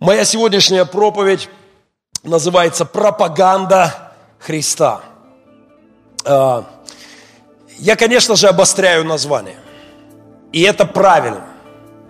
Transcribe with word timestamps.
Моя 0.00 0.24
сегодняшняя 0.24 0.86
проповедь 0.86 1.50
называется 2.22 2.86
«Пропаганда 2.86 4.14
Христа». 4.38 5.02
А, 6.24 6.64
я, 7.76 7.96
конечно 7.96 8.34
же, 8.34 8.48
обостряю 8.48 9.04
название. 9.04 9.58
И 10.54 10.62
это 10.62 10.86
правильно. 10.86 11.44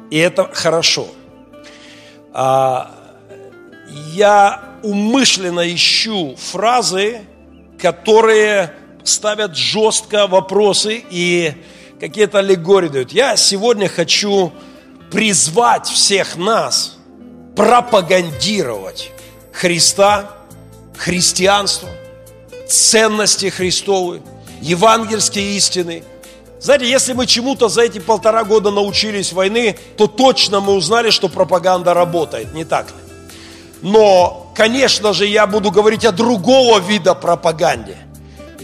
И 0.09 0.19
это 0.19 0.49
хорошо. 0.53 1.09
А, 2.33 2.95
я 3.89 4.63
умышленно 4.85 5.75
ищу 5.75 6.37
фразы, 6.37 7.23
которые 7.77 8.73
ставят 9.03 9.57
жестко 9.57 10.29
вопросы 10.29 11.05
и 11.11 11.55
какие-то 11.99 12.39
аллегории 12.39 12.89
дают. 12.89 13.11
Я 13.11 13.35
сегодня 13.35 13.89
хочу 13.89 14.53
призвать 15.11 15.89
всех 15.89 16.37
нас 16.37 17.00
пропагандировать 17.57 19.11
Христа, 19.53 20.31
христианство, 20.97 21.89
ценности 22.69 23.51
Христовы, 23.51 24.23
евангельские 24.61 25.57
истины. 25.57 26.05
Знаете, 26.61 26.89
если 26.89 27.15
мы 27.15 27.27
чему-то 27.27 27.69
за 27.69 27.83
эти 27.83 27.99
полтора 27.99 28.45
года 28.45 28.71
научились 28.71 29.33
войны, 29.33 29.79
то 29.97 30.07
точно 30.07 30.61
мы 30.61 30.75
узнали, 30.75 31.11
что 31.11 31.29
пропаганда 31.29 31.95
работает, 31.95 32.53
не 32.55 32.65
так 32.65 32.89
ли? 32.89 32.97
Но, 33.83 34.53
конечно 34.55 35.13
же, 35.15 35.27
я 35.27 35.47
буду 35.47 35.71
говорить 35.71 36.05
о 36.05 36.13
другого 36.13 36.79
вида 36.79 37.15
пропаганде. 37.15 37.97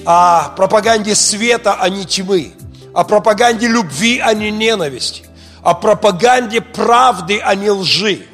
О 0.04 0.50
пропаганде 0.50 1.14
света, 1.14 1.76
а 1.80 1.88
не 1.88 2.04
тьмы. 2.04 2.52
О 2.92 3.02
пропаганде 3.04 3.66
любви, 3.66 4.20
а 4.22 4.34
не 4.34 4.50
ненависти. 4.50 5.24
О 5.62 5.74
пропаганде 5.74 6.60
правды, 6.60 7.40
а 7.42 7.54
не 7.54 7.70
лжи. 7.70 8.26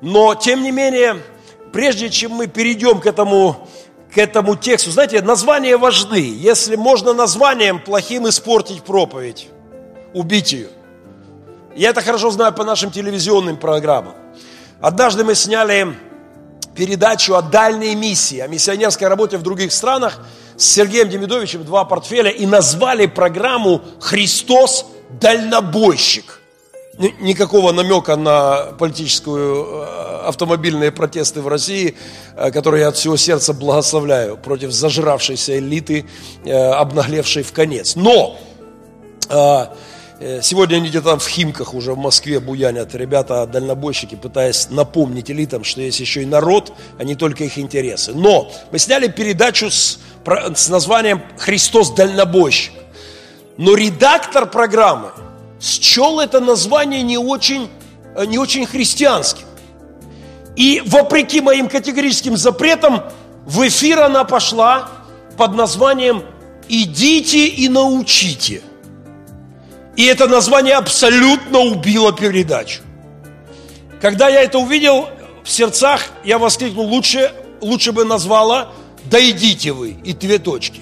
Но, 0.00 0.34
тем 0.34 0.62
не 0.62 0.70
менее, 0.70 1.22
прежде 1.72 2.08
чем 2.10 2.32
мы 2.32 2.46
перейдем 2.46 3.00
к 3.00 3.06
этому, 3.06 3.68
к 4.12 4.18
этому 4.18 4.56
тексту, 4.56 4.90
знаете, 4.90 5.22
названия 5.22 5.76
важны. 5.76 6.16
Если 6.16 6.76
можно 6.76 7.12
названием 7.12 7.80
плохим 7.80 8.28
испортить 8.28 8.82
проповедь, 8.82 9.48
убить 10.14 10.52
ее. 10.52 10.68
Я 11.74 11.90
это 11.90 12.02
хорошо 12.02 12.30
знаю 12.30 12.52
по 12.52 12.64
нашим 12.64 12.90
телевизионным 12.90 13.56
программам. 13.56 14.14
Однажды 14.80 15.24
мы 15.24 15.34
сняли 15.34 15.94
передачу 16.74 17.34
о 17.34 17.42
дальней 17.42 17.94
миссии, 17.96 18.38
о 18.38 18.46
миссионерской 18.46 19.08
работе 19.08 19.36
в 19.36 19.42
других 19.42 19.72
странах 19.72 20.20
с 20.56 20.64
Сергеем 20.64 21.08
Демидовичем, 21.08 21.64
два 21.64 21.84
портфеля, 21.84 22.30
и 22.30 22.46
назвали 22.46 23.06
программу 23.06 23.82
«Христос 24.00 24.86
дальнобойщик» 25.20 26.37
никакого 26.98 27.72
намека 27.72 28.16
на 28.16 28.72
политическую 28.78 29.66
э, 29.66 30.26
автомобильные 30.26 30.90
протесты 30.90 31.40
в 31.40 31.48
России, 31.48 31.96
э, 32.36 32.50
которые 32.50 32.82
я 32.82 32.88
от 32.88 32.96
всего 32.96 33.16
сердца 33.16 33.52
благословляю 33.52 34.36
против 34.36 34.72
зажравшейся 34.72 35.58
элиты, 35.58 36.06
э, 36.44 36.52
обнаглевшей 36.52 37.42
в 37.42 37.52
конец. 37.52 37.96
Но 37.96 38.38
Сегодня 40.42 40.76
они 40.76 40.88
где-то 40.88 41.16
в 41.16 41.28
Химках 41.28 41.74
уже 41.74 41.92
в 41.92 41.98
Москве 41.98 42.40
буянят 42.40 42.92
ребята, 42.94 43.46
дальнобойщики, 43.46 44.16
пытаясь 44.16 44.68
напомнить 44.68 45.30
элитам, 45.30 45.62
что 45.62 45.80
есть 45.80 46.00
еще 46.00 46.22
и 46.22 46.26
народ, 46.26 46.72
а 46.98 47.04
не 47.04 47.14
только 47.14 47.44
их 47.44 47.56
интересы. 47.56 48.14
Но 48.14 48.50
мы 48.72 48.80
сняли 48.80 49.06
передачу 49.06 49.70
с, 49.70 50.00
с 50.56 50.68
названием 50.70 51.22
«Христос 51.36 51.90
дальнобойщик». 51.90 52.72
Но 53.58 53.76
редактор 53.76 54.50
программы– 54.50 55.10
счел 55.60 56.20
это 56.20 56.40
название 56.40 57.02
не 57.02 57.18
очень, 57.18 57.68
э, 58.14 58.24
не 58.26 58.38
очень 58.38 58.66
христианским. 58.66 59.44
И 60.56 60.82
вопреки 60.84 61.40
моим 61.40 61.68
категорическим 61.68 62.36
запретам, 62.36 63.04
в 63.46 63.66
эфир 63.66 64.00
она 64.00 64.24
пошла 64.24 64.90
под 65.36 65.54
названием 65.54 66.22
«Идите 66.68 67.46
и 67.46 67.68
научите». 67.68 68.62
И 69.96 70.04
это 70.04 70.28
название 70.28 70.74
абсолютно 70.74 71.60
убило 71.60 72.12
передачу. 72.12 72.82
Когда 74.00 74.28
я 74.28 74.42
это 74.42 74.58
увидел 74.58 75.08
в 75.42 75.50
сердцах, 75.50 76.02
я 76.24 76.38
воскликнул, 76.38 76.86
лучше, 76.86 77.32
лучше 77.60 77.92
бы 77.92 78.04
назвала 78.04 78.72
«Да 79.10 79.18
идите 79.18 79.72
вы» 79.72 79.96
и 80.04 80.12
две 80.12 80.38
точки. 80.38 80.80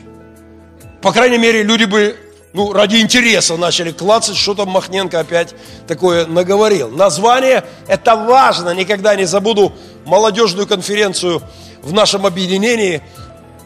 По 1.00 1.12
крайней 1.12 1.38
мере, 1.38 1.62
люди 1.62 1.84
бы 1.84 2.16
ну, 2.56 2.72
ради 2.72 2.96
интереса 2.96 3.58
начали 3.58 3.92
клацать, 3.92 4.34
что 4.34 4.54
там 4.54 4.70
Махненко 4.70 5.20
опять 5.20 5.54
такое 5.86 6.24
наговорил. 6.24 6.88
Название– 6.88 7.64
это 7.86 8.16
важно, 8.16 8.70
никогда 8.70 9.14
не 9.14 9.26
забуду 9.26 9.74
молодежную 10.06 10.66
конференцию 10.66 11.42
в 11.82 11.92
нашем 11.92 12.24
объединении, 12.24 13.02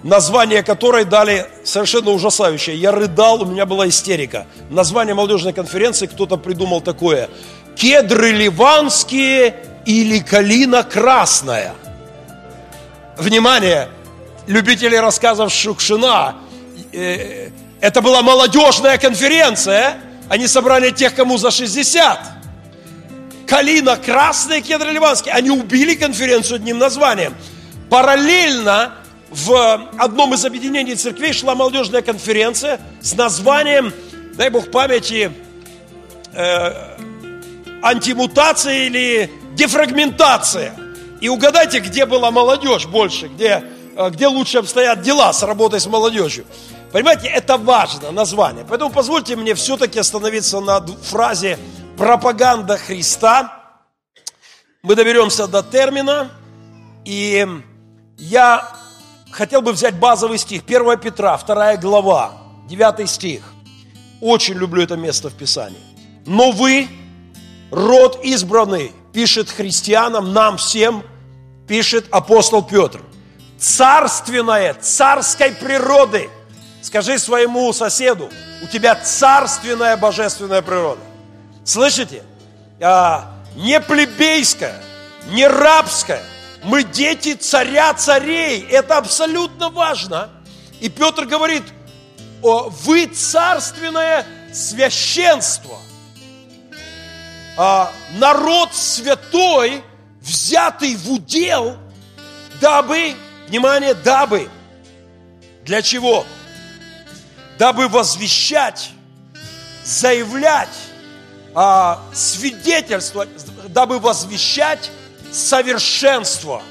название 0.03 0.65
которой 0.65 1.05
дали 1.05 1.47
совершенно 1.63 2.11
ужасающее. 2.11 2.75
Я 2.77 2.91
рыдал, 2.91 3.43
у 3.43 3.45
меня 3.45 3.65
была 3.65 3.89
истерика. 3.89 4.49
Название 4.71 5.15
молодежной 5.15 5.53
конференции 5.53 6.07
кто-то 6.07 6.37
придумал 6.37 6.81
такое. 6.81 7.31
Кедры 7.77 8.33
ливанские 8.33 9.55
или 9.87 10.19
калина 10.19 10.83
красная. 10.83 11.75
Внимание, 13.17 13.89
любители 14.49 14.97
рассказов 14.97 15.53
Шукшина, 15.53 16.35
э, 16.93 17.51
это 17.81 18.03
была 18.03 18.23
молодежная 18.23 18.99
конференция. 18.99 19.97
Они 20.29 20.47
собрали 20.47 20.91
тех, 20.91 21.15
кому 21.15 21.39
за 21.39 21.51
60. 21.51 22.19
Калина, 23.47 23.97
красные 23.97 24.61
кедры 24.61 24.91
ливанские. 24.91 25.35
Они 25.35 25.51
убили 25.51 25.95
конференцию 25.95 26.57
одним 26.57 26.79
названием. 26.79 27.35
Параллельно 27.89 28.95
в 29.31 29.89
одном 29.99 30.35
из 30.35 30.45
объединений 30.45 30.95
церквей 30.95 31.33
шла 31.33 31.55
молодежная 31.55 32.03
конференция 32.03 32.81
с 33.01 33.15
названием, 33.15 33.93
дай 34.35 34.51
Бог 34.51 34.71
памяти, 34.71 35.33
э, 36.33 36.73
антимутация 37.83 38.87
или 38.87 39.31
дефрагментация. 39.55 40.75
И 41.21 41.29
угадайте, 41.29 41.81
где 41.81 42.07
была 42.07 42.31
молодежь 42.31 42.87
больше, 42.87 43.29
где, 43.29 43.65
э, 43.97 44.11
где 44.11 44.27
лучше 44.27 44.59
обстоят 44.59 45.03
дела 45.03 45.33
с 45.33 45.43
работой 45.43 45.81
с 45.81 45.87
молодежью. 45.87 46.45
Понимаете, 46.93 47.29
это 47.29 47.57
важно, 47.57 48.11
название. 48.11 48.65
Поэтому 48.69 48.91
позвольте 48.91 49.37
мне 49.37 49.55
все-таки 49.55 49.99
остановиться 49.99 50.61
на 50.61 50.85
фразе 50.85 51.59
«пропаганда 51.97 52.79
Христа». 52.79 53.57
Мы 54.83 54.97
доберемся 54.97 55.47
до 55.47 55.63
термина, 55.63 56.31
и 57.05 57.47
я 58.19 58.69
хотел 59.31 59.63
бы 59.63 59.73
взять 59.73 59.95
базовый 60.01 60.39
стих. 60.39 60.63
1 60.67 60.99
Петра, 60.99 61.39
2 61.39 61.77
глава, 61.77 62.33
9 62.69 63.09
стих. 63.09 63.53
Очень 64.21 64.55
люблю 64.55 64.83
это 64.83 64.97
место 64.97 65.31
в 65.31 65.35
Писании. 65.35 65.79
«Но 66.27 66.51
вы, 66.51 66.89
род 67.71 68.19
избранный, 68.25 68.93
пишет 69.13 69.49
христианам, 69.49 70.33
нам 70.33 70.57
всем, 70.57 71.05
пишет 71.69 72.07
апостол 72.11 72.63
Петр, 72.63 73.01
царственное, 73.59 74.75
царской 74.75 75.53
природы– 75.53 76.29
Скажи 76.83 77.19
своему 77.19 77.73
соседу, 77.73 78.31
у 78.63 78.67
тебя 78.67 78.95
царственная 78.95 79.97
божественная 79.97 80.63
природа. 80.63 81.01
Слышите? 81.65 82.23
А, 82.81 83.35
не 83.55 83.81
плебейская, 83.81 84.83
не 85.29 85.47
рабская. 85.47 86.23
Мы 86.63 86.83
дети 86.83 87.35
царя 87.35 87.93
царей. 87.95 88.67
Это 88.69 88.97
абсолютно 88.97 89.69
важно. 89.69 90.31
И 90.81 90.89
Петр 90.89 91.27
говорит, 91.27 91.65
вы 92.43 93.07
царственное 93.07 94.27
священство. 94.53 95.79
А, 97.57 97.93
народ 98.13 98.75
святой, 98.75 99.85
взятый 100.23 100.97
в 100.97 101.13
удел, 101.13 101.77
дабы, 102.61 103.15
внимание, 103.49 103.93
дабы. 103.93 104.49
Для 105.65 105.83
чего? 105.83 106.25
Дабы 107.61 107.89
возвещать, 107.89 108.93
заявлять, 109.85 110.75
а, 111.55 112.03
свидетельствовать, 112.11 113.29
дабы 113.69 113.99
возвещать 113.99 114.91
совершенство, 115.31 116.63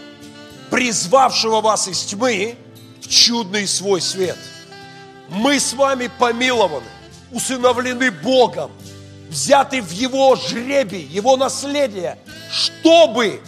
призвавшего 0.72 1.62
вас 1.62 1.88
из 1.88 2.06
тьмы 2.06 2.58
в 3.04 3.08
чудный 3.08 3.68
свой 3.68 4.02
свет. 4.02 4.38
Мы 5.30 5.60
с 5.60 5.74
вами 5.74 6.10
помилованы, 6.18 6.88
усыновлены 7.30 8.10
Богом, 8.10 8.72
взяты 9.30 9.84
в 9.84 9.92
Его 9.92 10.36
жребий, 10.38 11.04
Его 11.04 11.38
наследие, 11.38 12.18
чтобы 12.52 13.44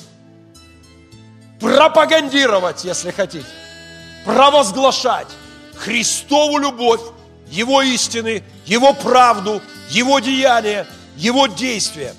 пропагандировать, 1.60 2.86
если 2.86 3.10
хотите, 3.10 3.48
провозглашать 4.26 5.30
Христову 5.76 6.60
любовь 6.60 7.02
его 7.52 7.82
истины, 7.82 8.44
Его 8.66 8.94
правду, 8.94 9.62
Его 9.90 10.20
деяния, 10.20 10.88
Его 11.18 11.48
действия. 11.48 12.16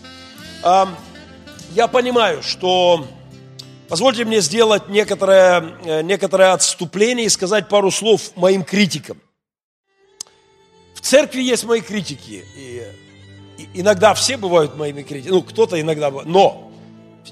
я 0.63 1.89
понимаю, 1.89 2.43
что 2.43 3.07
позвольте 3.89 4.25
мне 4.25 4.41
сделать 4.41 4.89
некоторое, 4.89 5.79
э, 5.85 6.03
некоторое 6.03 6.53
отступление 6.53 7.27
и 7.27 7.29
сказать 7.31 7.69
пару 7.69 7.91
слов 7.91 8.37
моим 8.37 8.63
критикам. 8.63 9.21
В 10.95 11.01
церкви 11.01 11.41
есть 11.41 11.65
мои 11.65 11.81
критики. 11.81 12.45
И, 12.57 12.87
иногда 13.75 14.15
все 14.15 14.37
бывают 14.37 14.77
моими 14.77 15.03
критиками. 15.03 15.35
Ну, 15.35 15.43
кто-то 15.43 15.81
иногда 15.81 16.11
бывает. 16.11 16.29
Но 16.29 16.71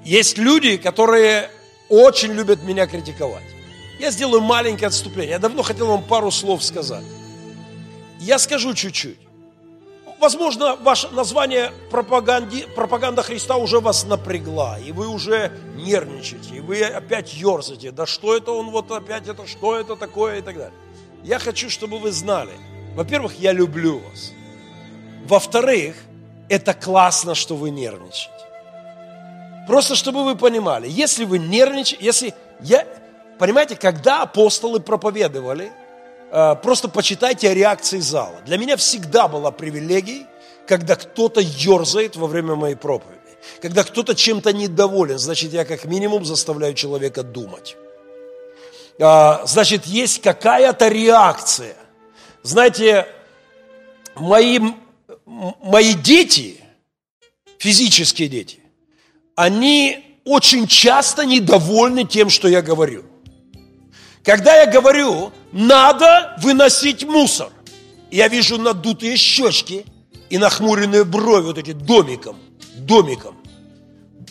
есть 0.05 0.39
люди, 0.39 0.77
которые 0.77 1.51
очень 1.89 2.33
любят 2.33 2.63
меня 2.63 2.87
критиковать. 2.87 3.45
Я 3.99 4.11
сделаю 4.11 4.41
маленькое 4.41 4.89
отступление. 4.89 5.33
Я 5.33 5.39
давно 5.39 5.63
хотел 5.63 5.87
вам 5.87 6.03
пару 6.03 6.31
слов 6.31 6.65
сказать. 6.65 7.05
Я 8.21 8.39
скажу 8.39 8.75
чуть-чуть. 8.75 9.19
Возможно, 10.21 10.77
ваше 10.77 11.09
название 11.09 11.73
пропаганди, 11.91 12.67
пропаганда 12.77 13.23
Христа 13.23 13.57
уже 13.57 13.81
вас 13.81 14.05
напрягла, 14.05 14.79
и 14.79 14.93
вы 14.93 15.09
уже 15.09 15.51
нервничаете, 15.77 16.57
и 16.57 16.61
вы 16.61 16.83
опять 16.83 17.33
ерзаете. 17.33 17.91
Да 17.91 18.05
что 18.05 18.37
это 18.37 18.53
он 18.53 18.71
вот 18.71 18.91
опять 18.91 19.27
это, 19.27 19.47
что 19.47 19.77
это 19.77 19.97
такое 19.97 20.41
и 20.41 20.43
так 20.43 20.59
далее. 20.59 20.75
Я 21.25 21.39
хочу, 21.39 21.71
чтобы 21.71 21.99
вы 21.99 22.13
знали. 22.13 22.53
Во-первых, 22.95 23.41
я 23.41 23.53
люблю 23.53 24.01
вас. 24.01 24.33
Во-вторых, 25.25 25.97
это 26.51 26.75
классно, 26.75 27.35
что 27.35 27.57
вы 27.57 27.71
нервничаете. 27.71 28.31
Просто 29.67 29.95
чтобы 29.95 30.25
вы 30.25 30.37
понимали, 30.37 30.87
если 30.91 31.25
вы 31.25 31.39
нервничаете, 31.39 32.05
если 32.05 32.35
я, 32.61 32.87
понимаете, 33.39 33.75
когда 33.75 34.23
апостолы 34.23 34.81
проповедовали, 34.81 35.73
просто 36.31 36.89
почитайте 36.89 37.53
реакции 37.53 38.01
зала. 38.01 38.41
Для 38.47 38.59
меня 38.59 38.77
всегда 38.77 39.29
была 39.29 39.51
привилегией, 39.51 40.27
когда 40.67 40.97
кто-то 40.97 41.41
ерзает 41.41 42.17
во 42.17 42.27
время 42.27 42.55
моей 42.55 42.77
проповеди. 42.77 43.19
Когда 43.61 43.85
кто-то 43.85 44.15
чем-то 44.15 44.53
недоволен, 44.53 45.19
значит, 45.19 45.53
я 45.53 45.65
как 45.65 45.85
минимум 45.85 46.25
заставляю 46.25 46.75
человека 46.75 47.23
думать. 47.23 47.77
А, 49.01 49.43
значит, 49.47 49.87
есть 49.87 50.21
какая-то 50.21 50.89
реакция. 50.89 51.75
Знаете, 52.43 53.07
мои, 54.15 54.61
мои 55.27 55.95
дети, 55.95 56.61
физические 57.59 58.29
дети, 58.29 58.61
они 59.35 60.19
очень 60.25 60.67
часто 60.67 61.25
недовольны 61.25 62.05
тем, 62.05 62.29
что 62.29 62.47
я 62.47 62.63
говорю. 62.63 63.05
Когда 64.25 64.55
я 64.55 64.67
говорю, 64.67 65.33
надо 65.53 66.37
выносить 66.43 67.05
мусор, 67.05 67.51
я 68.11 68.29
вижу 68.29 68.59
надутые 68.59 69.17
щечки 69.17 69.87
и 70.29 70.39
нахмуренные 70.39 71.05
брови 71.05 71.47
вот 71.47 71.59
эти 71.59 71.73
домиком, 71.73 72.37
домиком. 72.77 73.37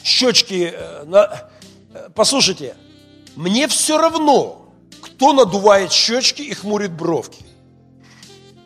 Щечки, 0.03 0.73
э, 0.73 1.03
на... 1.05 1.49
Э, 1.93 2.09
послушайте, 2.13 2.75
мне 3.35 3.67
все 3.67 3.97
равно, 3.97 4.73
кто 5.01 5.33
надувает 5.33 5.91
щечки 5.91 6.41
и 6.41 6.53
хмурит 6.53 6.91
бровки. 6.91 7.43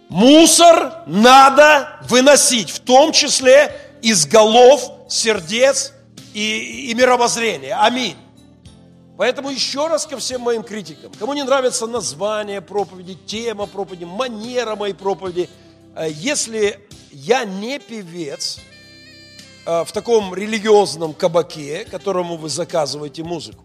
Мусор 0.10 1.04
надо 1.08 2.00
выносить, 2.10 2.70
в 2.70 2.80
том 2.80 3.14
числе 3.14 3.76
из 4.02 4.26
голов, 4.26 4.92
сердец 5.10 5.94
и, 6.34 6.92
и 6.92 6.94
мировоззрения. 6.94 7.76
Аминь. 7.82 8.16
Поэтому 9.24 9.52
еще 9.52 9.88
раз 9.88 10.06
ко 10.06 10.18
всем 10.18 10.42
моим 10.42 10.64
критикам, 10.64 11.10
кому 11.18 11.34
не 11.34 11.44
нравится 11.46 11.88
название 11.88 12.60
проповеди, 12.60 13.18
тема 13.26 13.68
проповеди, 13.68 14.04
манера 14.04 14.76
моей 14.76 14.94
проповеди, 14.94 15.50
э, 15.96 16.10
если 16.12 16.78
я 17.10 17.46
не 17.46 17.80
певец 17.80 18.60
э, 19.66 19.86
в 19.86 19.94
таком 19.94 20.36
религиозном 20.36 21.14
кабаке, 21.14 21.86
которому 21.86 22.36
вы 22.36 22.50
заказываете 22.50 23.24
музыку, 23.24 23.64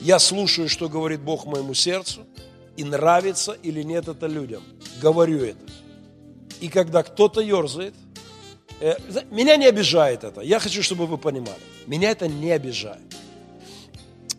я 0.00 0.20
слушаю, 0.20 0.68
что 0.68 0.88
говорит 0.88 1.22
Бог 1.22 1.44
моему 1.44 1.74
сердцу, 1.74 2.24
и 2.76 2.84
нравится 2.84 3.58
или 3.60 3.82
нет 3.82 4.06
это 4.06 4.28
людям. 4.28 4.62
Говорю 5.02 5.42
это. 5.42 5.66
И 6.60 6.68
когда 6.68 7.02
кто-то 7.02 7.40
ерзает, 7.40 7.96
э, 8.80 8.94
меня 9.32 9.56
не 9.56 9.66
обижает 9.66 10.22
это. 10.22 10.40
Я 10.40 10.60
хочу, 10.60 10.84
чтобы 10.84 11.08
вы 11.08 11.18
понимали. 11.18 11.62
Меня 11.88 12.12
это 12.12 12.28
не 12.28 12.52
обижает. 12.52 13.02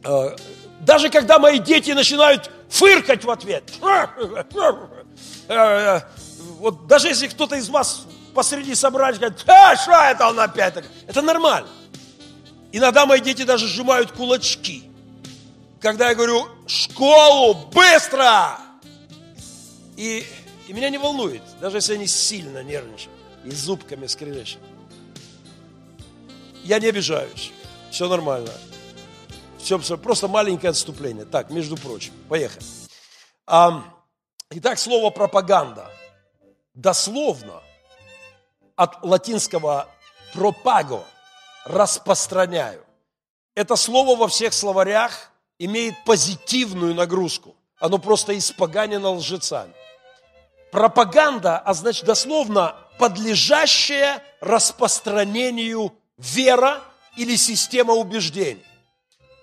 Э, 0.10 0.36
даже 0.80 1.10
когда 1.10 1.38
мои 1.38 1.60
дети 1.60 1.92
начинают 1.92 2.50
фыркать 2.68 3.24
в 3.24 3.30
ответ, 3.30 3.72
э, 5.48 6.02
вот 6.58 6.88
даже 6.88 7.10
если 7.10 7.28
кто-то 7.28 7.56
из 7.56 7.70
вас 7.70 8.06
посреди 8.34 8.74
собрания 8.74 9.20
говорит, 9.20 9.44
а, 9.48 9.76
что 9.76 9.92
это 9.92 10.28
он 10.28 10.40
опять? 10.40 10.74
Это 11.08 11.22
нормально. 11.22 11.70
Иногда 12.72 13.06
мои 13.06 13.20
дети 13.20 13.44
даже 13.44 13.68
сжимают 13.68 14.12
кулачки. 14.12 14.84
Когда 15.80 16.10
я 16.10 16.16
говорю, 16.16 16.48
школу, 16.66 17.70
быстро! 17.72 18.58
И, 19.96 20.26
и 20.68 20.74
меня 20.74 20.90
не 20.90 20.98
волнует, 20.98 21.42
даже 21.62 21.78
если 21.78 21.94
они 21.94 22.08
сильно 22.08 22.64
нервничают 22.64 23.16
и 23.44 23.52
зубками 23.52 24.08
скрежещут. 24.08 24.62
Я 26.64 26.80
не 26.80 26.88
обижаюсь, 26.88 27.52
все 27.92 28.08
нормально. 28.08 28.52
Все, 29.60 29.78
все, 29.78 29.98
просто 29.98 30.28
маленькое 30.28 30.72
отступление. 30.72 31.26
Так, 31.26 31.52
между 31.52 31.78
прочим, 31.78 32.14
поехали. 32.28 32.66
Итак, 34.52 34.80
слово 34.80 35.12
пропаганда. 35.12 35.92
Дословно 36.74 37.62
от 38.76 39.04
латинского 39.04 39.88
пропаго– 40.34 41.04
распространяю. 41.66 42.84
Это 43.56 43.76
слово 43.76 44.16
во 44.18 44.28
всех 44.28 44.54
словарях 44.54 45.32
имеет 45.60 46.04
позитивную 46.04 46.96
нагрузку. 46.96 47.56
Оно 47.80 47.98
просто 47.98 48.38
испоганено 48.38 49.12
лжецами. 49.12 49.74
Пропаганда, 50.72 51.58
а 51.58 51.74
значит 51.74 52.06
дословно 52.06 52.76
подлежащая 52.98 54.24
распространению 54.42 55.94
вера 56.18 56.82
или 57.18 57.36
система 57.36 57.94
убеждений. 57.94 58.66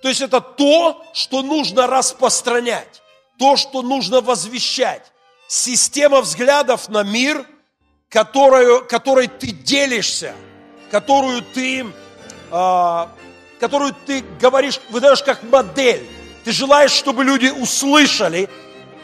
То 0.02 0.08
есть 0.08 0.20
это 0.20 0.40
то, 0.40 1.02
что 1.12 1.42
нужно 1.42 1.86
распространять, 1.86 3.02
то, 3.38 3.56
что 3.56 3.82
нужно 3.82 4.20
возвещать. 4.20 5.02
Система 5.48 6.20
взглядов 6.20 6.88
на 6.88 7.02
мир, 7.02 7.46
которую, 8.08 8.84
которой 8.86 9.28
ты 9.28 9.48
делишься, 9.48 10.34
которую 10.90 11.42
ты, 11.42 11.86
э, 12.50 13.06
которую 13.60 13.94
ты 14.06 14.24
говоришь, 14.40 14.80
выдаешь 14.90 15.22
как 15.22 15.42
модель. 15.44 16.06
Ты 16.44 16.52
желаешь, 16.52 16.92
чтобы 16.92 17.24
люди 17.24 17.46
услышали, 17.46 18.48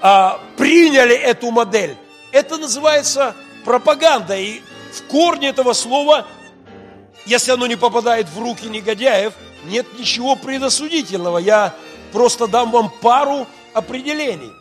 э, 0.03 0.31
приняли 0.57 1.15
эту 1.15 1.51
модель. 1.51 1.97
Это 2.33 2.59
называется 2.59 3.35
пропаганда. 3.65 4.37
И 4.37 4.61
в 4.93 5.03
корне 5.09 5.49
этого 5.49 5.73
слова, 5.73 6.27
если 7.25 7.53
оно 7.53 7.67
не 7.67 7.77
попадает 7.77 8.29
в 8.29 8.39
руки 8.39 8.67
негодяев– 8.67 9.33
нет 9.65 9.87
ничего 9.99 10.37
предосудительного. 10.37 11.39
Я 11.39 11.75
просто 12.13 12.47
дам 12.47 12.71
вам 12.71 12.91
пару 13.01 13.47
определений. 13.73 14.53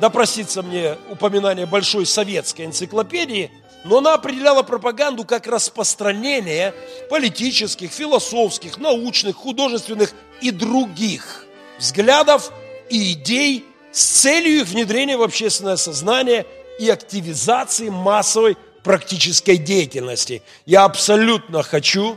Допроситься 0.00 0.62
мне 0.62 0.96
упоминание 1.10 1.66
большой 1.66 2.06
советской 2.06 2.66
энциклопедии, 2.66 3.50
но 3.84 3.98
она 3.98 4.14
определяла 4.14 4.62
пропаганду 4.62 5.24
как 5.24 5.46
распространение 5.46 6.74
политических, 7.10 7.90
философских, 7.90 8.78
научных, 8.78 9.36
художественных 9.36 10.12
и 10.40 10.50
других 10.50 11.46
взглядов 11.78 12.52
и 12.90 13.12
идей 13.12 13.64
с 13.90 14.04
целью 14.04 14.60
их 14.60 14.68
внедрения 14.68 15.16
в 15.16 15.22
общественное 15.22 15.76
сознание 15.76 16.46
и 16.78 16.88
активизации 16.88 17.88
массовой 17.88 18.56
практической 18.82 19.56
деятельности. 19.56 20.42
Я 20.66 20.84
абсолютно 20.84 21.62
хочу 21.62 22.16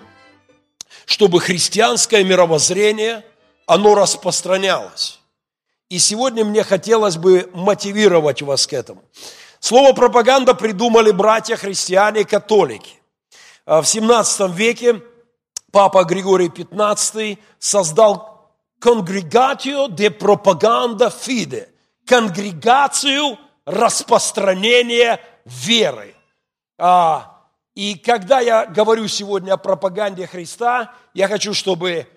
чтобы 1.05 1.39
христианское 1.39 2.23
мировоззрение, 2.23 3.23
оно 3.65 3.95
распространялось. 3.95 5.19
И 5.89 5.99
сегодня 5.99 6.43
мне 6.43 6.63
хотелось 6.63 7.17
бы 7.17 7.49
мотивировать 7.53 8.41
вас 8.41 8.67
к 8.67 8.73
этому. 8.73 9.03
Слово 9.59 9.93
пропаганда 9.93 10.53
придумали 10.53 11.11
братья-христиане 11.11 12.25
католики. 12.25 13.01
А 13.65 13.81
в 13.81 13.87
17 13.87 14.51
веке 14.51 15.01
папа 15.71 16.03
Григорий 16.03 16.49
XV 16.49 17.37
создал 17.59 18.51
конгрегатию 18.79 19.87
де 19.89 20.11
пропаганда 20.11 21.09
фиде, 21.09 21.69
конгрегацию 22.05 23.39
распространения 23.65 25.19
веры. 25.45 26.15
А, 26.77 27.34
и 27.75 27.95
когда 27.95 28.39
я 28.39 28.65
говорю 28.65 29.09
сегодня 29.09 29.53
о 29.53 29.57
пропаганде 29.57 30.27
Христа, 30.27 30.93
я 31.13 31.27
хочу, 31.27 31.53
чтобы 31.53 32.07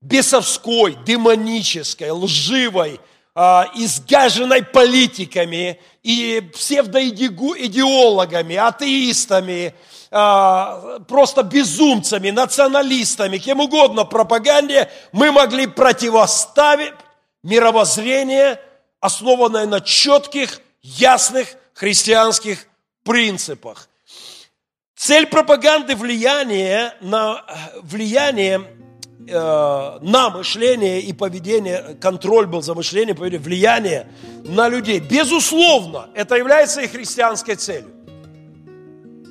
бесовской, 0.00 0.96
демонической, 1.04 2.10
лживой, 2.10 2.98
а, 3.34 3.70
изгаженной 3.74 4.62
политиками 4.64 5.78
и 6.02 6.40
псевдоидеологами, 6.54 8.56
атеистами, 8.56 9.74
а, 10.10 11.00
просто 11.06 11.42
безумцами, 11.42 12.30
националистами, 12.30 13.36
кем 13.38 13.60
угодно 13.60 14.04
пропаганде, 14.04 14.90
мы 15.12 15.30
могли 15.30 15.66
противоставить 15.66 16.94
мировоззрение, 17.42 18.58
основанное 19.00 19.66
на 19.66 19.82
четких, 19.82 20.62
ясных 20.82 21.56
христианских 21.74 22.66
принципах. 23.04 23.87
Цель 24.98 25.26
пропаганды 25.28 25.94
влияние 25.94 26.92
на 27.00 27.44
влияние 27.82 28.62
э, 29.28 29.32
на 29.32 30.30
мышление 30.30 31.00
и 31.00 31.12
поведение, 31.12 31.96
контроль 32.00 32.46
был 32.48 32.62
за 32.62 32.74
мышление, 32.74 33.14
поведение, 33.14 33.44
влияние 33.44 34.08
на 34.42 34.68
людей. 34.68 34.98
Безусловно, 34.98 36.10
это 36.14 36.34
является 36.34 36.80
и 36.80 36.88
христианской 36.88 37.54
целью. 37.54 37.92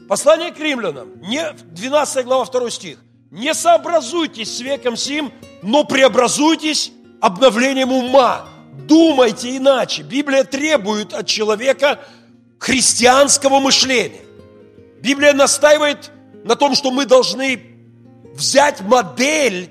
Послание 0.08 0.54
к 0.54 0.60
римлянам, 0.60 1.20
не, 1.20 1.44
12 1.52 2.24
глава, 2.24 2.46
2 2.46 2.70
стих. 2.70 3.00
«Не 3.30 3.54
сообразуйтесь 3.54 4.56
с 4.56 4.62
веком 4.62 4.96
сим, 4.96 5.34
но 5.62 5.84
преобразуйтесь 5.84 6.94
обновлением 7.20 7.92
ума». 7.92 8.48
Думайте 8.88 9.58
иначе. 9.58 10.04
Библия 10.04 10.46
требует 10.46 11.14
от 11.14 11.28
человека 11.28 12.00
христианского 12.58 13.60
мышления. 13.60 14.27
Библия 15.02 15.34
настаивает 15.34 16.12
на 16.44 16.56
том, 16.56 16.76
что 16.76 16.92
мы 16.92 17.06
должны 17.06 17.62
взять 18.34 18.82
модель 18.82 19.70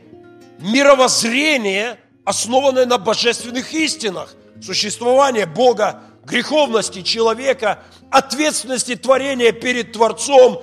мировоззрения, 0.58 1.98
основанное 2.24 2.86
на 2.86 2.98
божественных 2.98 3.72
истинах, 3.74 4.34
существования 4.62 5.46
Бога, 5.46 6.02
греховности 6.24 7.02
человека, 7.02 7.82
ответственности 8.10 8.96
творения 8.96 9.52
перед 9.52 9.92
Творцом, 9.92 10.62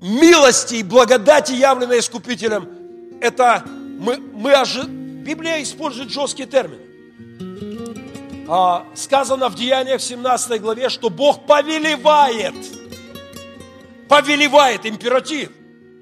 милости 0.00 0.76
и 0.76 0.82
благодати, 0.82 1.52
явленной 1.52 2.00
Искупителем. 2.00 2.68
Это 3.20 3.64
мы, 3.66 4.18
мы 4.18 4.52
ожи... 4.54 4.84
Библия 4.84 5.62
использует 5.62 6.10
жесткие 6.10 6.48
термины. 6.48 6.80
А, 8.48 8.86
сказано 8.94 9.50
в 9.50 9.56
Деяниях 9.56 10.00
в 10.00 10.04
17 10.04 10.60
главе, 10.60 10.88
что 10.88 11.10
Бог 11.10 11.44
повелевает, 11.46 12.54
повелевает 14.08 14.86
императив, 14.86 15.50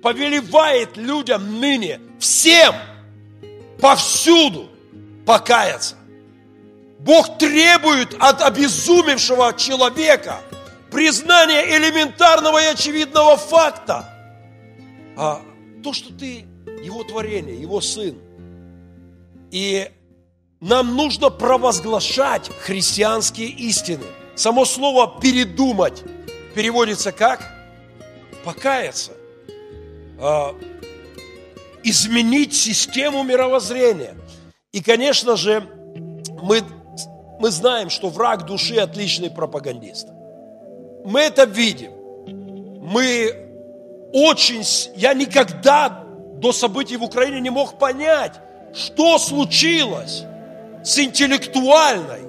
повелевает 0.03 0.97
людям 0.97 1.61
ныне, 1.61 2.01
всем– 2.19 2.75
повсюду 3.81 4.69
покаяться. 5.25 5.97
Бог 6.99 7.39
требует 7.39 8.15
от 8.19 8.43
обезумевшего 8.43 9.55
человека 9.55 10.41
признания 10.91 11.77
элементарного 11.77 12.63
и 12.63 12.67
очевидного 12.67 13.37
факта. 13.37 14.09
А 15.17 15.41
то, 15.83 15.93
что 15.93 16.13
ты 16.13 16.47
его 16.83 17.05
творение, 17.05 17.61
его 17.61 17.81
сын. 17.81 18.19
И 19.51 19.91
нам 20.61 20.97
нужно 20.97 21.31
провозглашать 21.31 22.51
христианские 22.61 23.49
истины. 23.49 24.05
Само 24.35 24.65
слово 24.65 25.21
«передумать» 25.21 26.03
переводится 26.55 27.13
как? 27.13 27.56
Покаяться. 28.47 29.11
А, 30.21 30.55
изменить 31.83 32.55
систему 32.55 33.25
мировоззрения. 33.25 34.15
И, 34.71 34.81
конечно 34.81 35.37
же, 35.37 35.65
мы, 36.43 36.63
мы 37.41 37.51
знаем, 37.51 37.91
что 37.91 38.09
враг 38.09 38.47
души 38.47 38.77
отличный 38.77 39.33
пропагандист. 39.33 40.07
Мы 41.05 41.23
это 41.23 41.43
видим. 41.43 41.91
Мы 42.83 43.35
очень... 44.13 44.63
Я 44.95 45.13
никогда 45.13 46.05
до 46.37 46.53
событий 46.53 46.97
в 46.97 47.03
Украине 47.03 47.41
не 47.41 47.51
мог 47.51 47.81
понять, 47.81 48.35
что 48.73 49.19
случилось 49.19 50.23
с 50.85 50.99
интеллектуальной, 51.01 52.23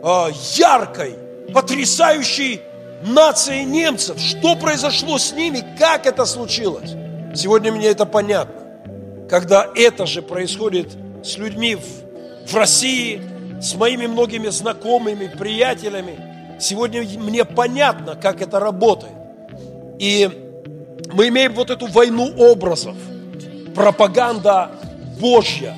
а, 0.00 0.28
яркой, 0.54 1.18
потрясающей 1.52 2.60
нацией 3.02 3.64
немцев. 3.64 4.18
Что 4.18 4.56
произошло 4.56 5.18
с 5.18 5.32
ними, 5.32 5.64
как 5.78 6.06
это 6.06 6.24
случилось. 6.24 6.92
Сегодня 7.34 7.72
мне 7.72 7.88
это 7.88 8.06
понятно 8.06 8.64
когда 9.28 9.68
это 9.74 10.06
же 10.06 10.22
происходит 10.22 10.96
с 11.22 11.38
людьми 11.38 11.76
в, 11.76 12.50
в 12.50 12.54
России, 12.54 13.22
с 13.60 13.74
моими 13.74 14.06
многими 14.06 14.48
знакомыми, 14.48 15.26
приятелями, 15.26 16.18
сегодня 16.60 17.02
мне 17.02 17.44
понятно, 17.44 18.16
как 18.16 18.42
это 18.42 18.60
работает. 18.60 19.12
И 19.98 20.28
мы 21.12 21.28
имеем 21.28 21.54
вот 21.54 21.70
эту 21.70 21.86
войну 21.86 22.32
образов. 22.36 22.96
Пропаганда 23.74 24.70
Божья, 25.18 25.74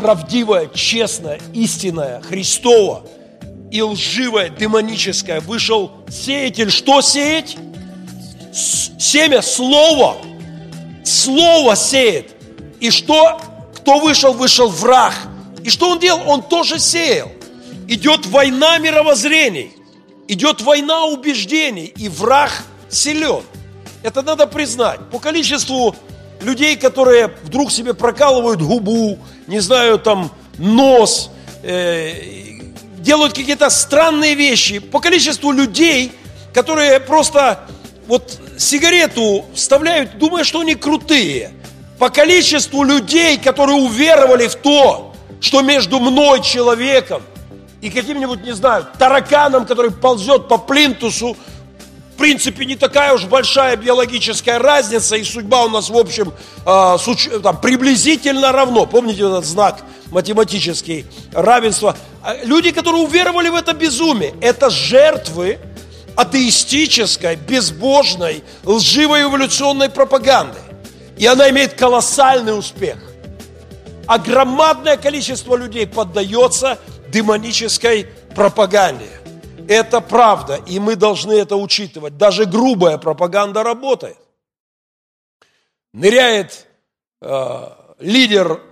правдивая, 0.00 0.68
честная, 0.72 1.38
истинная, 1.52 2.20
Христова 2.22 3.04
и 3.70 3.82
лживая, 3.82 4.48
демоническая. 4.48 5.40
Вышел 5.40 5.92
сеятель. 6.08 6.70
Что 6.70 7.00
сеять? 7.00 7.56
Семя 8.52 9.42
Слова. 9.42 10.16
Слово 11.04 11.76
сеет. 11.76 12.32
И 12.80 12.90
что? 12.90 13.40
Кто 13.76 14.00
вышел? 14.00 14.32
Вышел 14.32 14.68
враг. 14.68 15.14
И 15.64 15.70
что 15.70 15.90
он 15.90 15.98
делал? 15.98 16.22
Он 16.28 16.42
тоже 16.42 16.78
сеял. 16.78 17.30
Идет 17.88 18.26
война 18.26 18.78
мировоззрений. 18.78 19.72
Идет 20.28 20.60
война 20.60 21.06
убеждений. 21.06 21.86
И 21.96 22.08
враг 22.08 22.50
силен. 22.88 23.42
Это 24.02 24.22
надо 24.22 24.46
признать. 24.46 25.00
По 25.10 25.18
количеству 25.18 25.94
людей, 26.40 26.76
которые 26.76 27.34
вдруг 27.42 27.70
себе 27.70 27.94
прокалывают 27.94 28.62
губу, 28.62 29.18
не 29.46 29.60
знаю, 29.60 29.98
там, 29.98 30.30
нос, 30.58 31.30
э, 31.62 32.57
делают 32.98 33.34
какие-то 33.34 33.70
странные 33.70 34.34
вещи. 34.34 34.78
По 34.78 35.00
количеству 35.00 35.52
людей, 35.52 36.12
которые 36.52 37.00
просто 37.00 37.60
вот 38.06 38.38
сигарету 38.58 39.44
вставляют, 39.54 40.18
думая, 40.18 40.44
что 40.44 40.60
они 40.60 40.74
крутые– 40.74 41.52
по 41.98 42.10
количеству 42.10 42.84
людей, 42.84 43.38
которые 43.38 43.76
уверовали 43.76 44.46
в 44.46 44.54
то, 44.54 45.12
что 45.40 45.62
между 45.62 45.98
мной, 45.98 46.42
человеком, 46.42 47.22
и 47.80 47.90
каким-нибудь, 47.90 48.44
не 48.44 48.52
знаю, 48.52 48.86
тараканом, 48.98 49.66
который 49.66 49.90
ползет 49.90 50.48
по 50.48 50.58
плинтусу, 50.58 51.36
принципе, 52.18 52.66
не 52.66 52.76
такая 52.76 53.14
уж 53.14 53.24
большая 53.24 53.76
биологическая 53.76 54.58
разница, 54.58 55.16
и 55.16 55.24
судьба 55.24 55.64
у 55.64 55.68
нас, 55.68 55.88
в 55.88 55.96
общем, 55.96 56.34
э, 56.66 56.96
там, 57.42 57.60
приблизительно 57.60 58.52
равно. 58.52 58.84
Помните 58.84 59.20
этот 59.20 59.46
знак 59.46 59.80
математический 60.10 61.06
равенства? 61.32 61.96
А 62.22 62.36
люди, 62.44 62.72
которые 62.72 63.02
уверовали 63.02 63.48
в 63.48 63.54
это 63.54 63.72
безумие, 63.72 64.34
это 64.42 64.68
жертвы 64.68 65.58
атеистической, 66.16 67.36
безбожной, 67.36 68.42
лживой 68.64 69.22
эволюционной 69.22 69.88
пропаганды. 69.88 70.58
И 71.16 71.26
она 71.26 71.48
имеет 71.50 71.74
колоссальный 71.74 72.58
успех. 72.58 72.98
А 74.06 74.18
громадное 74.18 74.96
количество 74.96 75.54
людей 75.54 75.86
поддается 75.86 76.78
демонической 77.08 78.08
пропаганде. 78.34 79.06
Это 79.68 80.00
правда, 80.00 80.56
и 80.66 80.78
мы 80.78 80.96
должны 80.96 81.32
это 81.32 81.56
учитывать. 81.56 82.16
Даже 82.16 82.46
грубая 82.46 82.96
пропаганда 82.96 83.62
работает. 83.62 84.16
Ныряет 85.92 86.66
э, 87.20 87.68
лидер 87.98 88.62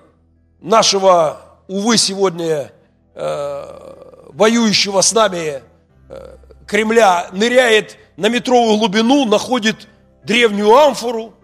нашего, 0.58 1.58
увы, 1.68 1.98
сегодня 1.98 2.72
э, 3.14 4.26
воюющего 4.32 5.02
с 5.02 5.12
нами 5.12 5.62
э, 6.08 6.36
Кремля, 6.66 7.28
ныряет 7.30 7.98
на 8.16 8.30
метровую 8.30 8.78
глубину, 8.78 9.26
находит 9.26 9.88
древнюю 10.24 10.74
амфору, 10.74 11.34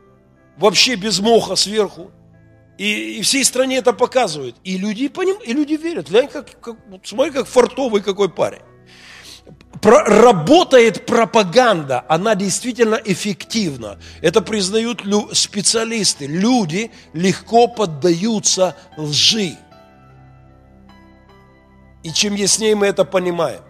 вообще 0.57 0.95
без 0.95 1.21
моха 1.21 1.57
сверху. 1.57 2.11
И, 2.79 3.19
и 3.19 3.23
всей 3.23 3.45
стране 3.45 3.77
это 3.77 3.93
показывают. 3.93 4.57
И 4.65 4.79
люди 4.79 5.09
по 5.09 5.21
ним, 5.21 5.37
и 5.45 5.53
люди 5.53 5.75
верят. 5.75 6.09
Как, 6.11 6.59
как, 6.59 6.77
смотри, 7.05 7.33
как 7.33 7.47
фартовый 7.47 8.01
какой 8.01 8.31
парень. 8.31 8.63
Работает 9.83 11.07
пропаганда, 11.07 12.05
она 12.09 12.37
действительно 12.37 13.01
эффективна. 13.05 13.99
Это 14.21 14.41
признают 14.41 15.03
специалисты. 15.33 16.27
Люди 16.27 16.93
легко 17.13 17.67
поддаются 17.67 18.77
лжи. 18.97 19.57
И 22.05 22.13
чем 22.13 22.35
яснее 22.35 22.77
мы 22.77 22.87
это 22.87 23.05
понимаем, 23.05 23.63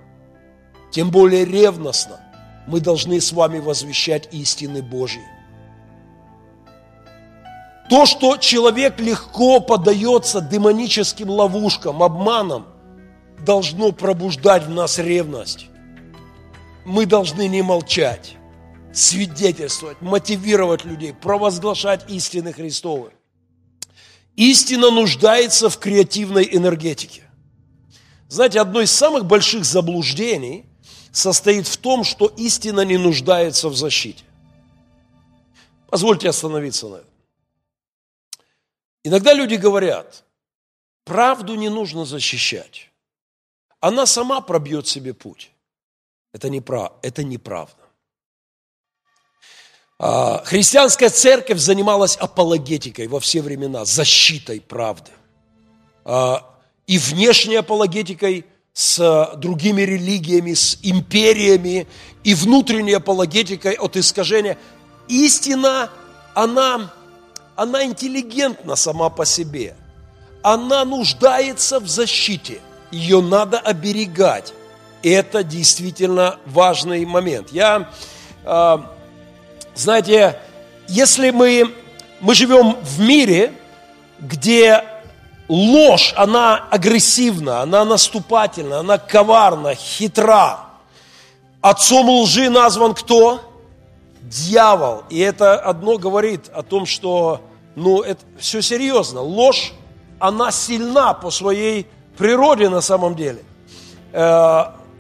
тем 0.91 1.11
более 1.11 1.47
ревностно 1.47 2.21
мы 2.67 2.81
должны 2.81 3.19
с 3.21 3.33
вами 3.33 3.59
возвещать 3.59 4.29
истины 4.33 4.83
Божьи. 4.83 5.23
То, 7.89 8.05
что 8.07 8.37
человек 8.37 9.01
легко 9.01 9.61
поддается 9.61 10.41
демоническим 10.41 11.31
ловушкам, 11.31 12.03
обманам, 12.03 12.67
должно 13.41 13.93
пробуждать 13.93 14.65
в 14.65 14.71
нас 14.71 14.99
ревность. 14.99 15.67
Мы 16.85 17.07
должны 17.07 17.49
не 17.49 17.63
молчать, 17.63 18.37
свидетельствовать, 18.93 20.01
мотивировать 20.01 20.85
людей, 20.85 21.15
провозглашать 21.15 22.11
истины 22.11 22.53
Христовы. 22.53 23.13
Истина 24.37 24.91
нуждается 24.91 25.69
в 25.69 25.79
креативной 25.79 26.49
энергетике. 26.51 27.23
Знаете, 28.29 28.61
одно 28.61 28.81
из 28.81 28.91
самых 28.91 29.27
больших 29.27 29.65
заблуждений 29.65 30.67
состоит 31.13 31.69
в 31.69 31.77
том, 31.77 32.03
что 32.03 32.27
истина 32.27 32.81
не 32.81 32.97
нуждается 32.97 33.69
в 33.69 33.77
защите. 33.77 34.25
Позвольте 35.89 36.31
остановиться 36.31 36.89
на 36.89 36.97
этом. 36.97 37.11
Иногда 39.05 39.35
люди 39.35 39.57
говорят, 39.57 40.25
правду 41.05 41.55
не 41.55 41.69
нужно 41.69 42.07
защищать. 42.07 42.91
Она 43.81 44.07
сама 44.07 44.41
пробьет 44.41 44.89
себе 44.89 45.13
путь. 45.13 45.52
Это, 46.33 46.49
неправ... 46.49 46.93
это 47.03 47.23
неправда. 47.23 47.83
А, 49.99 50.43
христианская 50.45 51.11
церковь 51.11 51.59
занималась 51.59 52.17
апологетикой 52.17 53.07
во 53.07 53.21
все 53.21 53.43
времена, 53.43 53.85
защитой 53.85 54.61
правды. 54.61 55.11
А, 56.05 56.45
и 56.87 56.99
внешней 56.99 57.57
апологетикой 57.57 58.47
с 58.73 59.31
другими 59.37 59.83
религиями, 59.83 60.55
с 60.55 60.79
империями, 60.83 61.87
и 62.25 62.35
внутренней 62.35 62.95
апологетикой 62.95 63.75
от 63.75 63.97
искажения. 63.97 64.59
Истина, 65.09 65.91
она, 66.35 66.93
она 67.55 67.85
интеллигентна 67.85 68.77
сама 68.77 69.11
по 69.11 69.25
себе. 69.27 69.77
Она 70.43 70.85
нуждается 70.85 71.79
в 71.79 71.89
защите. 71.89 72.61
Ее 72.91 73.21
надо 73.21 73.59
оберегать. 73.59 74.55
Это 75.03 75.43
действительно 75.43 76.39
важный 76.47 77.05
момент. 77.05 77.51
Я, 77.51 77.91
а, 78.45 78.91
знаете, 79.75 80.39
если 80.89 81.31
мы, 81.31 81.75
мы 82.21 82.35
живем 82.35 82.77
в 82.83 83.01
мире, 83.01 83.53
где 84.21 84.85
ложь, 85.49 86.15
она 86.17 86.57
агрессивна, 86.71 87.63
она 87.63 87.85
наступательна, 87.85 88.81
она 88.81 88.99
коварна, 88.99 89.75
хитра. 89.75 90.61
Отцом 91.61 92.09
лжи 92.09 92.49
назван 92.49 92.95
кто? 92.95 93.41
Дьявол. 94.23 95.05
И 95.11 95.19
это 95.19 95.59
одно 95.59 95.99
говорит 95.99 96.49
о 96.55 96.63
том, 96.63 96.87
что 96.87 97.41
ну, 97.75 98.03
это 98.03 98.23
все 98.39 98.63
серьезно. 98.63 99.21
Ложь, 99.21 99.73
она 100.19 100.51
сильна 100.51 101.15
по 101.15 101.31
своей 101.31 101.87
природе 102.17 102.69
на 102.69 102.81
самом 102.81 103.15
деле. 103.15 103.43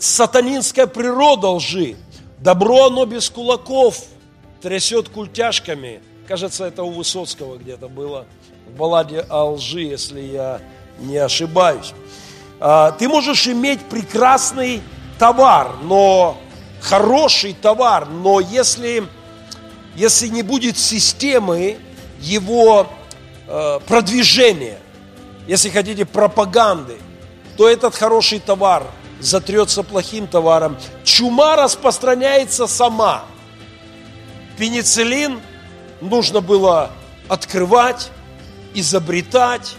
Сатанинская 0.02 0.88
природа 0.88 1.46
лжи. 1.46 1.94
Добро 2.40 2.86
оно 2.86 3.06
без 3.06 3.30
кулаков, 3.30 4.02
трясет 4.60 5.08
культяшками. 5.08 6.02
Кажется, 6.26 6.64
это 6.64 6.82
у 6.82 6.90
Высоцкого 6.90 7.56
где-то 7.56 7.86
было 7.86 8.26
в 8.66 8.76
балладе 8.76 9.20
о 9.28 9.52
лжи, 9.52 9.82
если 9.82 10.20
я 10.20 10.60
не 10.98 11.18
ошибаюсь. 11.18 11.94
А, 12.58 12.90
ты 12.90 13.08
можешь 13.08 13.46
иметь 13.46 13.78
прекрасный 13.82 14.82
товар, 15.20 15.76
но 15.84 16.36
хороший 16.80 17.54
товар, 17.54 18.08
но 18.08 18.40
если, 18.40 19.04
если 19.94 20.26
не 20.26 20.42
будет 20.42 20.78
системы 20.78 21.76
его 22.20 22.88
э, 23.46 23.78
продвижения, 23.86 24.80
если 25.46 25.68
хотите, 25.68 26.04
пропаганды, 26.06 26.96
то 27.56 27.68
этот 27.68 27.94
хороший 27.94 28.40
товар 28.40 28.82
затрется 29.22 29.82
плохим 29.82 30.26
товаром. 30.26 30.76
Чума 31.04 31.56
распространяется 31.56 32.66
сама. 32.66 33.24
Пенициллин 34.58 35.40
нужно 36.00 36.40
было 36.40 36.90
открывать, 37.28 38.10
изобретать, 38.74 39.74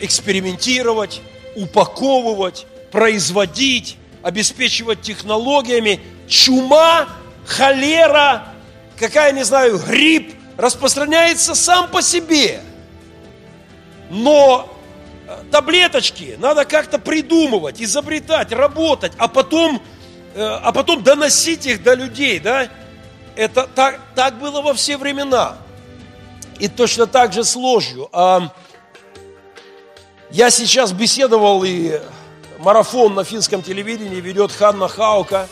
экспериментировать, 0.00 1.20
упаковывать, 1.54 2.66
производить, 2.90 3.96
обеспечивать 4.22 5.02
технологиями. 5.02 6.00
Чума, 6.26 7.08
холера, 7.46 8.48
какая, 8.98 9.32
не 9.32 9.44
знаю, 9.44 9.78
грипп 9.78 10.34
распространяется 10.56 11.54
сам 11.54 11.88
по 11.88 12.02
себе. 12.02 12.60
Но 14.10 14.68
таблеточки 15.50 16.36
надо 16.38 16.64
как-то 16.64 16.98
придумывать, 16.98 17.80
изобретать, 17.80 18.52
работать, 18.52 19.12
а 19.18 19.28
потом, 19.28 19.82
э, 20.34 20.42
а 20.42 20.72
потом 20.72 21.02
доносить 21.02 21.66
их 21.66 21.82
до 21.82 21.94
людей, 21.94 22.38
да? 22.38 22.68
Это 23.36 23.68
так, 23.74 24.00
так 24.14 24.38
было 24.38 24.60
во 24.60 24.74
все 24.74 24.96
времена. 24.96 25.56
И 26.58 26.68
точно 26.68 27.06
так 27.06 27.32
же 27.32 27.44
с 27.44 27.56
ложью. 27.56 28.08
А, 28.12 28.52
я 30.30 30.50
сейчас 30.50 30.92
беседовал, 30.92 31.64
и 31.64 32.00
марафон 32.58 33.14
на 33.14 33.24
финском 33.24 33.62
телевидении 33.62 34.20
ведет 34.20 34.52
Ханна 34.52 34.88
Хаука, 34.88 35.48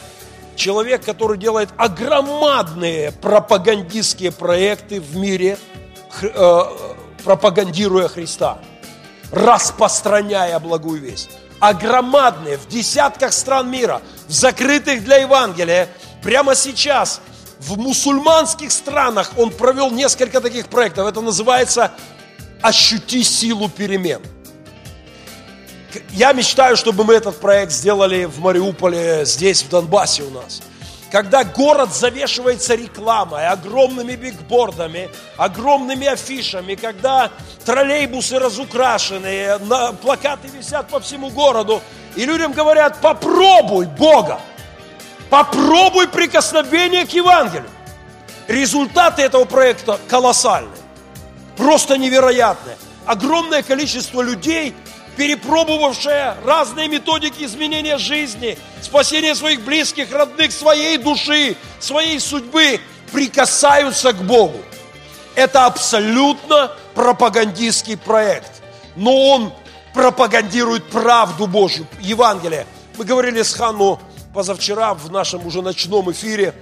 человек, 0.55 1.05
который 1.05 1.38
делает 1.38 1.71
огромадные 1.77 3.12
пропагандистские 3.12 4.33
проекты 4.33 5.01
в 5.01 5.17
мире, 5.17 5.57
э, 6.21 6.61
пропагандируя 7.25 8.09
Христа, 8.09 8.59
распространяя 9.33 10.59
благую 10.59 11.01
весть. 11.01 11.31
Огромадные, 11.61 12.57
в 12.57 12.69
десятках 12.69 13.33
стран 13.33 13.71
мира, 13.71 14.01
в 14.29 14.33
закрытых 14.33 15.05
для 15.05 15.17
Евангелия, 15.17 15.88
прямо 16.23 16.55
сейчас– 16.55 17.21
в 17.61 17.77
мусульманских 17.77 18.71
странах 18.71 19.33
он 19.37 19.51
провел 19.51 19.91
несколько 19.91 20.41
таких 20.41 20.69
проектов. 20.69 21.09
Это 21.09 21.21
называется 21.21 21.93
«Ощути 22.62 23.23
силу 23.25 23.69
перемен». 23.69 24.23
Я 26.11 26.33
мечтаю, 26.33 26.77
чтобы 26.77 27.03
мы 27.03 27.14
этот 27.14 27.41
проект 27.41 27.73
сделали 27.73 28.27
в 28.27 28.38
Мариуполе, 28.41 29.25
здесь, 29.25 29.62
в 29.62 29.71
Донбассе 29.71 30.23
у 30.23 30.31
нас. 30.31 30.62
Когда 31.11 31.42
город 31.42 31.94
завешивается 31.94 32.75
рекламой, 32.75 33.47
огромными 33.47 34.14
бигбордами, 34.14 35.09
огромными 35.38 36.07
афишами, 36.07 36.75
когда 36.75 37.31
троллейбусы 37.64 38.38
разукрашены, 38.38 39.59
плакаты 40.03 40.49
висят 40.49 40.88
по 40.88 41.01
всему 41.01 41.31
городу, 41.31 41.81
и 42.14 42.27
людям 42.27 42.53
говорят, 42.53 43.01
попробуй 43.01 43.87
Бога. 43.87 44.38
Попробуй 45.31 46.09
прикосновение 46.09 47.07
к 47.07 47.11
Евангелию. 47.11 47.71
Результаты 48.47 49.23
этого 49.23 49.44
проекта 49.44 49.99
колоссальные, 50.09 50.81
просто 51.57 51.99
невероятные. 51.99 52.77
Огромное 53.05 53.62
количество 53.62 54.21
людей, 54.21 54.75
перепробовавшие 55.18 56.37
разные 56.44 56.87
методики 56.87 57.42
изменения 57.42 57.98
жизни, 57.98 58.57
спасения 58.81 59.35
своих 59.35 59.62
близких, 59.62 60.12
родных, 60.12 60.52
своей 60.52 60.96
души, 60.96 61.57
своей 61.81 62.20
судьбы, 62.20 62.81
прикасаются 63.12 64.12
к 64.12 64.22
Богу. 64.22 64.59
Это 65.35 65.66
абсолютно 65.66 66.70
пропагандистский 66.94 67.96
проект. 67.96 68.62
Но 68.94 69.31
он 69.31 69.52
пропагандирует 69.92 70.88
правду 70.88 71.48
Божью, 71.48 71.88
Евангелие. 72.00 72.64
Мы 72.96 73.04
говорили 73.04 73.42
с 73.42 73.54
Ханну 73.54 73.98
позавчера 74.33 74.94
в 74.94 75.11
нашем 75.11 75.44
уже 75.44 75.62
ночном 75.62 76.12
эфире, 76.12 76.54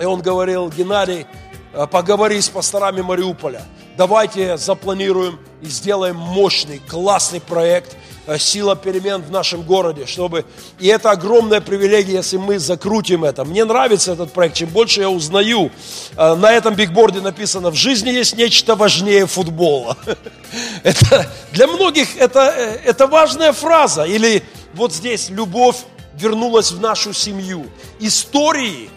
и 0.00 0.04
он 0.04 0.22
говорил, 0.22 0.70
Геннадий, 0.70 1.24
э, 1.72 1.86
поговори 1.86 2.40
с 2.40 2.48
пасторами 2.48 3.00
Мариуполя. 3.00 3.62
Давайте 3.96 4.56
запланируем 4.56 5.38
и 5.60 5.66
сделаем 5.66 6.16
мощный, 6.16 6.78
классный 6.78 7.40
проект 7.40 7.94
э, 8.26 8.38
«Сила 8.38 8.74
перемен» 8.74 9.20
в 9.20 9.30
нашем 9.30 9.62
городе, 9.62 10.06
чтобы... 10.06 10.46
И 10.78 10.86
это 10.86 11.10
огромная 11.10 11.60
привилегия, 11.60 12.14
если 12.14 12.38
мы 12.38 12.58
закрутим 12.58 13.22
это. 13.22 13.44
Мне 13.44 13.66
нравится 13.66 14.12
этот 14.12 14.32
проект, 14.32 14.56
чем 14.56 14.70
больше 14.70 15.02
я 15.02 15.10
узнаю. 15.10 15.70
Э, 16.16 16.34
на 16.34 16.50
этом 16.50 16.74
бигборде 16.74 17.20
написано 17.20 17.70
«В 17.70 17.74
жизни 17.74 18.08
есть 18.08 18.34
нечто 18.34 18.76
важнее 18.76 19.26
футбола». 19.26 19.96
Это, 20.82 21.30
для 21.52 21.66
многих 21.66 22.16
это, 22.16 22.40
это 22.40 23.06
важная 23.06 23.52
фраза. 23.52 24.04
Или 24.04 24.42
вот 24.74 24.92
здесь 24.92 25.30
«Любовь 25.30 25.76
вернулась 26.14 26.72
в 26.72 26.80
нашу 26.80 27.12
семью. 27.12 27.66
Истории 28.00 28.90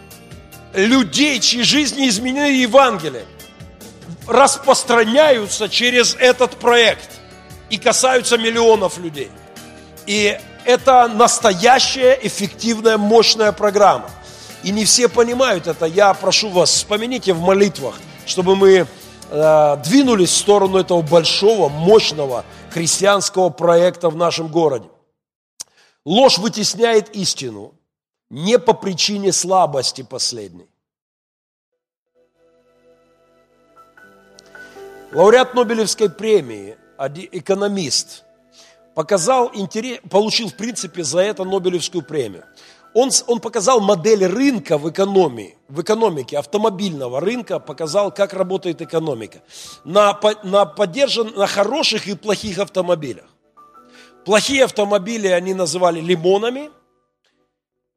людей, 0.74 1.40
чьи 1.40 1.62
жизни 1.62 2.08
изменены 2.08 2.46
Евангелием, 2.46 3.26
распространяются 4.26 5.68
через 5.68 6.14
этот 6.16 6.56
проект 6.56 7.08
и 7.70 7.78
касаются 7.78 8.38
миллионов 8.38 8.98
людей. 8.98 9.30
И 10.06 10.38
это 10.64 11.08
настоящая, 11.08 12.18
эффективная, 12.22 12.98
мощная 12.98 13.52
программа. 13.52 14.10
И 14.62 14.70
не 14.70 14.84
все 14.84 15.08
понимают 15.08 15.66
это. 15.66 15.86
Я 15.86 16.12
прошу 16.14 16.50
вас, 16.50 16.70
вспомните 16.70 17.32
в 17.32 17.40
молитвах, 17.40 17.94
чтобы 18.26 18.56
мы 18.56 18.86
э, 19.30 19.76
двинулись 19.84 20.30
в 20.30 20.36
сторону 20.36 20.78
этого 20.78 21.02
большого, 21.02 21.68
мощного 21.68 22.44
христианского 22.70 23.50
проекта 23.50 24.10
в 24.10 24.16
нашем 24.16 24.48
городе. 24.48 24.88
Ложь 26.04 26.38
вытесняет 26.38 27.14
истину 27.14 27.74
не 28.30 28.58
по 28.58 28.72
причине 28.72 29.32
слабости 29.32 30.02
последней. 30.02 30.68
Лауреат 35.12 35.54
Нобелевской 35.54 36.10
премии, 36.10 36.76
экономист, 36.98 38.24
показал 38.94 39.50
интерес, 39.54 40.00
получил, 40.10 40.48
в 40.48 40.54
принципе, 40.54 41.04
за 41.04 41.20
это 41.20 41.44
Нобелевскую 41.44 42.02
премию. 42.02 42.44
Он, 42.92 43.10
он 43.26 43.40
показал 43.40 43.80
модель 43.80 44.24
рынка 44.24 44.78
в 44.78 44.90
экономии, 44.90 45.56
в 45.68 45.82
экономике, 45.82 46.38
автомобильного 46.38 47.20
рынка, 47.20 47.60
показал, 47.60 48.10
как 48.10 48.32
работает 48.32 48.80
экономика. 48.82 49.42
На, 49.84 50.18
на, 50.42 50.64
поддержан, 50.64 51.32
на 51.36 51.46
хороших 51.46 52.08
и 52.08 52.14
плохих 52.14 52.58
автомобилях. 52.58 53.26
Плохие 54.24 54.64
автомобили 54.64 55.28
они 55.28 55.54
называли 55.54 56.00
лимонами, 56.00 56.70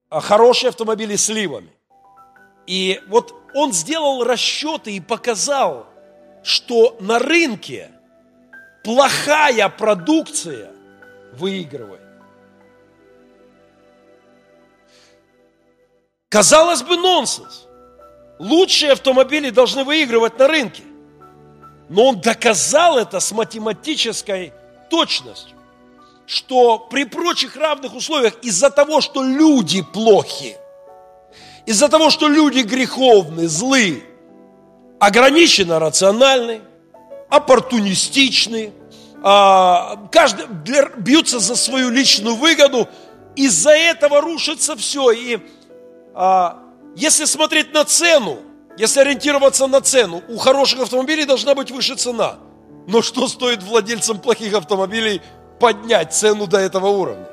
а 0.09 0.19
хорошие 0.19 0.69
автомобили 0.69 1.15
сливами. 1.15 1.71
И 2.67 3.01
вот 3.07 3.33
он 3.55 3.73
сделал 3.73 4.23
расчеты 4.23 4.91
и 4.91 4.99
показал, 4.99 5.87
что 6.49 6.97
на 6.99 7.19
рынке 7.19 7.91
плохая 8.83 9.69
продукция 9.69 10.71
выигрывает. 11.33 12.01
Казалось 16.27 16.81
бы, 16.81 16.97
нонсенс. 16.97 17.67
Лучшие 18.39 18.93
автомобили 18.93 19.51
должны 19.51 19.83
выигрывать 19.83 20.39
на 20.39 20.47
рынке. 20.47 20.81
Но 21.87 22.07
он 22.07 22.21
доказал 22.21 22.97
это 22.97 23.19
с 23.19 23.31
математической 23.31 24.51
точностью, 24.89 25.55
что 26.25 26.79
при 26.79 27.03
прочих 27.03 27.57
равных 27.57 27.93
условиях 27.93 28.33
из-за 28.41 28.71
того, 28.71 29.01
что 29.01 29.21
люди 29.21 29.83
плохи, 29.83 30.57
из-за 31.67 31.89
того, 31.89 32.09
что 32.09 32.27
люди 32.27 32.61
греховны, 32.61 33.47
злы, 33.47 34.08
ограниченно 34.99 35.79
рациональны, 35.79 36.61
оппортунистичны, 37.29 38.73
а, 39.21 40.07
каждый 40.11 40.47
бьются 40.97 41.39
за 41.39 41.55
свою 41.55 41.89
личную 41.89 42.35
выгоду, 42.35 42.87
из-за 43.35 43.71
этого 43.71 44.21
рушится 44.21 44.75
все. 44.75 45.11
И 45.11 45.39
а, 46.13 46.59
если 46.95 47.25
смотреть 47.25 47.73
на 47.73 47.85
цену, 47.85 48.39
если 48.77 49.01
ориентироваться 49.01 49.67
на 49.67 49.81
цену, 49.81 50.21
у 50.29 50.37
хороших 50.37 50.81
автомобилей 50.81 51.25
должна 51.25 51.55
быть 51.55 51.71
выше 51.71 51.95
цена. 51.95 52.35
Но 52.87 53.01
что 53.01 53.27
стоит 53.27 53.61
владельцам 53.63 54.19
плохих 54.19 54.53
автомобилей 54.53 55.21
поднять 55.59 56.13
цену 56.13 56.47
до 56.47 56.57
этого 56.57 56.87
уровня? 56.87 57.27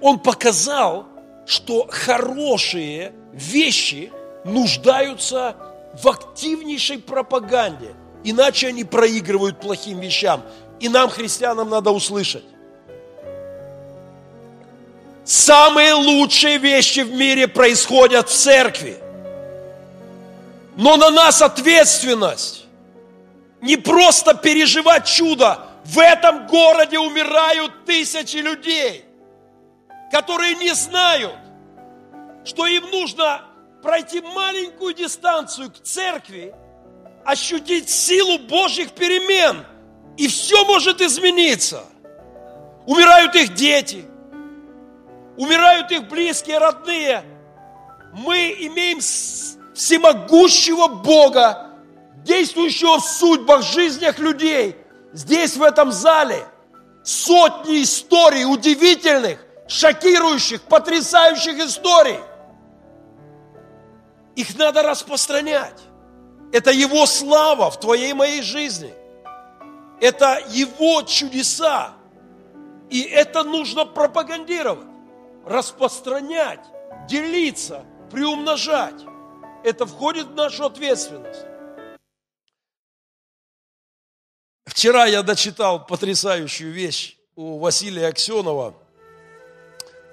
Он 0.00 0.18
показал, 0.18 1.06
что 1.46 1.86
хорошие 1.88 3.12
вещи 3.32 4.12
нуждаются 4.44 5.56
в 5.94 6.08
активнейшей 6.08 6.98
пропаганде, 6.98 7.94
иначе 8.24 8.68
они 8.68 8.84
проигрывают 8.84 9.60
плохим 9.60 10.00
вещам. 10.00 10.42
И 10.80 10.88
нам, 10.88 11.10
христианам, 11.10 11.68
надо 11.70 11.90
услышать. 11.90 12.44
Самые 15.24 15.94
лучшие 15.94 16.58
вещи 16.58 17.00
в 17.00 17.12
мире 17.14 17.46
происходят 17.46 18.28
в 18.28 18.34
церкви. 18.34 18.96
Но 20.76 20.96
на 20.96 21.10
нас 21.10 21.42
ответственность. 21.42 22.64
Не 23.60 23.76
просто 23.76 24.34
переживать 24.34 25.06
чудо. 25.06 25.60
В 25.84 25.98
этом 25.98 26.46
городе 26.46 26.98
умирают 26.98 27.84
тысячи 27.84 28.36
людей, 28.38 29.04
которые 30.10 30.54
не 30.56 30.74
знают, 30.74 31.36
что 32.44 32.66
им 32.66 32.90
нужно 32.90 33.42
пройти 33.82 34.20
маленькую 34.20 34.94
дистанцию 34.94 35.70
к 35.70 35.82
церкви, 35.82 36.54
ощутить 37.24 37.90
силу 37.90 38.38
Божьих 38.38 38.92
перемен, 38.92 39.64
и 40.16 40.28
все 40.28 40.64
может 40.64 41.00
измениться. 41.00 41.84
Умирают 42.86 43.34
их 43.34 43.54
дети, 43.54 44.04
умирают 45.36 45.90
их 45.90 46.08
близкие, 46.08 46.58
родные. 46.58 47.24
Мы 48.12 48.54
имеем 48.60 49.00
всемогущего 49.74 50.88
Бога, 50.88 51.70
действующего 52.24 52.98
в 52.98 53.04
судьбах, 53.04 53.62
жизнях 53.62 54.18
людей. 54.18 54.76
Здесь, 55.12 55.56
в 55.56 55.62
этом 55.62 55.92
зале, 55.92 56.44
сотни 57.02 57.82
историй 57.82 58.44
удивительных, 58.44 59.38
шокирующих, 59.66 60.62
потрясающих 60.62 61.58
историй. 61.58 62.18
Их 64.36 64.56
надо 64.56 64.82
распространять. 64.82 65.80
Это 66.52 66.70
Его 66.70 67.06
слава 67.06 67.70
в 67.70 67.80
твоей 67.80 68.12
моей 68.12 68.42
жизни. 68.42 68.92
Это 70.00 70.42
Его 70.50 71.02
чудеса. 71.02 71.94
И 72.90 73.02
это 73.02 73.42
нужно 73.42 73.84
пропагандировать 73.86 74.92
распространять, 75.44 76.60
делиться, 77.08 77.84
приумножать. 78.10 79.04
Это 79.64 79.86
входит 79.86 80.28
в 80.28 80.34
нашу 80.34 80.66
ответственность. 80.66 81.44
Вчера 84.64 85.06
я 85.06 85.22
дочитал 85.22 85.86
потрясающую 85.86 86.72
вещь 86.72 87.16
у 87.36 87.58
Василия 87.58 88.08
Аксенова. 88.08 88.74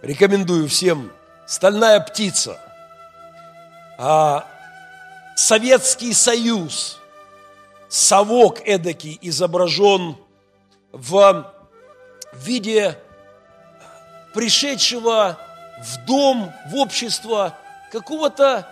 Рекомендую 0.02 0.68
всем. 0.68 1.12
«Стальная 1.48 2.00
птица». 2.00 2.69
А 4.02 4.48
Советский 5.36 6.14
Союз, 6.14 7.00
совок 7.90 8.62
эдакий 8.66 9.20
изображен 9.22 10.16
в 10.94 11.54
виде 12.32 12.98
пришедшего 14.34 15.38
в 15.84 16.06
дом, 16.06 16.54
в 16.68 16.78
общество 16.78 17.58
какого-то 17.92 18.70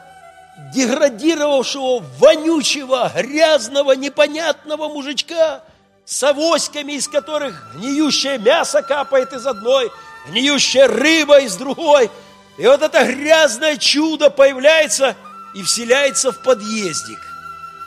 деградировавшего, 0.73 2.01
вонючего, 2.19 3.11
грязного, 3.13 3.97
непонятного 3.97 4.87
мужичка 4.87 5.61
с 6.05 6.23
авоськами, 6.23 6.93
из 6.93 7.09
которых 7.09 7.75
гниющее 7.75 8.37
мясо 8.37 8.81
капает 8.81 9.33
из 9.33 9.45
одной, 9.45 9.91
гниющая 10.29 10.87
рыба 10.87 11.41
из 11.41 11.57
другой. 11.57 12.09
И 12.57 12.65
вот 12.65 12.81
это 12.81 13.03
грязное 13.05 13.77
чудо 13.77 14.29
появляется 14.29 15.15
и 15.53 15.63
вселяется 15.63 16.31
в 16.31 16.41
подъездик. 16.41 17.19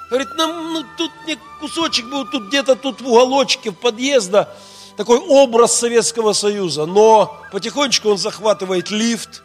Говорит, 0.09 0.29
нам 0.37 0.73
ну, 0.73 0.85
тут 0.97 1.11
не 1.27 1.39
кусочек 1.61 2.07
был, 2.07 2.25
тут 2.27 2.49
где-то 2.49 2.75
тут 2.77 3.01
в 3.01 3.09
уголочке 3.09 3.71
в 3.71 3.75
подъезда– 3.75 4.49
такой 5.01 5.17
образ 5.17 5.79
Советского 5.79 6.35
Союза, 6.35 6.85
но 6.85 7.41
потихонечку 7.53 8.11
он 8.11 8.19
захватывает 8.19 8.91
лифт, 8.91 9.43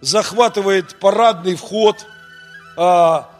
захватывает 0.00 0.98
парадный 0.98 1.54
вход, 1.54 1.94
а, 2.76 3.30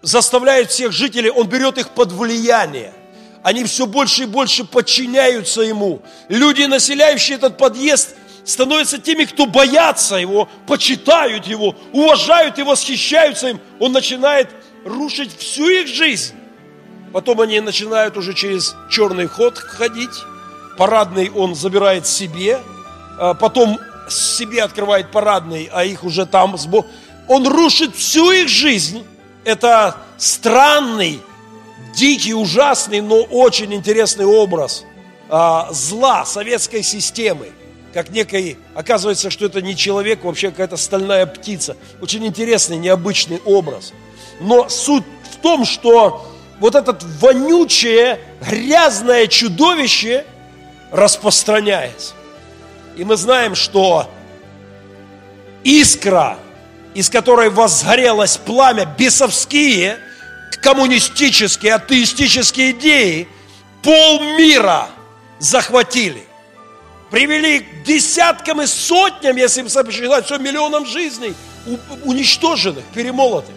заставляет 0.00 0.70
всех 0.70 0.92
жителей, 0.92 1.30
он 1.30 1.48
берет 1.48 1.76
их 1.76 1.88
под 1.88 2.12
влияние. 2.12 2.94
Они 3.42 3.64
все 3.64 3.86
больше 3.86 4.22
и 4.22 4.26
больше 4.26 4.62
подчиняются 4.64 5.62
ему. 5.62 6.02
Люди, 6.28 6.62
населяющие 6.62 7.36
этот 7.36 7.56
подъезд, 7.58 8.14
становятся 8.48 8.98
теми, 8.98 9.24
кто 9.24 9.46
боятся 9.46 10.16
его, 10.16 10.48
почитают 10.66 11.46
его, 11.46 11.76
уважают 11.92 12.58
и 12.58 12.62
восхищаются 12.62 13.48
им. 13.48 13.60
Он 13.78 13.92
начинает 13.92 14.48
рушить 14.84 15.36
всю 15.36 15.68
их 15.68 15.86
жизнь. 15.86 16.34
Потом 17.12 17.40
они 17.42 17.60
начинают 17.60 18.16
уже 18.16 18.32
через 18.34 18.74
черный 18.90 19.26
ход 19.26 19.58
ходить, 19.58 20.10
парадный 20.78 21.30
он 21.30 21.54
забирает 21.54 22.06
себе, 22.06 22.60
а 23.18 23.34
потом 23.34 23.78
себе 24.08 24.62
открывает 24.62 25.10
парадный, 25.10 25.68
а 25.72 25.84
их 25.84 26.04
уже 26.04 26.24
там. 26.24 26.56
Он 27.28 27.46
рушит 27.46 27.94
всю 27.94 28.30
их 28.30 28.48
жизнь. 28.48 29.04
Это 29.44 29.96
странный, 30.16 31.20
дикий, 31.94 32.32
ужасный, 32.32 33.02
но 33.02 33.22
очень 33.22 33.74
интересный 33.74 34.24
образ 34.24 34.84
а, 35.28 35.68
зла 35.70 36.24
советской 36.24 36.82
системы. 36.82 37.52
Как 37.98 38.10
некой, 38.10 38.58
оказывается, 38.76 39.28
что 39.28 39.46
это 39.46 39.60
не 39.60 39.74
человек, 39.74 40.22
вообще 40.22 40.50
какая-то 40.50 40.76
стальная 40.76 41.26
птица. 41.26 41.76
Очень 42.00 42.24
интересный, 42.24 42.76
необычный 42.76 43.42
образ. 43.44 43.92
Но 44.38 44.68
суть 44.68 45.02
в 45.32 45.38
том, 45.38 45.64
что 45.64 46.24
вот 46.60 46.76
этот 46.76 47.02
вонючее, 47.02 48.20
грязное 48.48 49.26
чудовище– 49.26 50.24
распространяется. 50.92 52.14
И 52.96 53.02
мы 53.04 53.16
знаем, 53.16 53.56
что 53.56 54.08
искра, 55.64 56.38
из 56.94 57.10
которой 57.10 57.50
возгорелось 57.50 58.36
пламя, 58.36 58.86
бесовские, 58.96 59.98
коммунистические, 60.62 61.74
атеистические 61.74 62.70
идеи, 62.70 63.26
полмира 63.82 64.86
захватили. 65.40 66.27
Привели 67.10 67.60
к 67.60 67.82
десяткам 67.84 68.62
и 68.62 68.66
сотням, 68.66 69.36
если 69.36 69.62
посчитать, 69.62 70.26
все 70.26 70.38
миллионам 70.38 70.86
жизней, 70.86 71.34
уничтоженных, 72.04 72.84
перемолотых. 72.94 73.54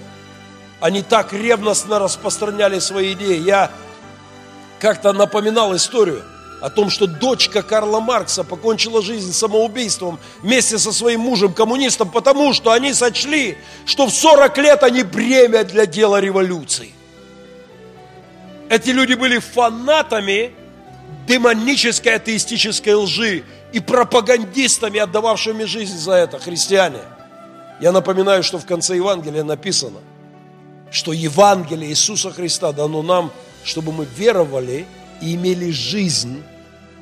Они 0.79 1.03
так 1.03 1.31
ревностно 1.33 1.99
распространяли 1.99 2.79
свои 2.79 3.13
идеи. 3.13 3.39
Я 3.39 3.71
как-то 4.79 5.13
напоминал 5.13 5.75
историю 5.75 6.23
о 6.59 6.69
том, 6.69 6.89
что 6.89 7.07
дочка 7.07 7.61
Карла 7.61 7.99
Маркса 7.99 8.43
покончила 8.43 9.01
жизнь 9.01 9.33
самоубийством 9.33 10.19
вместе 10.41 10.77
со 10.77 10.91
своим 10.91 11.21
мужем-коммунистом, 11.21 12.09
потому 12.09 12.53
что 12.53 12.71
они 12.71 12.93
сочли, 12.93 13.57
что 13.85 14.07
в 14.07 14.11
40 14.11 14.57
лет 14.57 14.83
они 14.83 15.03
бремя 15.03 15.63
для 15.63 15.85
дела 15.85 16.19
революции. 16.19 16.93
Эти 18.69 18.89
люди 18.89 19.15
были 19.15 19.39
фанатами 19.39 20.53
демонической 21.27 22.15
атеистической 22.15 22.93
лжи 22.93 23.43
и 23.73 23.79
пропагандистами, 23.79 24.99
отдававшими 24.99 25.63
жизнь 25.63 25.97
за 25.97 26.13
это, 26.13 26.39
христиане. 26.39 26.99
Я 27.79 27.91
напоминаю, 27.91 28.43
что 28.43 28.59
в 28.59 28.65
конце 28.65 28.95
Евангелия 28.95 29.43
написано, 29.43 29.99
что 30.91 31.13
Евангелие 31.13 31.89
Иисуса 31.89 32.31
Христа 32.31 32.71
дано 32.73 33.01
нам, 33.01 33.31
чтобы 33.63 33.91
мы 33.91 34.05
веровали 34.05 34.85
и 35.21 35.35
имели 35.35 35.71
жизнь 35.71 36.43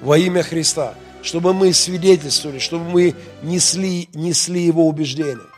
во 0.02 0.18
имя 0.18 0.44
Христа, 0.44 0.94
чтобы 1.22 1.54
мы 1.54 1.74
свидетельствовали, 1.74 2.60
чтобы 2.60 2.86
мы 2.86 3.16
несли, 3.42 4.10
несли 4.14 4.62
Его 4.62 4.88
убеждения. 4.88 5.50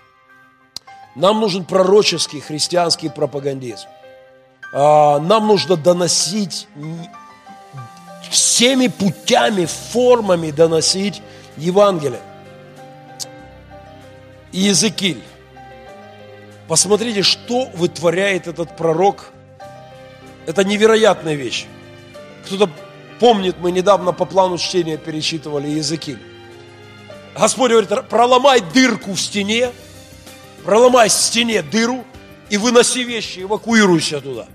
Нам 1.15 1.41
нужен 1.41 1.65
пророческий 1.65 2.39
христианский 2.39 3.09
пропагандизм. 3.09 3.87
А, 4.73 5.19
нам 5.19 5.47
нужно 5.47 5.75
доносить 5.75 6.67
всеми 8.31 8.87
путями, 8.87 9.65
формами 9.65 10.51
доносить 10.51 11.21
Евангелие. 11.57 12.21
Иезекииль. 14.51 15.21
Посмотрите, 16.67 17.21
что 17.21 17.65
вытворяет 17.73 18.47
этот 18.47 18.75
пророк. 18.77 19.31
Это 20.45 20.63
невероятная 20.63 21.35
вещь. 21.35 21.65
Кто-то 22.45 22.69
помнит, 23.19 23.57
мы 23.59 23.71
недавно 23.71 24.13
по 24.13 24.25
плану 24.25 24.57
чтения 24.57 24.97
перечитывали 24.97 25.67
языки. 25.67 26.17
Господь 27.37 27.71
говорит, 27.71 27.89
проломай 28.09 28.61
дырку 28.61 29.13
в 29.13 29.19
стене, 29.19 29.71
проломай 30.63 31.09
в 31.09 31.13
стене 31.13 31.61
дыру 31.61 32.03
и 32.49 32.57
выноси 32.57 33.03
вещи, 33.03 33.41
эвакуируйся 33.41 34.21
туда. 34.21 34.47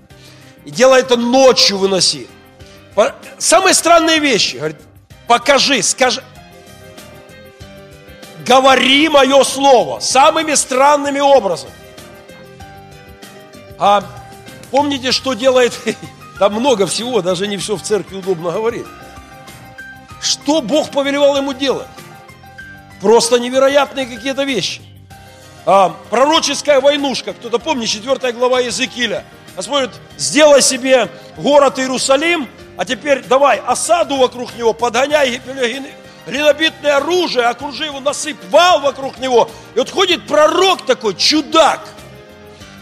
И 0.65 0.71
делай 0.71 1.01
это 1.01 1.15
ночью 1.15 1.77
выноси. 1.77 2.27
Самые 3.37 3.73
странные 3.73 4.19
вещи. 4.19 4.57
Говорит, 4.57 4.77
покажи, 5.27 5.81
скажи, 5.83 6.23
говори 8.45 9.07
мое 9.09 9.43
слово 9.43 9.99
самыми 9.99 10.55
странными 10.55 11.19
образами. 11.19 11.73
А 13.77 14.03
помните, 14.71 15.11
что 15.11 15.33
делает, 15.33 15.77
там 16.39 16.53
много 16.53 16.87
всего, 16.87 17.21
даже 17.21 17.47
не 17.47 17.57
все 17.57 17.75
в 17.75 17.83
церкви 17.83 18.15
удобно 18.15 18.51
говорить. 18.51 18.85
Что 20.19 20.61
Бог 20.61 20.89
повелевал 20.89 21.37
ему 21.37 21.53
делать? 21.53 21.87
Просто 23.01 23.37
невероятные 23.37 24.07
какие-то 24.07 24.43
вещи. 24.43 24.81
А, 25.67 25.95
пророческая 26.09 26.81
войнушка, 26.81 27.33
кто-то 27.33 27.59
помнит, 27.59 27.89
4 27.89 28.31
глава 28.31 28.61
Иезекииля. 28.61 29.23
Господь 29.55 29.81
говорит, 29.81 30.01
сделай 30.17 30.61
себе 30.61 31.09
город 31.35 31.77
Иерусалим, 31.77 32.47
а 32.77 32.85
теперь 32.85 33.23
давай 33.23 33.57
осаду 33.57 34.17
вокруг 34.17 34.55
него, 34.55 34.73
подгоняй 34.73 35.41
глинобитное 36.27 36.97
оружие, 36.97 37.45
окружи 37.45 37.85
его, 37.85 37.99
насыпь 37.99 38.37
вал 38.49 38.81
вокруг 38.81 39.17
него. 39.17 39.49
И 39.75 39.79
вот 39.79 39.89
ходит 39.89 40.27
пророк 40.27 40.85
такой, 40.85 41.15
чудак. 41.15 41.81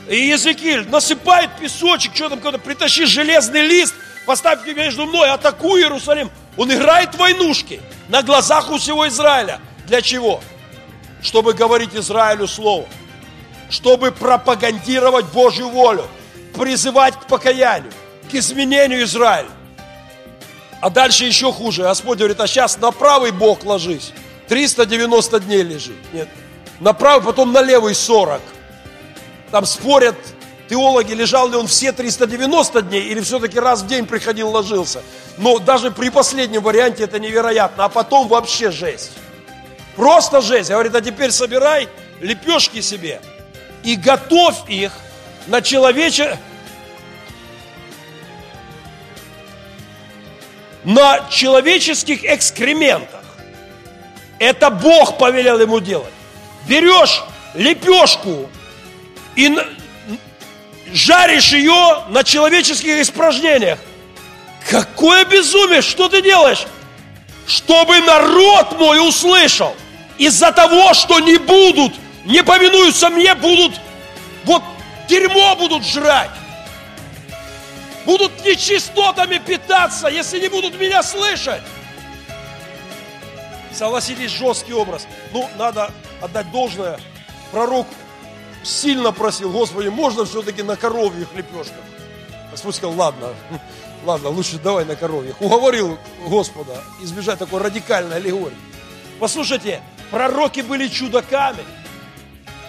И 0.09 0.27
Езекиль 0.27 0.87
насыпает 0.89 1.49
песочек, 1.59 2.15
что 2.15 2.29
там, 2.29 2.39
какой-то, 2.39 2.59
притащи 2.59 3.05
железный 3.05 3.61
лист, 3.61 3.93
поставь 4.25 4.65
между 4.67 5.05
мной, 5.05 5.29
атакуй 5.29 5.81
Иерусалим. 5.81 6.29
Он 6.57 6.71
играет 6.71 7.15
войнушки 7.15 7.81
на 8.09 8.21
глазах 8.21 8.69
у 8.71 8.77
всего 8.77 9.07
Израиля. 9.07 9.59
Для 9.85 10.01
чего? 10.01 10.41
Чтобы 11.21 11.53
говорить 11.53 11.95
Израилю 11.95 12.47
слово. 12.47 12.85
Чтобы 13.69 14.11
пропагандировать 14.11 15.25
Божью 15.27 15.69
волю. 15.69 16.05
Призывать 16.55 17.15
к 17.15 17.25
покаянию, 17.25 17.91
к 18.31 18.35
изменению 18.35 19.03
Израиля. 19.03 19.49
А 20.85 20.91
дальше 20.91 21.25
еще 21.25 21.51
хуже. 21.51 21.81
Господь 21.81 22.19
говорит, 22.19 22.39
а 22.39 22.45
сейчас 22.45 22.77
на 22.77 22.91
правый 22.91 23.31
бок 23.31 23.65
ложись. 23.65 24.13
390 24.49 25.39
дней 25.39 25.63
лежи. 25.63 25.95
Нет. 26.13 26.29
На 26.79 26.93
правый, 26.93 27.25
потом 27.25 27.51
на 27.51 27.63
левый 27.63 27.95
40. 27.95 28.39
Там 29.49 29.65
спорят 29.65 30.15
теологи, 30.69 31.11
лежал 31.13 31.49
ли 31.49 31.55
он 31.55 31.65
все 31.65 31.91
390 31.91 32.83
дней 32.83 33.01
или 33.01 33.19
все-таки 33.21 33.59
раз 33.59 33.81
в 33.81 33.87
день 33.87 34.05
приходил, 34.05 34.51
ложился. 34.51 35.01
Но 35.39 35.57
даже 35.57 35.89
при 35.89 36.09
последнем 36.09 36.61
варианте 36.61 37.05
это 37.05 37.17
невероятно. 37.17 37.85
А 37.85 37.89
потом 37.89 38.27
вообще 38.27 38.69
жесть. 38.69 39.09
Просто 39.95 40.39
жесть. 40.39 40.69
Говорит, 40.69 40.93
а 40.93 41.01
теперь 41.01 41.31
собирай 41.31 41.89
лепешки 42.19 42.81
себе 42.81 43.21
и 43.83 43.95
готовь 43.95 44.57
их 44.67 44.91
на 45.47 45.63
человече, 45.63 46.37
на 50.85 51.27
человеческих 51.29 52.23
экскрементах. 52.23 53.23
Это 54.39 54.69
Бог 54.69 55.17
повелел 55.17 55.59
ему 55.59 55.79
делать. 55.79 56.13
Берешь 56.67 57.23
лепешку 57.55 58.49
и 59.35 59.57
жаришь 60.93 61.51
ее 61.51 62.03
на 62.09 62.23
человеческих 62.23 63.01
испражнениях. 63.01 63.79
Какое 64.69 65.25
безумие! 65.25 65.81
Что 65.81 66.07
ты 66.07 66.21
делаешь? 66.21 66.65
Чтобы 67.47 67.99
народ 68.01 68.79
мой 68.79 69.07
услышал. 69.07 69.75
Из-за 70.17 70.51
того, 70.51 70.93
что 70.93 71.19
не 71.19 71.37
будут, 71.37 71.93
не 72.23 72.41
повинуются 72.43 73.09
мне, 73.09 73.35
будут, 73.35 73.73
вот 74.45 74.63
дерьмо 75.07 75.55
будут 75.55 75.85
жрать 75.85 76.31
будут 78.05 78.45
нечистотами 78.45 79.37
питаться, 79.37 80.07
если 80.07 80.39
не 80.39 80.47
будут 80.47 80.79
меня 80.79 81.03
слышать. 81.03 81.61
Согласитесь, 83.73 84.31
жесткий 84.31 84.73
образ. 84.73 85.07
Ну, 85.33 85.49
надо 85.57 85.91
отдать 86.21 86.49
должное. 86.51 86.99
Пророк 87.51 87.87
сильно 88.63 89.11
просил, 89.11 89.51
Господи, 89.51 89.89
можно 89.89 90.25
все-таки 90.25 90.63
на 90.63 90.75
коровьих 90.75 91.27
лепешках? 91.35 91.83
Господь 92.51 92.75
сказал, 92.75 92.95
ладно, 92.95 93.33
ладно, 94.05 94.29
лучше 94.29 94.59
давай 94.59 94.85
на 94.85 94.95
коровьих. 94.95 95.41
Уговорил 95.41 95.97
Господа 96.25 96.81
избежать 97.01 97.39
такой 97.39 97.61
радикальной 97.61 98.17
аллегории. 98.17 98.57
Послушайте, 99.19 99.81
пророки 100.09 100.61
были 100.61 100.87
чудаками. 100.87 101.63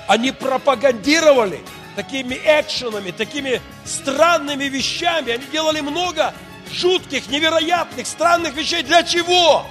Они 0.08 0.32
пропагандировали 0.32 1.60
такими 1.96 2.34
экшенами, 2.34 3.10
такими 3.10 3.60
странными 3.84 4.64
вещами. 4.64 5.32
Они 5.32 5.46
делали 5.46 5.80
много 5.80 6.34
жутких, 6.70 7.28
невероятных, 7.28 8.06
странных 8.06 8.54
вещей. 8.54 8.82
Для 8.82 9.02
чего? 9.02 9.64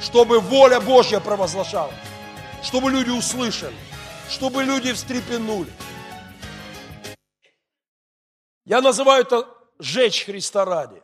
Чтобы 0.00 0.40
воля 0.40 0.80
Божья 0.80 1.20
провозглашалась. 1.20 1.94
Чтобы 2.62 2.90
люди 2.90 3.10
услышали. 3.10 3.76
Чтобы 4.30 4.62
люди 4.62 4.92
встрепенули. 4.92 5.70
Я 8.64 8.80
называю 8.80 9.22
это 9.22 9.48
«жечь 9.80 10.24
Христа 10.24 10.64
ради». 10.64 11.02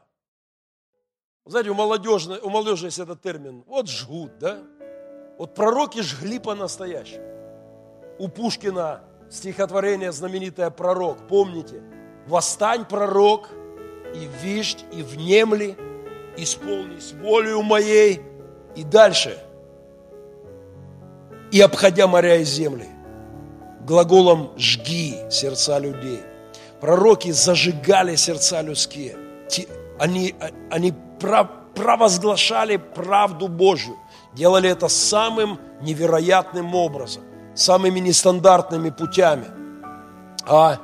Знаете, 1.45 1.71
у 1.71 1.75
молодежи, 1.75 2.39
у 2.43 2.51
молодежи 2.51 2.87
есть 2.87 2.99
этот 2.99 3.23
термин. 3.23 3.65
Вот 3.67 3.89
жгут, 3.89 4.39
да? 4.39 4.59
Вот 5.39 5.55
пророки 5.55 6.01
жгли 6.01 6.39
по-настоящему. 6.39 7.25
У 8.19 8.29
Пушкина 8.29 9.03
стихотворение 9.31 10.13
знаменитое 10.13 10.71
«Пророк». 10.71 11.27
Помните? 11.29 11.83
«Восстань, 12.27 12.85
пророк, 12.85 13.49
и 14.15 14.29
виждь, 14.43 14.85
и 14.93 15.03
внемли, 15.03 15.77
исполнись 16.37 17.13
волею 17.13 17.63
моей». 17.63 18.21
И 18.75 18.83
дальше. 18.83 19.39
«И 21.53 21.61
обходя 21.61 22.07
моря 22.07 22.37
и 22.37 22.45
земли, 22.45 22.89
глаголом 23.83 24.51
«жги 24.57 25.17
сердца 25.31 25.79
людей». 25.79 26.21
Пророки 26.81 27.31
зажигали 27.31 28.17
сердца 28.17 28.61
людские. 28.61 29.17
Они, 29.99 30.35
они 30.71 30.93
провозглашали 31.75 32.77
правду 32.77 33.49
Божью. 33.49 33.97
Делали 34.35 34.69
это 34.69 34.89
самым 34.89 35.59
невероятным 35.81 36.75
образом 36.75 37.23
самыми 37.57 37.99
нестандартными 37.99 38.91
путями. 38.91 39.47
А 40.47 40.79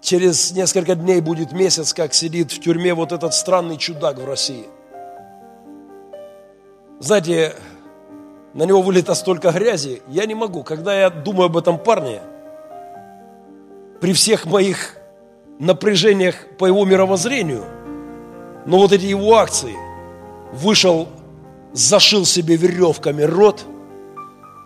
через 0.00 0.52
несколько 0.52 0.94
дней 0.94 1.20
будет 1.20 1.52
месяц, 1.52 1.94
как 1.94 2.12
сидит 2.12 2.52
в 2.52 2.60
тюрьме 2.60 2.92
вот 2.94 3.12
этот 3.12 3.32
странный 3.32 3.76
чудак 3.76 4.18
в 4.18 4.26
России. 4.26 4.66
знаете, 6.98 7.54
на 8.52 8.64
него 8.64 8.82
вылито 8.82 9.14
столько 9.14 9.52
грязи, 9.52 10.02
я 10.08 10.26
не 10.26 10.34
могу. 10.34 10.64
Когда 10.64 10.98
я 10.98 11.08
думаю 11.08 11.46
об 11.46 11.56
этом 11.56 11.78
парне, 11.78 12.20
при 14.00 14.12
всех 14.12 14.44
моих 14.44 14.96
напряжениях 15.58 16.34
по 16.58 16.66
его 16.66 16.84
мировоззрению, 16.84 17.64
но 18.66 18.78
вот 18.78 18.92
эти 18.92 19.04
его 19.06 19.36
акции, 19.36 19.76
вышел, 20.52 21.08
зашил 21.72 22.24
себе 22.24 22.56
веревками 22.56 23.22
рот 23.22 23.64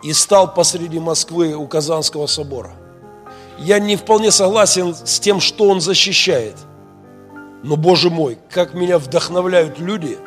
и 0.03 0.13
стал 0.13 0.53
посреди 0.53 0.99
Москвы 0.99 1.53
у 1.53 1.67
Казанского 1.67 2.27
собора. 2.27 2.73
Я 3.57 3.79
не 3.79 3.95
вполне 3.95 4.31
согласен 4.31 4.93
с 4.95 5.19
тем, 5.19 5.39
что 5.39 5.69
он 5.69 5.81
защищает. 5.81 6.55
Но, 7.63 7.77
Боже 7.77 8.09
мой, 8.09 8.37
как 8.49 8.73
меня 8.73 8.99
вдохновляют 8.99 9.79
люди. 9.79 10.17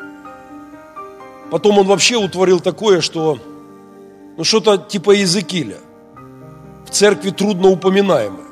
Потом 1.51 1.77
он 1.77 1.87
вообще 1.87 2.17
утворил 2.17 2.59
такое, 2.59 3.01
что 3.01 3.39
ну 4.37 4.43
что-то 4.43 4.77
типа 4.77 5.15
Иезекииля, 5.15 5.77
в 6.85 6.91
церкви 6.91 7.29
трудно 7.29 7.69
упоминаемое, 7.69 8.45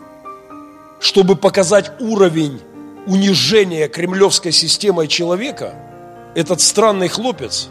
чтобы 1.00 1.36
показать 1.36 1.92
уровень 2.00 2.60
унижения 3.06 3.88
кремлевской 3.88 4.52
системой 4.52 5.08
человека, 5.08 5.76
этот 6.36 6.62
странный 6.62 7.08
хлопец 7.08 7.70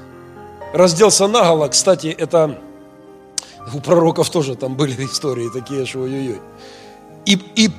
разделся 0.76 1.26
наголо, 1.26 1.68
кстати, 1.68 2.08
это 2.08 2.58
у 3.74 3.80
пророков 3.80 4.30
тоже 4.30 4.54
там 4.54 4.76
были 4.76 4.92
истории 5.04 5.48
такие, 5.52 5.86
что 5.86 6.00
ой-ой-ой. 6.00 6.40
И, 7.24 7.38
и 7.56 7.70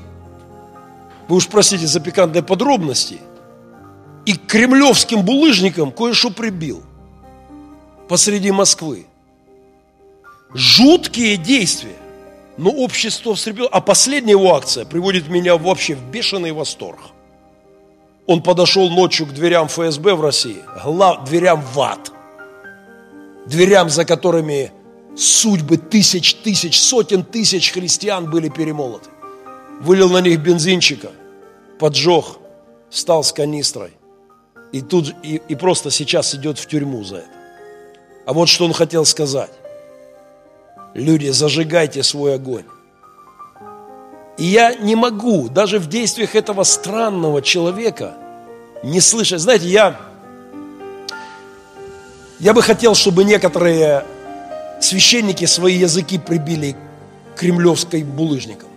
вы 1.28 1.36
уж 1.38 1.48
простите 1.48 1.88
за 1.88 2.00
пикантные 2.00 2.44
подробности, 2.44 3.20
и 4.26 4.34
кремлевским 4.34 5.24
булыжникам 5.24 5.92
кое-что 5.92 6.32
прибил 6.32 6.84
посреди 8.10 8.52
Москвы. 8.52 9.08
Жуткие 10.54 11.38
действия. 11.38 11.96
Но 12.58 12.72
общество 12.72 13.36
встрепело. 13.36 13.70
А 13.72 13.82
последняя 13.82 14.32
его 14.32 14.56
акция 14.56 14.84
приводит 14.84 15.30
меня 15.30 15.56
вообще 15.58 15.96
в 15.96 16.02
бешеный 16.10 16.52
восторг. 16.52 17.00
Он 18.26 18.42
подошел 18.42 18.90
ночью 18.90 19.28
к 19.28 19.34
дверям 19.34 19.68
ФСБ 19.68 20.16
в 20.16 20.22
России, 20.22 20.64
глав, 20.84 21.24
дверям 21.24 21.62
в 21.62 21.80
ад. 21.80 22.12
Дверям, 23.48 23.90
за 23.90 24.06
которыми 24.06 24.72
судьбы 25.16 25.78
тысяч, 25.78 26.36
тысяч, 26.36 26.80
сотен 26.80 27.24
тысяч 27.24 27.72
христиан 27.72 28.30
были 28.30 28.50
перемолоты. 28.50 29.10
Вылил 29.82 30.10
на 30.10 30.22
них 30.22 30.40
бензинчика, 30.40 31.12
поджег, 31.80 32.26
встал 32.90 33.24
с 33.24 33.32
канистрой. 33.32 33.92
И 34.72 34.82
тут 34.82 35.16
и, 35.24 35.42
и 35.48 35.56
просто 35.56 35.92
сейчас 35.92 36.36
идет 36.36 36.60
в 36.60 36.68
тюрьму 36.68 37.04
за 37.04 37.18
это. 37.18 37.30
А 38.26 38.34
вот 38.34 38.50
что 38.50 38.66
он 38.66 38.74
хотел 38.74 39.06
сказать. 39.06 39.52
Люди, 40.94 41.30
зажигайте 41.30 42.04
свой 42.04 42.36
огонь. 42.36 42.66
И 44.38 44.44
я 44.44 44.76
не 44.76 44.96
могу, 44.96 45.48
даже 45.48 45.80
в 45.80 45.88
действиях 45.88 46.36
этого 46.36 46.64
странного 46.64 47.42
человека, 47.42 48.16
не 48.84 49.00
слышать. 49.00 49.42
Знаете, 49.42 49.68
я, 49.68 50.00
я 52.40 52.54
бы 52.54 52.62
хотел, 52.62 52.96
чтобы 52.96 53.24
некоторые 53.24 54.06
священники 54.80 55.46
свои 55.46 55.76
языки 55.76 56.18
прибили 56.18 56.76
к 57.36 57.40
кремлевской 57.40 58.04
булыжникам. 58.04 58.70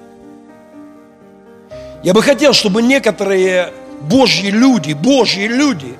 Я 2.02 2.14
бы 2.14 2.22
хотел, 2.22 2.54
чтобы 2.54 2.82
некоторые 2.82 3.72
Божьи 4.00 4.48
люди, 4.48 4.94
Божьи 4.94 5.46
люди 5.46 5.98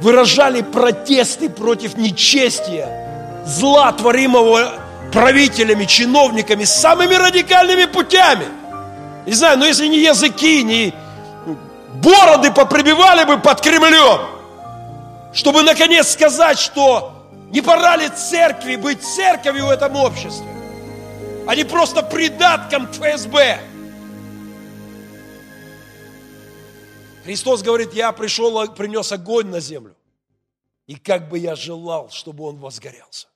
выражали 0.00 0.62
протесты 0.62 1.48
против 1.48 1.96
нечестия, 1.96 3.44
зла, 3.46 3.92
творимого 3.92 4.72
правителями, 5.12 5.84
чиновниками, 5.84 6.64
самыми 6.64 7.14
радикальными 7.14 7.84
путями. 7.84 8.46
Не 9.26 9.32
знаю, 9.32 9.58
но 9.58 9.66
если 9.66 9.86
не 9.86 10.00
языки, 10.00 10.62
не 10.64 10.92
бороды 11.94 12.50
поприбивали 12.50 13.24
бы 13.24 13.38
под 13.38 13.60
Кремлем, 13.60 14.37
чтобы 15.38 15.62
наконец 15.62 16.08
сказать, 16.08 16.58
что 16.58 17.12
не 17.52 17.60
пора 17.60 17.96
ли 17.96 18.08
церкви 18.08 18.74
быть 18.74 19.00
церковью 19.00 19.66
в 19.66 19.70
этом 19.70 19.94
обществе, 19.94 20.48
а 21.46 21.54
не 21.54 21.62
просто 21.62 22.02
придатком 22.02 22.88
к 22.88 22.94
ФСБ. 22.94 23.60
Христос 27.22 27.62
говорит, 27.62 27.94
я 27.94 28.10
пришел, 28.10 28.66
принес 28.74 29.12
огонь 29.12 29.46
на 29.46 29.60
землю. 29.60 29.94
И 30.88 30.96
как 30.96 31.28
бы 31.28 31.38
я 31.38 31.54
желал, 31.54 32.10
чтобы 32.10 32.42
он 32.42 32.56
возгорелся. 32.56 33.28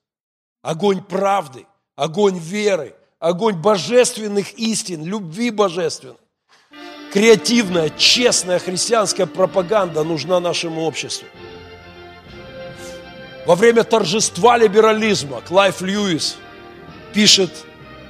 Огонь 0.61 1.01
правды, 1.01 1.65
огонь 1.95 2.37
веры, 2.37 2.97
огонь 3.19 3.55
божественных 3.55 4.55
истин, 4.55 5.05
любви 5.05 5.51
божественной. 5.51 6.17
Креативная, 7.13 7.91
честная 7.91 8.59
христианская 8.59 9.25
пропаганда 9.25 10.03
нужна 10.03 10.41
нашему 10.41 10.81
обществу. 10.81 11.29
Во 13.45 13.55
время 13.55 13.83
торжества 13.83 14.57
либерализма 14.57 15.41
Клайв 15.41 15.81
Льюис 15.81 16.37
пишет 17.13 17.51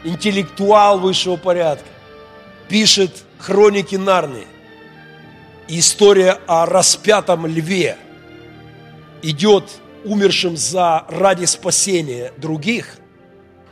интеллектуал 0.04 1.00
высшего 1.00 1.38
порядка, 1.38 1.88
пишет 2.70 3.12
хроники 3.40 3.96
Нарнии. 3.96 4.48
История 5.68 6.40
о 6.46 6.66
распятом 6.66 7.48
льве 7.48 7.98
идет 9.24 9.64
умершим 10.04 10.56
за 10.56 11.06
ради 11.08 11.46
спасения 11.46 12.34
других, 12.38 12.98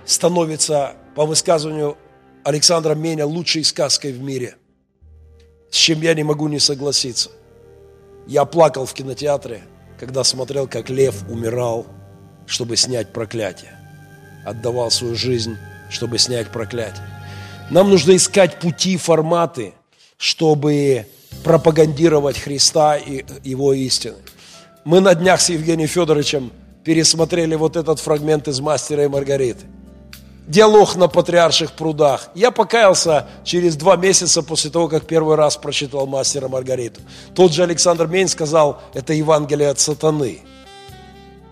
становится, 0.05 0.95
по 1.15 1.25
высказыванию 1.25 1.97
Александра 2.43 2.95
Меня, 2.95 3.25
лучшей 3.25 3.63
сказкой 3.65 4.13
в 4.13 4.21
мире, 4.21 4.55
с 5.69 5.75
чем 5.75 6.01
я 6.01 6.13
не 6.13 6.23
могу 6.23 6.47
не 6.47 6.59
согласиться. 6.59 7.29
Я 8.25 8.45
плакал 8.45 8.85
в 8.85 8.93
кинотеатре, 8.93 9.63
когда 10.01 10.23
смотрел, 10.23 10.67
как 10.67 10.89
лев 10.89 11.13
умирал, 11.29 11.85
чтобы 12.47 12.75
снять 12.75 13.13
проклятие. 13.13 13.77
Отдавал 14.43 14.89
свою 14.89 15.13
жизнь, 15.13 15.57
чтобы 15.91 16.17
снять 16.17 16.47
проклятие. 16.47 17.05
Нам 17.69 17.87
нужно 17.87 18.15
искать 18.15 18.59
пути, 18.59 18.97
форматы, 18.97 19.75
чтобы 20.17 21.05
пропагандировать 21.43 22.39
Христа 22.39 22.97
и 22.97 23.23
Его 23.43 23.73
истины. 23.73 24.15
Мы 24.85 25.01
на 25.01 25.13
днях 25.13 25.39
с 25.39 25.49
Евгением 25.49 25.87
Федоровичем 25.87 26.51
пересмотрели 26.83 27.53
вот 27.53 27.75
этот 27.75 27.99
фрагмент 27.99 28.47
из 28.47 28.59
«Мастера 28.59 29.03
и 29.03 29.07
Маргариты». 29.07 29.67
Диалог 30.51 30.95
на 30.95 31.07
Патриарших 31.07 31.71
прудах. 31.71 32.29
Я 32.35 32.51
покаялся 32.51 33.27
через 33.43 33.75
два 33.75 33.95
месяца 33.95 34.43
после 34.43 34.69
того, 34.69 34.87
как 34.87 35.07
первый 35.07 35.35
раз 35.35 35.55
прочитал 35.55 36.05
«Мастера 36.07 36.47
Маргариту». 36.47 37.01
Тот 37.33 37.53
же 37.53 37.63
Александр 37.63 38.07
Мень 38.07 38.27
сказал, 38.27 38.81
это 38.93 39.13
Евангелие 39.13 39.69
от 39.69 39.79
сатаны. 39.79 40.41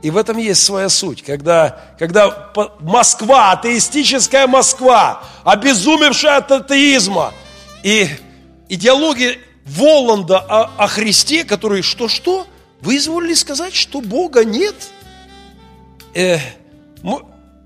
И 0.02 0.12
в 0.12 0.18
этом 0.18 0.38
есть 0.38 0.64
своя 0.64 0.90
суть, 0.90 1.24
когда, 1.24 1.82
когда 1.98 2.52
Москва, 2.80 3.52
атеистическая 3.52 4.48
Москва, 4.48 5.24
обезумевшая 5.44 6.38
от 6.38 6.52
атеизма, 6.52 7.34
и 7.84 8.08
идеология 8.68 9.38
Воланда 9.66 10.40
о, 10.40 10.72
о 10.78 10.88
Христе, 10.88 11.44
который 11.44 11.82
что-что– 11.82 12.46
вы 12.82 12.98
изволили 12.98 13.34
сказать, 13.34 13.76
что 13.76 14.02
Бога 14.02 14.46
нет? 14.46 14.76
Э, 16.14 16.38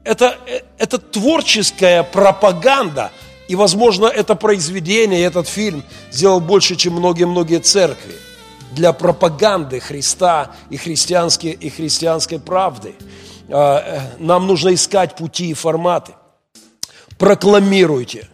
это, 0.03 0.37
э, 0.47 0.61
это 0.77 0.97
творческая 0.97 2.03
пропаганда. 2.03 3.11
И, 3.47 3.55
возможно, 3.55 4.05
это 4.07 4.35
произведение, 4.35 5.23
этот 5.23 5.47
фильм 5.47 5.83
сделал 6.11 6.39
больше, 6.39 6.75
чем 6.75 6.93
многие-многие 6.93 7.59
церкви 7.59 8.15
для 8.71 8.93
пропаганды 8.93 9.79
Христа 9.79 10.55
и, 10.69 10.77
христианской, 10.77 11.51
и 11.51 11.69
христианской 11.69 12.39
правды. 12.39 12.95
А, 13.49 13.79
э, 13.79 14.01
нам 14.19 14.47
нужно 14.47 14.73
искать 14.73 15.15
пути 15.15 15.49
и 15.49 15.53
форматы. 15.53 16.13
Прокламируйте, 17.17 18.27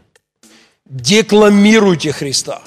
декламируйте 0.85 2.11
Христа, 2.11 2.61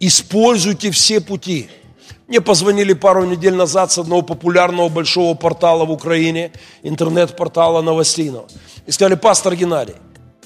используйте 0.00 0.90
все 0.90 1.20
пути– 1.20 1.68
мне 2.28 2.40
позвонили 2.40 2.92
пару 2.92 3.24
недель 3.24 3.54
назад 3.54 3.92
с 3.92 3.98
одного 3.98 4.22
популярного 4.22 4.88
большого 4.88 5.34
портала 5.34 5.84
в 5.84 5.92
Украине, 5.92 6.50
интернет-портала 6.82 7.82
новостейного. 7.82 8.48
И 8.86 8.90
сказали, 8.90 9.14
пастор 9.14 9.54
Геннадий, 9.54 9.94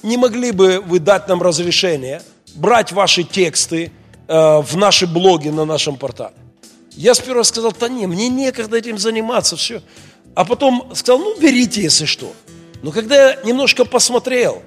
не 0.03 0.16
могли 0.16 0.53
бы 0.53 0.81
вы 0.81 0.99
дать 0.99 1.28
нам 1.28 1.43
разрешение 1.43 2.22
брать 2.55 2.93
ваши 2.93 3.22
тексты 3.22 3.93
э, 4.28 4.61
в 4.61 4.76
наши 4.76 5.07
блоги 5.07 5.49
на 5.49 5.64
нашем 5.64 5.97
портале? 5.97 6.35
Я 6.93 7.14
сперва 7.14 7.45
сказал, 7.45 7.72
да 7.78 7.89
не, 7.89 8.07
мне 8.07 8.28
некогда 8.28 8.76
этим 8.76 8.99
заниматься, 8.99 9.57
все. 9.57 9.81
А 10.35 10.45
потом 10.45 10.91
сказал, 10.95 11.20
ну 11.20 11.41
берите, 11.41 11.83
если 11.83 12.05
что. 12.05 12.33
Но 12.83 12.93
когда 12.93 13.31
я 13.31 13.39
немножко 13.45 13.85
посмотрел, 13.85 14.62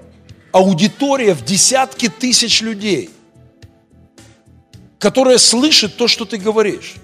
аудитория 0.51 1.33
в 1.33 1.43
десятки 1.43 2.09
тысяч 2.09 2.61
людей, 2.61 3.09
которая 4.99 5.37
слышит 5.37 5.97
то, 5.97 6.07
что 6.07 6.25
ты 6.25 6.37
говоришь. 6.37 6.95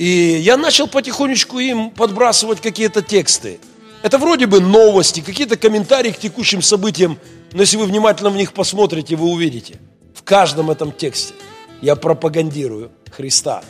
И 0.00 0.40
я 0.40 0.56
начал 0.56 0.88
потихонечку 0.88 1.58
им 1.58 1.90
подбрасывать 1.90 2.62
какие-то 2.62 3.02
тексты. 3.02 3.60
Это 4.02 4.16
вроде 4.16 4.46
бы 4.46 4.58
новости, 4.58 5.20
какие-то 5.20 5.58
комментарии 5.58 6.10
к 6.10 6.18
текущим 6.18 6.62
событиям, 6.62 7.18
но 7.52 7.60
если 7.60 7.76
вы 7.76 7.84
внимательно 7.84 8.30
в 8.30 8.34
них 8.34 8.54
посмотрите, 8.54 9.14
вы 9.14 9.26
увидите. 9.26 9.78
В 10.14 10.22
каждом 10.22 10.70
этом 10.70 10.90
тексте 10.90 11.34
я 11.82 11.96
пропагандирую 11.96 12.92
Христа, 13.10 13.62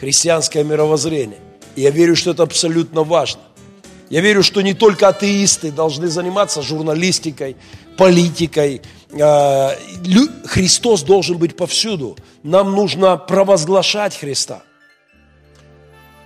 христианское 0.00 0.64
мировоззрение. 0.64 1.38
И 1.76 1.82
я 1.82 1.90
верю, 1.90 2.16
что 2.16 2.32
это 2.32 2.42
абсолютно 2.42 3.04
важно. 3.04 3.42
Я 4.10 4.20
верю, 4.20 4.42
что 4.42 4.62
не 4.62 4.74
только 4.74 5.06
атеисты 5.06 5.70
должны 5.70 6.08
заниматься 6.08 6.60
журналистикой, 6.60 7.54
политикой. 7.96 8.82
А, 9.12 9.78
Христос 10.44 11.04
должен 11.04 11.38
быть 11.38 11.56
повсюду. 11.56 12.16
Нам 12.42 12.72
нужно 12.72 13.16
провозглашать 13.16 14.16
Христа. 14.16 14.64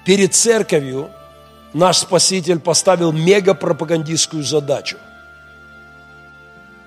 Перед 0.05 0.35
церковью 0.35 1.11
наш 1.73 1.99
Спаситель 1.99 2.59
поставил 2.59 3.13
мегапропагандистскую 3.13 4.43
задачу. 4.43 4.99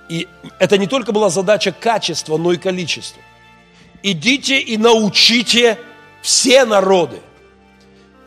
И 0.10 0.28
это 0.60 0.78
не 0.78 0.88
только 0.88 1.12
была 1.12 1.30
задача 1.30 1.72
качества, 1.72 2.38
но 2.38 2.52
и 2.52 2.58
количества. 2.58 3.22
Идите 4.04 4.60
и 4.60 4.78
научите 4.78 5.80
все 6.22 6.66
народы. 6.66 7.22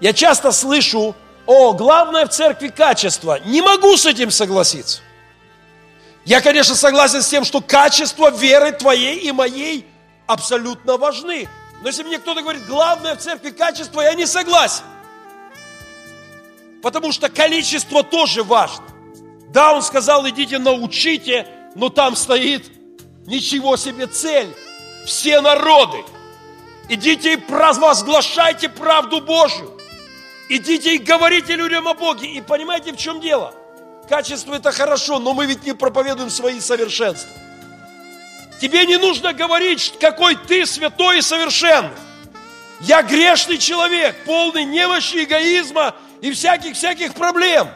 Я 0.01 0.13
часто 0.13 0.51
слышу, 0.53 1.15
о, 1.47 1.73
главное 1.73 2.27
в 2.27 2.31
церкви 2.31 2.69
качество. 2.69 3.39
Не 3.45 3.63
могу 3.63 3.97
с 3.97 4.07
этим 4.07 4.31
согласиться. 4.31 5.01
Я, 6.25 6.41
конечно, 6.41 6.75
согласен 6.75 7.23
с 7.23 7.29
тем, 7.29 7.45
что 7.45 7.61
качество 7.61 8.31
веры 8.31 8.73
твоей 8.73 9.19
и 9.19 9.33
моей 9.33 9.87
абсолютно 10.27 10.97
важны. 10.97 11.49
Но 11.81 11.89
если 11.89 12.03
мне 12.03 12.19
кто-то 12.19 12.43
говорит, 12.43 12.67
главное 12.67 13.15
в 13.15 13.19
церкви 13.19 13.51
качество, 13.51 14.01
я 14.01 14.15
не 14.15 14.27
согласен. 14.27 14.85
Потому 16.83 17.13
что 17.13 17.29
количество 17.29 18.03
тоже 18.03 18.43
важно. 18.43 18.85
Да, 19.51 19.73
он 19.73 19.83
сказал, 19.83 20.29
идите 20.29 20.59
научите, 20.59 21.47
но 21.75 21.89
там 21.89 22.17
стоит 22.17 22.71
ничего 23.27 23.77
себе 23.77 24.07
цель. 24.07 24.55
Все 25.07 25.41
народы. 25.41 26.05
Идите 26.89 27.35
и 27.35 27.37
провозглашайте 27.37 28.69
правду 28.69 29.21
Божью. 29.21 29.79
Идите 30.49 30.95
и 30.95 30.99
говорите 30.99 31.57
людям 31.57 31.87
о 31.89 31.95
Боге. 31.95 32.27
И 32.29 32.41
понимаете, 32.41 32.93
в 32.93 32.97
чем 32.97 33.21
дело? 33.21 33.55
Качество 34.09 34.55
это 34.55 34.73
хорошо, 34.73 35.19
но 35.19 35.35
мы 35.35 35.47
ведь 35.47 35.65
не 35.65 35.75
проповедуем 35.75 36.31
свои 36.31 36.61
совершенства. 36.61 37.31
Тебе 38.61 38.87
не 38.87 38.97
нужно 38.97 39.33
говорить, 39.33 39.95
какой 40.01 40.35
ты 40.35 40.67
святой 40.67 41.19
и 41.19 41.23
совершенный. 41.23 41.91
Я 42.81 43.03
грешный 43.03 43.59
человек, 43.59 44.17
полный 44.25 44.65
немощи, 44.65 45.25
эгоизма 45.25 45.95
и 46.21 46.33
всяких-всяких 46.33 47.15
проблем. 47.15 47.69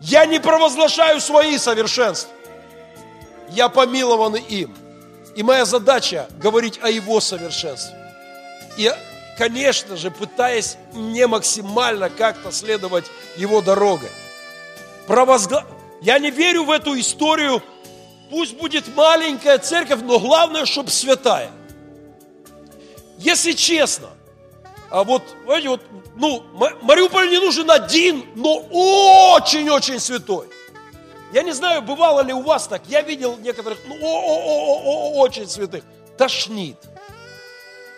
Я 0.00 0.26
не 0.26 0.40
провозглашаю 0.40 1.20
свои 1.20 1.58
совершенства. 1.58 2.30
Я 3.50 3.68
помилован 3.68 4.36
им. 4.36 4.74
И 5.36 5.42
моя 5.42 5.64
задача 5.64 6.28
говорить 6.38 6.78
о 6.82 6.90
его 6.90 7.20
совершенстве. 7.20 7.96
И, 8.76 8.90
конечно 9.38 9.96
же, 9.96 10.10
пытаясь 10.10 10.76
не 10.92 11.26
максимально 11.26 12.10
как-то 12.10 12.52
следовать 12.52 13.06
его 13.36 13.60
дорогой. 13.60 14.10
Провозгла... 15.06 15.64
Я 16.02 16.18
не 16.18 16.30
верю 16.30 16.64
в 16.64 16.70
эту 16.72 16.98
историю 16.98 17.62
Пусть 18.32 18.54
будет 18.54 18.88
маленькая 18.96 19.58
церковь, 19.58 20.00
но 20.02 20.18
главное, 20.18 20.64
чтобы 20.64 20.88
святая. 20.88 21.50
Если 23.18 23.52
честно, 23.52 24.08
а 24.88 25.04
вот, 25.04 25.22
знаете, 25.44 25.68
вот, 25.68 25.82
ну, 26.16 26.42
Мариуполь 26.80 27.28
не 27.28 27.36
нужен 27.36 27.70
один, 27.70 28.24
но 28.34 28.56
очень-очень 28.70 30.00
святой. 30.00 30.48
Я 31.34 31.42
не 31.42 31.52
знаю, 31.52 31.82
бывало 31.82 32.22
ли 32.22 32.32
у 32.32 32.40
вас 32.40 32.68
так. 32.68 32.80
Я 32.88 33.02
видел 33.02 33.36
некоторых, 33.36 33.78
ну, 33.86 33.96
очень 35.18 35.46
святых. 35.46 35.84
Тошнит. 36.16 36.78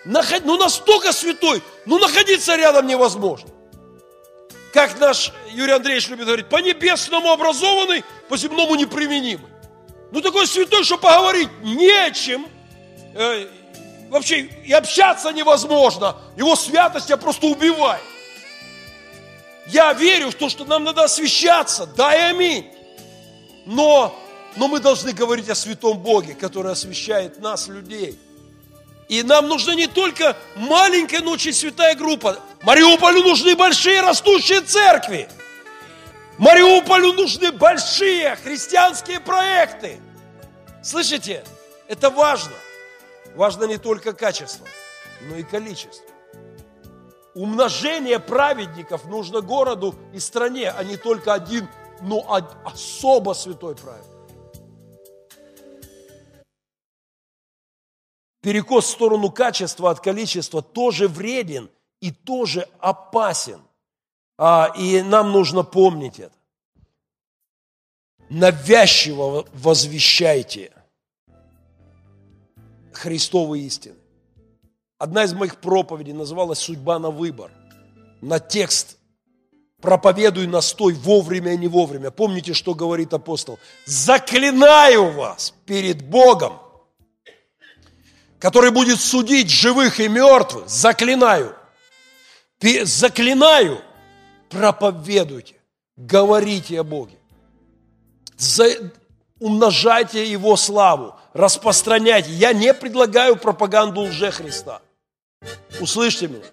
Наход... 0.05 0.45
Ну, 0.45 0.59
настолько 0.59 1.13
святой, 1.13 1.63
ну, 1.87 2.01
находиться 2.01 2.57
рядом 2.57 2.89
невозможно. 2.89 3.51
Как 4.73 4.99
наш 4.99 5.33
Юрий 5.53 5.75
Андреевич 5.75 6.09
любит 6.09 6.27
говорить, 6.27 6.49
по 6.49 6.57
небесному 6.57 7.31
образованный, 7.31 8.03
по 8.29 8.37
земному 8.37 8.75
неприменимый. 8.75 9.54
Ну 10.15 10.21
такой 10.21 10.47
святой, 10.47 10.85
что 10.85 10.97
поговорить 10.97 11.49
нечем. 11.61 12.47
Э, 13.15 13.49
вообще 14.11 14.43
и 14.43 14.73
общаться 14.73 15.33
невозможно. 15.33 16.17
Его 16.37 16.55
святость 16.55 17.11
я 17.11 17.17
просто 17.17 17.49
убиваю. 17.49 18.01
Я 19.67 19.93
верю 19.93 20.31
в 20.31 20.35
то, 20.37 20.49
что 20.49 20.65
нам 20.67 20.85
надо 20.85 21.03
освящаться. 21.03 21.87
Да 21.97 22.15
и 22.15 22.31
аминь. 22.31 22.71
Но, 23.67 24.17
но 24.55 24.69
мы 24.69 24.79
должны 24.79 25.11
говорить 25.11 25.49
о 25.51 25.57
святом 25.57 25.99
Боге, 25.99 26.35
который 26.35 26.71
освящает 26.71 27.41
нас, 27.41 27.67
людей. 27.67 28.17
И 29.09 29.25
нам 29.25 29.49
нужна 29.49 29.75
не 29.75 29.89
только 29.89 30.37
маленькая, 30.55 31.23
но 31.23 31.33
очень 31.33 31.53
святая 31.53 31.97
группа. 31.97 32.39
Мариуполю 32.63 33.21
нужны 33.25 33.57
большие 33.57 34.01
растущие 34.01 34.61
церкви. 34.61 35.29
Мариуполю 36.39 37.13
нужны 37.13 37.53
большие 37.53 38.35
христианские 38.37 39.21
проекты. 39.21 40.01
Слышите? 40.83 41.45
Это 41.87 42.11
важно. 42.11 42.55
Важно 43.37 43.65
не 43.65 43.79
только 43.79 44.13
качество, 44.13 44.67
но 45.23 45.37
и 45.37 45.45
количество. 45.45 46.05
Умножение 47.35 48.19
праведников 48.19 49.05
нужно 49.05 49.41
городу 49.41 49.95
и 50.13 50.19
стране, 50.19 50.71
а 50.71 50.83
не 50.83 50.97
только 50.97 51.35
один, 51.35 51.69
но 52.01 52.25
особо 52.65 53.33
святой 53.33 53.77
праведник. 53.77 54.11
Перекос 58.41 58.87
в 58.87 58.91
сторону 58.91 59.31
качества 59.31 59.91
от 59.91 60.01
количества 60.01 60.63
тоже 60.63 61.09
вреден 61.09 61.71
и 62.01 62.11
тоже 62.11 62.69
опасен– 62.81 63.63
и 64.77 65.03
нам 65.03 65.33
нужно 65.33 65.63
помнить 65.63 66.19
это. 66.19 66.35
Навязчиво 68.31 69.47
возвещайте 69.53 70.73
Христовые 72.93 73.67
истины. 73.67 73.97
Одна 74.99 75.25
из 75.25 75.33
моих 75.33 75.61
проповедей 75.61 76.13
называлась 76.13 76.61
«Судьба 76.61 76.99
на 76.99 77.11
выбор». 77.11 77.51
На 78.21 78.39
текст 78.39 78.97
«Проповедуй 79.81 80.47
настой 80.47 80.95
вовремя 80.95 81.53
и 81.53 81.59
не 81.59 81.69
вовремя». 81.69 82.11
Помните, 82.11 82.55
что 82.55 82.75
говорит 82.75 83.13
апостол? 83.13 83.59
«Заклинаю 83.85 85.11
вас 85.13 85.55
перед 85.67 86.09
Богом, 86.09 86.59
который 88.39 88.71
будет 88.71 89.01
судить 89.01 89.51
живых 89.51 90.01
и 90.01 90.09
мертвых, 90.09 90.69
заклинаю, 90.69 91.55
заклинаю 92.85 93.83
проповедуйте, 94.55 95.57
говорите 95.97 96.81
о 96.81 96.85
Боге, 96.85 97.17
За... 98.37 98.67
умножайте 99.41 100.31
Его 100.31 100.57
славу, 100.57 101.15
распространяйте. 101.33 102.31
Я 102.31 102.53
не 102.53 102.73
предлагаю 102.73 103.37
пропаганду 103.37 104.03
лже 104.03 104.31
Христа. 104.31 104.81
Услышьте 105.81 106.29
меня. 106.29 106.45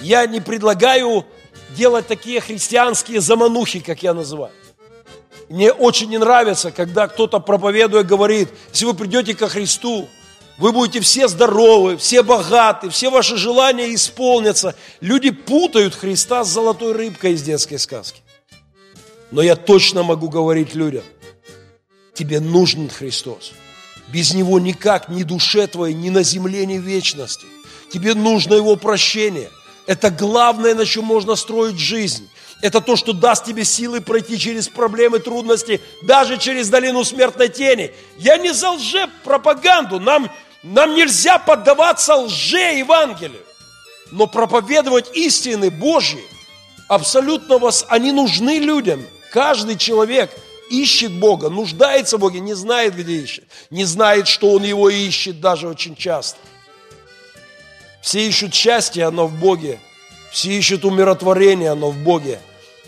Я 0.00 0.26
не 0.26 0.40
предлагаю 0.40 1.24
делать 1.70 2.06
такие 2.06 2.40
христианские 2.40 3.20
заманухи, 3.20 3.80
как 3.80 4.02
я 4.02 4.14
называю. 4.14 4.52
Мне 5.48 5.72
очень 5.72 6.08
не 6.08 6.18
нравится, 6.18 6.70
когда 6.70 7.08
кто-то 7.08 7.38
проповедуя 7.38 8.02
говорит, 8.02 8.48
если 8.72 8.86
вы 8.86 8.94
придете 8.94 9.34
ко 9.34 9.48
Христу, 9.48 10.08
вы 10.58 10.72
будете 10.72 11.00
все 11.00 11.28
здоровы, 11.28 11.96
все 11.96 12.22
богаты, 12.22 12.90
все 12.90 13.10
ваши 13.10 13.36
желания 13.36 13.94
исполнятся. 13.94 14.74
Люди 15.00 15.30
путают 15.30 15.94
Христа 15.94 16.44
с 16.44 16.50
золотой 16.50 16.92
рыбкой 16.92 17.32
из 17.32 17.42
детской 17.42 17.78
сказки. 17.78 18.20
Но 19.30 19.42
я 19.42 19.56
точно 19.56 20.02
могу 20.02 20.28
говорить 20.28 20.74
людям, 20.74 21.04
тебе 22.14 22.38
нужен 22.38 22.90
Христос. 22.90 23.52
Без 24.08 24.34
Него 24.34 24.60
никак 24.60 25.08
ни 25.08 25.22
душе 25.22 25.66
твоей, 25.66 25.94
ни 25.94 26.10
на 26.10 26.22
земле, 26.22 26.66
ни 26.66 26.78
в 26.78 26.82
вечности. 26.82 27.46
Тебе 27.90 28.14
нужно 28.14 28.54
Его 28.54 28.76
прощение. 28.76 29.48
Это 29.86 30.10
главное, 30.10 30.74
на 30.74 30.84
чем 30.84 31.04
можно 31.04 31.34
строить 31.34 31.78
жизнь. 31.78 32.28
Это 32.62 32.80
то, 32.80 32.94
что 32.94 33.12
даст 33.12 33.44
тебе 33.44 33.64
силы 33.64 34.00
пройти 34.00 34.38
через 34.38 34.68
проблемы, 34.68 35.18
трудности, 35.18 35.80
даже 36.02 36.38
через 36.38 36.68
долину 36.68 37.02
смертной 37.02 37.48
тени. 37.48 37.92
Я 38.18 38.38
не 38.38 38.54
за 38.54 38.70
лже-пропаганду. 38.70 39.98
Нам, 39.98 40.30
нам 40.62 40.94
нельзя 40.94 41.38
поддаваться 41.38 42.14
лже-евангелию. 42.14 43.42
Но 44.12 44.28
проповедовать 44.28 45.10
истины 45.16 45.70
Божьи, 45.70 46.22
абсолютно 46.86 47.58
вас, 47.58 47.84
они 47.88 48.12
нужны 48.12 48.58
людям. 48.60 49.04
Каждый 49.32 49.76
человек 49.76 50.30
ищет 50.70 51.12
Бога, 51.12 51.48
нуждается 51.48 52.16
в 52.16 52.20
Боге, 52.20 52.38
не 52.38 52.54
знает, 52.54 52.94
где 52.94 53.14
ищет. 53.14 53.44
Не 53.70 53.84
знает, 53.84 54.28
что 54.28 54.52
он 54.52 54.62
его 54.62 54.88
ищет 54.88 55.40
даже 55.40 55.66
очень 55.66 55.96
часто. 55.96 56.38
Все 58.02 58.24
ищут 58.24 58.54
счастье, 58.54 59.04
оно 59.04 59.26
в 59.26 59.32
Боге 59.32 59.80
Все 60.30 60.50
ищут 60.50 60.84
умиротворения, 60.84 61.74
но 61.74 61.90
в 61.90 61.96
Боге. 61.96 62.38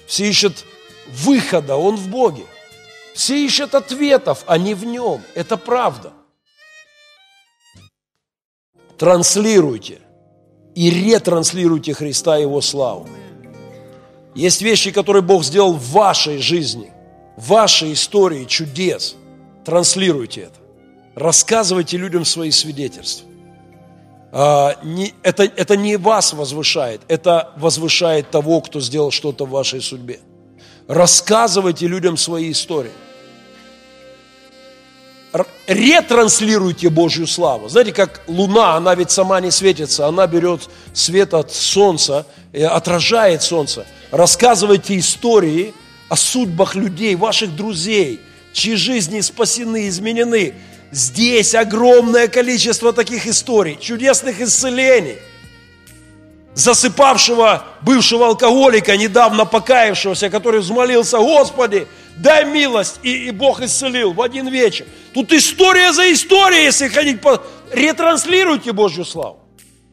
Все 0.06 0.28
ищут 0.28 0.64
выхода, 1.08 1.76
Он 1.76 1.96
в 1.96 2.08
Боге. 2.08 2.44
Все 3.14 3.44
ищут 3.44 3.74
ответов, 3.74 4.44
а 4.46 4.58
не 4.58 4.74
в 4.74 4.84
Нем. 4.84 5.22
Это 5.34 5.56
правда. 5.56 6.12
Транслируйте 8.98 10.00
и 10.74 10.90
ретранслируйте 10.90 11.94
Христа 11.94 12.38
и 12.38 12.42
Его 12.42 12.60
славу. 12.60 13.08
Есть 14.34 14.62
вещи, 14.62 14.90
которые 14.90 15.22
Бог 15.22 15.44
сделал 15.44 15.74
в 15.74 15.90
вашей 15.90 16.38
жизни, 16.38 16.92
в 17.36 17.48
вашей 17.48 17.92
истории 17.92 18.44
чудес. 18.44 19.16
Транслируйте 19.64 20.42
это. 20.42 20.58
Рассказывайте 21.14 21.96
людям 21.96 22.24
свои 22.24 22.50
свидетельства. 22.50 23.28
А, 24.36 24.76
это, 25.22 25.44
это 25.44 25.76
не 25.76 25.96
вас 25.96 26.32
возвышает, 26.32 27.02
это 27.06 27.52
возвышает 27.56 28.32
того, 28.32 28.60
кто 28.62 28.80
сделал 28.80 29.12
что-то 29.12 29.46
в 29.46 29.50
вашей 29.50 29.80
судьбе. 29.80 30.18
Рассказывайте 30.88 31.86
людям 31.86 32.16
свои 32.16 32.50
истории. 32.50 32.90
Ретранслируйте 35.68 36.90
Божью 36.90 37.28
славу. 37.28 37.68
Знаете, 37.68 37.92
как 37.92 38.22
луна, 38.26 38.74
она 38.74 38.96
ведь 38.96 39.12
сама 39.12 39.40
не 39.40 39.52
светится, 39.52 40.08
она 40.08 40.26
берет 40.26 40.68
свет 40.92 41.32
от 41.32 41.52
солнца, 41.52 42.26
отражает 42.52 43.40
солнце. 43.40 43.86
Рассказывайте 44.10 44.98
истории 44.98 45.72
о 46.08 46.16
судьбах 46.16 46.74
людей, 46.74 47.14
ваших 47.14 47.54
друзей, 47.54 48.20
чьи 48.52 48.74
жизни 48.74 49.20
спасены, 49.20 49.86
изменены. 49.86 50.54
Здесь 50.94 51.56
огромное 51.56 52.28
количество 52.28 52.92
таких 52.92 53.26
историй, 53.26 53.76
чудесных 53.80 54.40
исцелений. 54.40 55.16
Засыпавшего 56.54 57.64
бывшего 57.80 58.28
алкоголика, 58.28 58.96
недавно 58.96 59.44
покаявшегося, 59.44 60.30
который 60.30 60.60
взмолился, 60.60 61.18
Господи, 61.18 61.88
дай 62.16 62.44
милость, 62.44 63.00
и, 63.02 63.26
и 63.26 63.32
Бог 63.32 63.60
исцелил 63.60 64.12
в 64.12 64.22
один 64.22 64.46
вечер. 64.46 64.86
Тут 65.12 65.32
история 65.32 65.92
за 65.92 66.12
историей, 66.12 66.66
если 66.66 66.86
ходить 66.86 67.20
по... 67.20 67.42
Ретранслируйте 67.72 68.70
Божью 68.70 69.04
славу. 69.04 69.40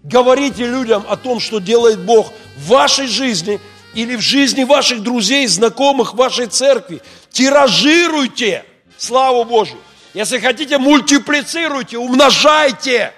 Говорите 0.04 0.68
людям 0.68 1.04
о 1.10 1.18
том, 1.18 1.40
что 1.40 1.58
делает 1.58 2.00
Бог 2.02 2.32
в 2.58 2.68
вашей 2.68 3.08
жизни 3.08 3.60
или 3.96 4.16
в 4.16 4.22
жизни 4.22 4.66
ваших 4.66 5.02
друзей, 5.02 5.48
знакомых, 5.48 6.14
вашей 6.14 6.46
церкви. 6.46 7.02
Тиражируйте 7.32 8.66
славу 9.00 9.46
Божью. 9.46 9.80
Если 10.14 10.40
хотите, 10.40 10.78
мультиплицируйте, 10.78 11.98
умножайте. 11.98 13.14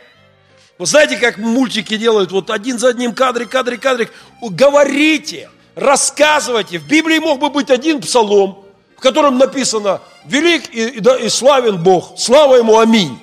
Вы 0.77 0.85
знаете, 0.85 1.17
как 1.17 1.37
мультики 1.37 1.97
делают? 1.97 2.31
Вот 2.31 2.49
один 2.49 2.77
за 2.77 2.89
одним 2.89 3.13
кадрик, 3.13 3.49
кадрик, 3.49 3.81
кадрик. 3.81 4.11
Говорите, 4.41 5.49
рассказывайте. 5.75 6.77
В 6.77 6.87
Библии 6.87 7.17
мог 7.17 7.39
бы 7.39 7.49
быть 7.49 7.71
один 7.71 7.99
псалом, 8.01 8.65
в 8.95 8.99
котором 8.99 9.37
написано 9.37 10.01
«Велик 10.25 10.73
и, 10.73 10.99
и, 10.99 11.25
и 11.25 11.29
славен 11.29 11.81
Бог, 11.81 12.17
слава 12.17 12.55
Ему, 12.55 12.77
аминь». 12.79 13.17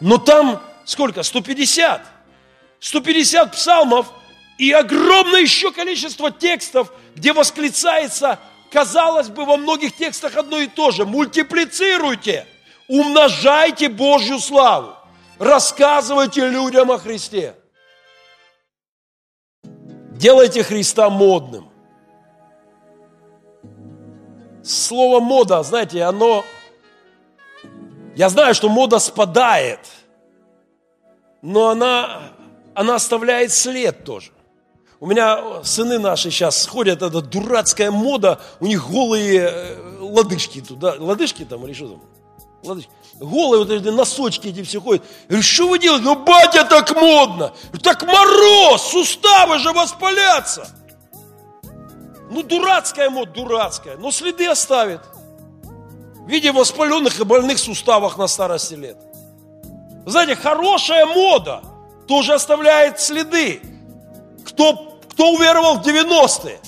Но 0.00 0.18
там 0.18 0.62
сколько? 0.84 1.22
150. 1.22 2.02
150 2.80 3.52
псалмов 3.52 4.06
и 4.58 4.72
огромное 4.72 5.40
еще 5.40 5.72
количество 5.72 6.30
текстов, 6.30 6.92
где 7.14 7.32
восклицается, 7.32 8.38
казалось 8.70 9.28
бы, 9.28 9.44
во 9.44 9.56
многих 9.56 9.96
текстах 9.96 10.36
одно 10.36 10.58
и 10.58 10.66
то 10.66 10.90
же. 10.90 11.04
Мультиплицируйте 11.04 12.46
умножайте 12.92 13.88
Божью 13.88 14.38
славу, 14.38 14.94
рассказывайте 15.38 16.46
людям 16.48 16.90
о 16.90 16.98
Христе. 16.98 17.54
Делайте 19.62 20.62
Христа 20.62 21.08
модным. 21.08 21.70
Слово 24.62 25.20
мода, 25.20 25.62
знаете, 25.62 26.04
оно... 26.04 26.44
Я 28.14 28.28
знаю, 28.28 28.54
что 28.54 28.68
мода 28.68 28.98
спадает, 28.98 29.80
но 31.40 31.70
она, 31.70 32.34
она 32.74 32.96
оставляет 32.96 33.52
след 33.52 34.04
тоже. 34.04 34.32
У 35.00 35.06
меня 35.06 35.64
сыны 35.64 35.98
наши 35.98 36.30
сейчас 36.30 36.66
ходят, 36.66 37.00
это 37.02 37.22
дурацкая 37.22 37.90
мода, 37.90 38.38
у 38.60 38.66
них 38.66 38.86
голые 38.88 39.48
э, 39.50 39.98
лодыжки 39.98 40.60
туда, 40.60 40.94
лодыжки 40.98 41.44
там 41.44 41.64
или 41.64 41.72
что 41.72 41.88
там? 41.88 42.02
Голые 42.62 43.58
вот 43.58 43.70
эти 43.70 43.88
носочки 43.88 44.48
эти 44.48 44.62
все 44.62 44.80
ходят. 44.80 45.04
Я 45.22 45.28
говорю, 45.28 45.42
что 45.42 45.68
вы 45.68 45.78
делаете? 45.78 46.04
Ну, 46.04 46.16
батя, 46.16 46.64
так 46.64 46.94
модно. 46.94 47.52
Так 47.82 48.02
мороз, 48.02 48.82
суставы 48.90 49.58
же 49.58 49.72
воспалятся. 49.72 50.68
Ну, 52.30 52.42
дурацкая 52.42 53.10
мода, 53.10 53.30
дурацкая. 53.32 53.96
Но 53.96 54.10
следы 54.10 54.46
оставит. 54.46 55.00
В 56.26 56.52
воспаленных 56.52 57.18
и 57.20 57.24
больных 57.24 57.58
суставах 57.58 58.16
на 58.16 58.28
старости 58.28 58.74
лет. 58.74 58.96
Знаете, 60.06 60.36
хорошая 60.36 61.04
мода 61.04 61.62
тоже 62.06 62.34
оставляет 62.34 63.00
следы. 63.00 63.60
Кто, 64.44 64.98
кто 65.10 65.32
уверовал 65.32 65.78
в 65.78 65.86
90-е? 65.86 66.60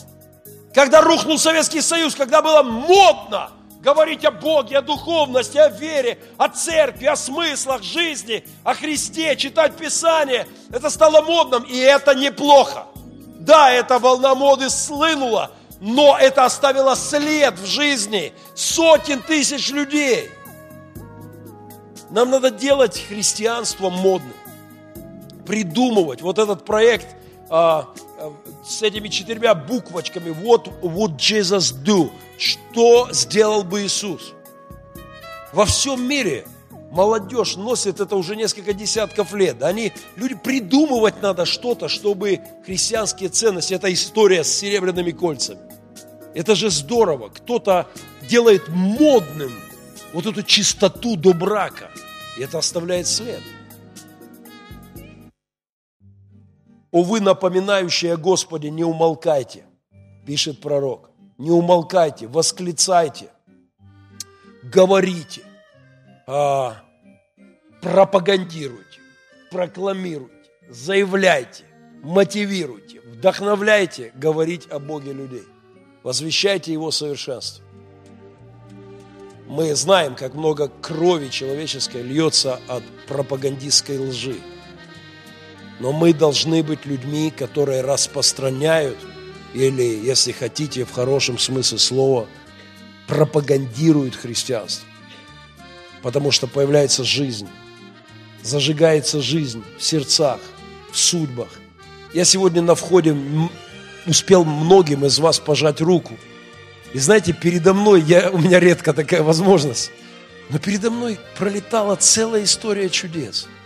Когда 0.74 1.00
рухнул 1.00 1.38
Советский 1.38 1.80
Союз, 1.80 2.16
когда 2.16 2.42
было 2.42 2.62
модно– 2.64 3.50
говорить 3.84 4.24
о 4.24 4.30
Боге, 4.30 4.78
о 4.78 4.82
духовности, 4.82 5.58
о 5.58 5.68
вере, 5.68 6.18
о 6.38 6.48
церкви, 6.48 7.04
о 7.04 7.16
смыслах 7.16 7.82
жизни, 7.82 8.44
о 8.64 8.74
Христе, 8.74 9.36
читать 9.36 9.76
Писание. 9.76 10.48
Это 10.72 10.88
стало 10.88 11.20
модным, 11.20 11.62
и 11.64 11.76
это 11.76 12.14
неплохо. 12.14 12.86
Да, 13.38 13.70
эта 13.70 13.98
волна 13.98 14.34
моды 14.34 14.70
слынула, 14.70 15.50
но 15.80 16.16
это 16.18 16.46
оставило 16.46 16.96
след 16.96 17.58
в 17.58 17.66
жизни 17.66 18.32
сотен 18.54 19.20
тысяч 19.20 19.70
людей. 19.70 20.30
Нам 22.08 22.30
надо 22.30 22.50
делать 22.50 23.04
христианство 23.06 23.90
модным, 23.90 24.34
придумывать. 25.46 26.22
Вот 26.22 26.38
этот 26.38 26.64
проект 26.64 27.08
а, 27.50 27.88
с 28.66 28.82
этими 28.82 29.08
четырьмя 29.08 29.54
буквочками 29.54 30.30
What 30.30 30.80
would 30.82 31.16
Jesus 31.16 31.74
do? 31.84 32.10
Что 32.38 33.08
сделал 33.12 33.64
бы 33.64 33.82
Иисус? 33.82 34.32
Во 35.52 35.64
всем 35.64 36.06
мире 36.06 36.46
молодежь 36.90 37.56
носит 37.56 38.00
это 38.00 38.16
уже 38.16 38.36
несколько 38.36 38.72
десятков 38.72 39.34
лет. 39.34 39.62
Они, 39.62 39.92
люди, 40.16 40.34
придумывать 40.34 41.20
надо 41.22 41.44
что-то, 41.44 41.88
чтобы 41.88 42.40
христианские 42.64 43.28
ценности, 43.28 43.74
это 43.74 43.92
история 43.92 44.44
с 44.44 44.52
серебряными 44.52 45.10
кольцами. 45.10 45.60
Это 46.34 46.54
же 46.54 46.70
здорово. 46.70 47.28
Кто-то 47.28 47.88
делает 48.28 48.68
модным 48.68 49.52
вот 50.12 50.26
эту 50.26 50.42
чистоту 50.42 51.16
до 51.16 51.32
брака. 51.32 51.90
И 52.38 52.42
это 52.42 52.58
оставляет 52.58 53.06
след. 53.06 53.40
О 56.94 57.02
вы, 57.02 57.20
напоминающие 57.20 58.12
о 58.12 58.16
Господе, 58.16 58.70
не 58.70 58.84
умолкайте, 58.84 59.64
пишет 60.24 60.60
пророк. 60.60 61.10
Не 61.38 61.50
умолкайте, 61.50 62.28
восклицайте, 62.28 63.30
говорите, 64.62 65.42
а, 66.28 66.76
пропагандируйте, 67.82 69.00
прокламируйте, 69.50 70.36
заявляйте, 70.68 71.64
мотивируйте, 72.04 73.00
вдохновляйте 73.00 74.12
говорить 74.14 74.68
о 74.70 74.78
Боге 74.78 75.12
людей. 75.12 75.48
Возвещайте 76.04 76.72
Его 76.72 76.92
совершенство. 76.92 77.64
Мы 79.48 79.74
знаем, 79.74 80.14
как 80.14 80.34
много 80.34 80.68
крови 80.68 81.26
человеческой 81.26 82.02
льется 82.02 82.60
от 82.68 82.84
пропагандистской 83.08 83.98
лжи– 83.98 84.36
но 85.80 85.92
мы 85.92 86.12
должны 86.12 86.62
быть 86.62 86.86
людьми, 86.86 87.32
которые 87.36 87.82
распространяют, 87.82 88.98
или, 89.52 89.82
если 89.82 90.32
хотите, 90.32 90.84
в 90.84 90.92
хорошем 90.92 91.38
смысле 91.38 91.78
слова, 91.78 92.26
пропагандируют 93.06 94.16
христианство. 94.16 94.86
Потому 96.02 96.30
что 96.30 96.46
появляется 96.46 97.04
жизнь, 97.04 97.48
зажигается 98.42 99.20
жизнь 99.20 99.64
в 99.78 99.82
сердцах, 99.82 100.40
в 100.92 100.98
судьбах. 100.98 101.48
Я 102.12 102.24
сегодня 102.24 102.62
на 102.62 102.74
входе 102.74 103.16
успел 104.06 104.44
многим 104.44 105.04
из 105.04 105.18
вас 105.18 105.38
пожать 105.38 105.80
руку. 105.80 106.16
И 106.92 106.98
знаете, 106.98 107.32
передо 107.32 107.74
мной, 107.74 108.02
я, 108.02 108.30
у 108.30 108.38
меня 108.38 108.60
редко 108.60 108.92
такая 108.92 109.22
возможность, 109.22 109.90
но 110.50 110.58
передо 110.58 110.90
мной 110.90 111.18
пролетала 111.36 111.96
целая 111.96 112.44
история 112.44 112.88
чудес– 112.88 113.48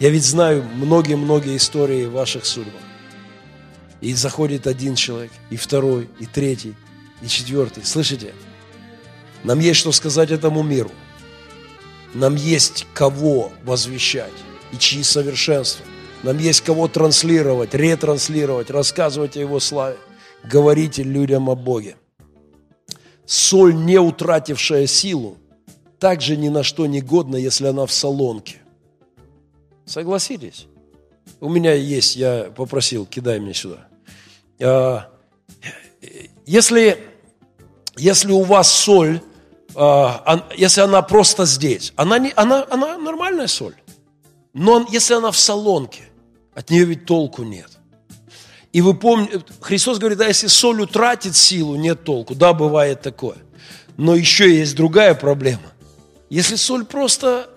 я 0.00 0.10
ведь 0.10 0.24
знаю 0.24 0.62
многие-многие 0.62 1.56
истории 1.56 2.06
ваших 2.06 2.46
судьбах. 2.46 2.82
И 4.00 4.14
заходит 4.14 4.66
один 4.66 4.94
человек, 4.94 5.32
и 5.50 5.56
второй, 5.56 6.08
и 6.20 6.26
третий, 6.26 6.74
и 7.20 7.26
четвертый. 7.26 7.84
Слышите? 7.84 8.32
Нам 9.42 9.58
есть 9.58 9.80
что 9.80 9.90
сказать 9.90 10.30
этому 10.30 10.62
миру. 10.62 10.90
Нам 12.14 12.36
есть 12.36 12.86
кого 12.94 13.52
возвещать 13.64 14.32
и 14.72 14.78
чьи 14.78 15.02
совершенства. 15.02 15.84
Нам 16.22 16.38
есть 16.38 16.60
кого 16.60 16.88
транслировать, 16.88 17.74
ретранслировать, 17.74 18.70
рассказывать 18.70 19.36
о 19.36 19.40
Его 19.40 19.60
славе. 19.60 19.96
Говорите 20.44 21.02
людям 21.02 21.50
о 21.50 21.56
Боге. 21.56 21.96
Соль, 23.26 23.74
не 23.74 23.98
утратившая 23.98 24.86
силу, 24.86 25.36
также 25.98 26.36
ни 26.36 26.48
на 26.48 26.62
что 26.62 26.86
не 26.86 27.00
годна, 27.00 27.36
если 27.36 27.66
она 27.66 27.84
в 27.84 27.92
солонке. 27.92 28.58
Согласитесь? 29.88 30.66
У 31.40 31.48
меня 31.48 31.72
есть, 31.72 32.16
я 32.16 32.52
попросил, 32.54 33.06
кидай 33.06 33.40
мне 33.40 33.54
сюда. 33.54 33.88
А, 34.60 35.10
если, 36.44 37.02
если 37.96 38.32
у 38.32 38.42
вас 38.42 38.70
соль, 38.70 39.22
а, 39.74 40.46
если 40.56 40.82
она 40.82 41.00
просто 41.00 41.46
здесь, 41.46 41.94
она, 41.96 42.18
не, 42.18 42.32
она, 42.36 42.66
она 42.68 42.98
нормальная 42.98 43.46
соль. 43.46 43.76
Но 44.52 44.86
если 44.90 45.14
она 45.14 45.30
в 45.30 45.38
солонке, 45.38 46.02
от 46.54 46.68
нее 46.68 46.84
ведь 46.84 47.06
толку 47.06 47.42
нет. 47.42 47.70
И 48.72 48.82
вы 48.82 48.92
помните, 48.92 49.40
Христос 49.60 49.98
говорит, 49.98 50.18
да, 50.18 50.26
если 50.26 50.48
соль 50.48 50.82
утратит 50.82 51.34
силу, 51.34 51.76
нет 51.76 52.04
толку. 52.04 52.34
Да, 52.34 52.52
бывает 52.52 53.00
такое. 53.00 53.38
Но 53.96 54.14
еще 54.14 54.54
есть 54.54 54.76
другая 54.76 55.14
проблема. 55.14 55.72
Если 56.28 56.56
соль 56.56 56.84
просто 56.84 57.48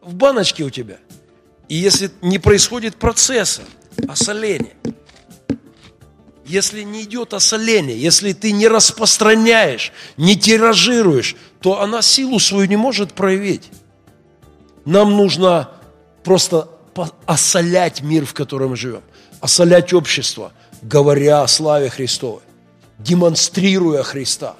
в 0.00 0.14
баночке 0.14 0.64
у 0.64 0.70
тебя, 0.70 0.98
и 1.68 1.76
если 1.76 2.10
не 2.22 2.38
происходит 2.38 2.96
процесса 2.96 3.62
осоления, 4.08 4.74
если 6.46 6.82
не 6.82 7.02
идет 7.02 7.34
осоление, 7.34 8.00
если 8.00 8.32
ты 8.32 8.52
не 8.52 8.68
распространяешь, 8.68 9.92
не 10.16 10.34
тиражируешь, 10.34 11.36
то 11.60 11.82
она 11.82 12.00
силу 12.00 12.38
свою 12.38 12.66
не 12.66 12.76
может 12.76 13.12
проявить. 13.12 13.70
Нам 14.86 15.10
нужно 15.10 15.70
просто 16.24 16.70
осолять 17.26 18.00
мир, 18.00 18.24
в 18.24 18.32
котором 18.32 18.70
мы 18.70 18.76
живем, 18.76 19.02
осолять 19.40 19.92
общество, 19.92 20.52
говоря 20.80 21.42
о 21.42 21.48
славе 21.48 21.90
Христовой, 21.90 22.42
демонстрируя 22.98 24.02
Христа. 24.02 24.56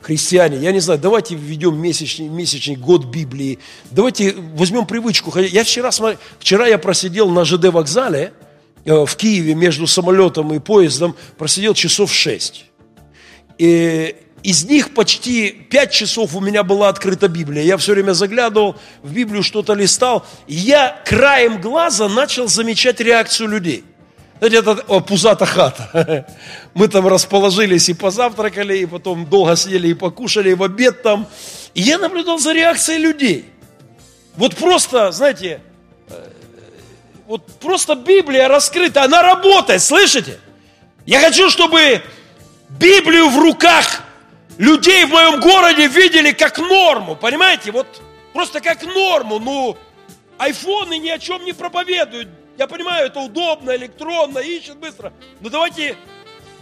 Христиане, 0.00 0.56
я 0.56 0.72
не 0.72 0.80
знаю, 0.80 0.98
давайте 0.98 1.34
введем 1.34 1.78
месячный, 1.78 2.28
месячный 2.28 2.76
год 2.76 3.04
Библии, 3.04 3.58
давайте 3.90 4.34
возьмем 4.54 4.86
привычку. 4.86 5.38
Я 5.38 5.62
вчера, 5.62 5.90
вчера 6.38 6.66
я 6.66 6.78
просидел 6.78 7.28
на 7.30 7.44
ЖД 7.44 7.66
вокзале 7.66 8.32
э, 8.86 9.04
в 9.04 9.16
Киеве 9.16 9.54
между 9.54 9.86
самолетом 9.86 10.54
и 10.54 10.58
поездом, 10.58 11.14
просидел 11.36 11.74
часов 11.74 12.12
шесть. 12.12 12.64
И 13.58 14.16
из 14.42 14.64
них 14.64 14.94
почти 14.94 15.50
пять 15.50 15.92
часов 15.92 16.34
у 16.34 16.40
меня 16.40 16.62
была 16.62 16.88
открыта 16.88 17.28
Библия. 17.28 17.62
Я 17.62 17.76
все 17.76 17.92
время 17.92 18.12
заглядывал 18.12 18.76
в 19.02 19.12
Библию, 19.12 19.42
что-то 19.42 19.74
листал. 19.74 20.24
И 20.46 20.54
я 20.54 20.98
краем 21.04 21.60
глаза 21.60 22.08
начал 22.08 22.48
замечать 22.48 23.00
реакцию 23.00 23.50
людей. 23.50 23.84
Знаете, 24.40 24.56
это 24.56 24.84
о, 24.88 25.00
пузата 25.00 25.44
хата. 25.44 26.26
Мы 26.74 26.88
там 26.88 27.06
расположились 27.06 27.90
и 27.90 27.94
позавтракали, 27.94 28.78
и 28.78 28.86
потом 28.86 29.26
долго 29.26 29.54
сидели 29.54 29.88
и 29.88 29.94
покушали, 29.94 30.50
и 30.50 30.54
в 30.54 30.62
обед 30.62 31.02
там. 31.02 31.26
И 31.74 31.82
я 31.82 31.98
наблюдал 31.98 32.38
за 32.38 32.54
реакцией 32.54 33.00
людей. 33.00 33.52
Вот 34.36 34.56
просто, 34.56 35.12
знаете, 35.12 35.60
э, 36.08 36.30
вот 37.26 37.46
просто 37.60 37.94
Библия 37.94 38.48
раскрыта, 38.48 39.04
она 39.04 39.22
работает, 39.22 39.82
слышите? 39.82 40.40
Я 41.04 41.20
хочу, 41.20 41.50
чтобы 41.50 42.00
Библию 42.70 43.28
в 43.28 43.38
руках 43.38 44.02
людей 44.56 45.04
в 45.04 45.10
моем 45.10 45.40
городе 45.40 45.86
видели 45.86 46.32
как 46.32 46.58
норму, 46.58 47.14
понимаете? 47.14 47.72
Вот 47.72 47.86
просто 48.32 48.62
как 48.62 48.84
норму. 48.84 49.38
Ну, 49.38 49.76
айфоны 50.38 50.96
ни 50.96 51.10
о 51.10 51.18
чем 51.18 51.44
не 51.44 51.52
проповедуют. 51.52 52.39
Я 52.60 52.68
понимаю, 52.68 53.06
это 53.06 53.20
удобно, 53.20 53.74
электронно, 53.74 54.38
ищет 54.38 54.76
быстро. 54.76 55.14
Но 55.40 55.48
давайте 55.48 55.96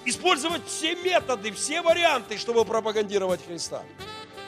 использовать 0.04 0.64
все 0.64 0.94
методы, 0.94 1.50
все 1.50 1.82
варианты, 1.82 2.38
чтобы 2.38 2.64
пропагандировать 2.64 3.44
Христа. 3.44 3.82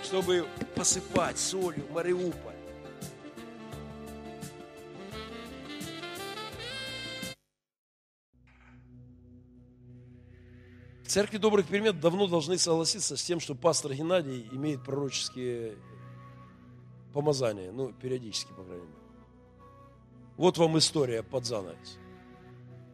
Чтобы 0.04 0.46
посыпать 0.76 1.40
солью 1.40 1.84
Мариуполь. 1.90 2.54
Церкви 11.04 11.38
добрых 11.38 11.66
перемен 11.66 11.98
давно 11.98 12.28
должны 12.28 12.58
согласиться 12.58 13.16
с 13.16 13.24
тем, 13.24 13.40
что 13.40 13.56
пастор 13.56 13.92
Геннадий 13.92 14.48
имеет 14.52 14.84
пророческие 14.84 15.74
помазания, 17.12 17.72
ну, 17.72 17.92
периодически, 17.92 18.52
по 18.52 18.62
крайней 18.62 18.86
мере. 18.86 18.99
Вот 20.40 20.56
вам 20.56 20.78
история 20.78 21.22
под 21.22 21.44
занавес. 21.44 21.98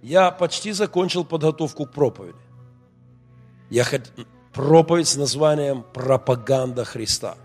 Я 0.03 0.33
почти 0.33 0.73
закончил 0.73 1.25
подготовку 1.25 1.87
к 1.87 1.93
проповеди. 1.93 2.35
Я 3.71 3.85
хот... 3.85 4.11
проповедь 4.53 5.07
с 5.07 5.15
названием 5.15 5.85
«Пропаганда 5.95 6.85
Христа». 6.85 7.37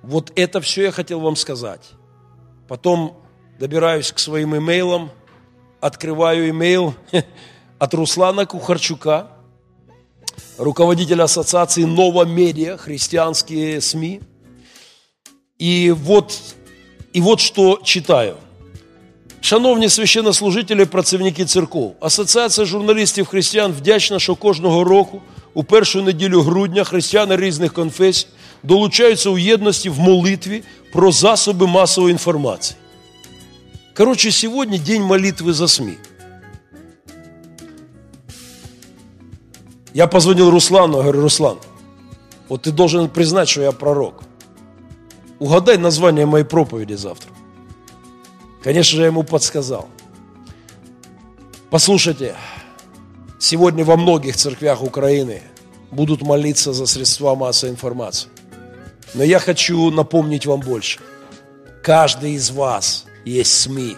Вот 0.00 0.30
это 0.36 0.60
все 0.60 0.84
я 0.84 0.92
хотел 0.92 1.18
вам 1.18 1.34
сказать. 1.34 1.90
Потом 2.68 3.20
добираюсь 3.58 4.12
к 4.12 4.20
своим 4.20 4.56
имейлам, 4.56 5.10
открываю 5.80 6.48
имейл 6.48 6.94
от 7.80 7.94
Руслана 7.94 8.46
Кухарчука– 8.46 9.26
руководитель 10.56 11.20
ассоциации 11.20 11.82
«Нова 11.82 12.24
Медиа», 12.24 12.76
христианские 12.76 13.80
СМИ. 13.80 14.20
И 15.58 15.90
вот, 15.90 16.54
і 17.12 17.22
от 17.22 17.40
що 17.40 17.80
читаю. 17.82 18.36
Шановні 19.41 19.89
священнослужителі, 19.89 20.85
працівники 20.85 21.45
церков, 21.45 21.95
Асоціація 21.99 22.65
журналістів 22.65 23.25
християн 23.25 23.71
вдячна, 23.71 24.19
що 24.19 24.35
кожного 24.35 24.83
року, 24.83 25.21
у 25.53 25.63
першу 25.63 26.01
неділю 26.01 26.41
грудня, 26.41 26.83
християни 26.83 27.37
різних 27.37 27.73
конфесій 27.73 28.27
долучаються 28.63 29.29
у 29.29 29.37
єдності 29.37 29.89
в 29.89 29.99
молитві 29.99 30.63
про 30.93 31.11
засоби 31.11 31.67
масової 31.67 32.11
інформації. 32.11 32.77
Коротше, 33.97 34.31
сьогодні 34.31 34.79
день 34.79 35.03
молитви 35.03 35.53
за 35.53 35.67
СМІ. 35.67 35.93
Я 39.93 40.07
позвонил 40.07 40.49
Руслану, 40.49 40.97
говорю, 40.97 41.21
Руслан, 41.21 41.57
вот 42.49 42.63
ты 42.63 42.71
должен 42.71 43.09
признать, 43.09 43.47
что 43.47 43.61
я 43.61 43.71
пророк. 43.71 44.23
Угадай 45.39 45.77
название 45.77 46.25
моей 46.25 46.45
проповеди 46.45 46.95
завтра. 46.95 47.31
Конечно 48.68 48.96
же, 48.96 49.00
я 49.00 49.06
ему 49.06 49.22
подсказал. 49.22 49.88
Послушайте, 51.70 52.34
сегодня 53.38 53.82
во 53.82 53.96
многих 53.96 54.36
церквях 54.36 54.82
Украины 54.82 55.40
будут 55.90 56.20
молиться 56.20 56.74
за 56.74 56.84
средства 56.84 57.34
массовой 57.34 57.70
информации. 57.70 58.28
Но 59.14 59.24
я 59.24 59.38
хочу 59.38 59.90
напомнить 59.90 60.44
вам 60.44 60.60
больше. 60.60 61.00
Каждый 61.82 62.32
из 62.32 62.50
вас 62.50 63.06
есть 63.24 63.58
СМИ. 63.58 63.96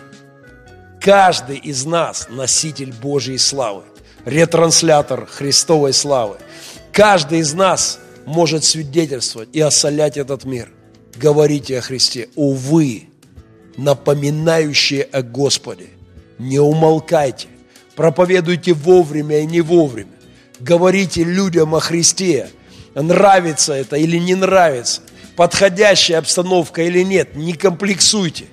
Каждый 1.01 1.57
из 1.57 1.85
нас 1.85 2.29
носитель 2.31 2.93
Божьей 2.93 3.39
славы 3.39 3.83
ретранслятор 4.25 5.27
Христовой 5.27 5.93
славы. 5.93 6.37
Каждый 6.93 7.41
из 7.41 7.55
нас 7.55 7.99
может 8.25 8.63
свидетельствовать 8.63 9.49
и 9.53 9.61
осолять 9.61 10.17
этот 10.17 10.45
мир. 10.45 10.71
Говорите 11.17 11.77
о 11.77 11.81
Христе. 11.81 12.29
Увы, 12.37 13.10
напоминающие 13.77 15.03
о 15.03 15.23
Господе. 15.23 15.89
Не 16.39 16.59
умолкайте. 16.59 17.49
Проповедуйте 17.97 18.73
вовремя 18.73 19.41
и 19.41 19.47
не 19.47 19.61
вовремя. 19.61 20.13
Говорите 20.59 21.25
людям 21.25 21.75
о 21.75 21.81
Христе. 21.81 22.51
Нравится 22.95 23.75
это 23.75 23.97
или 23.97 24.19
не 24.19 24.35
нравится. 24.35 25.03
Подходящая 25.37 26.19
обстановка 26.19 26.83
или 26.83 27.03
нет. 27.03 27.37
Не 27.37 27.53
комплексуйте. 27.53 28.47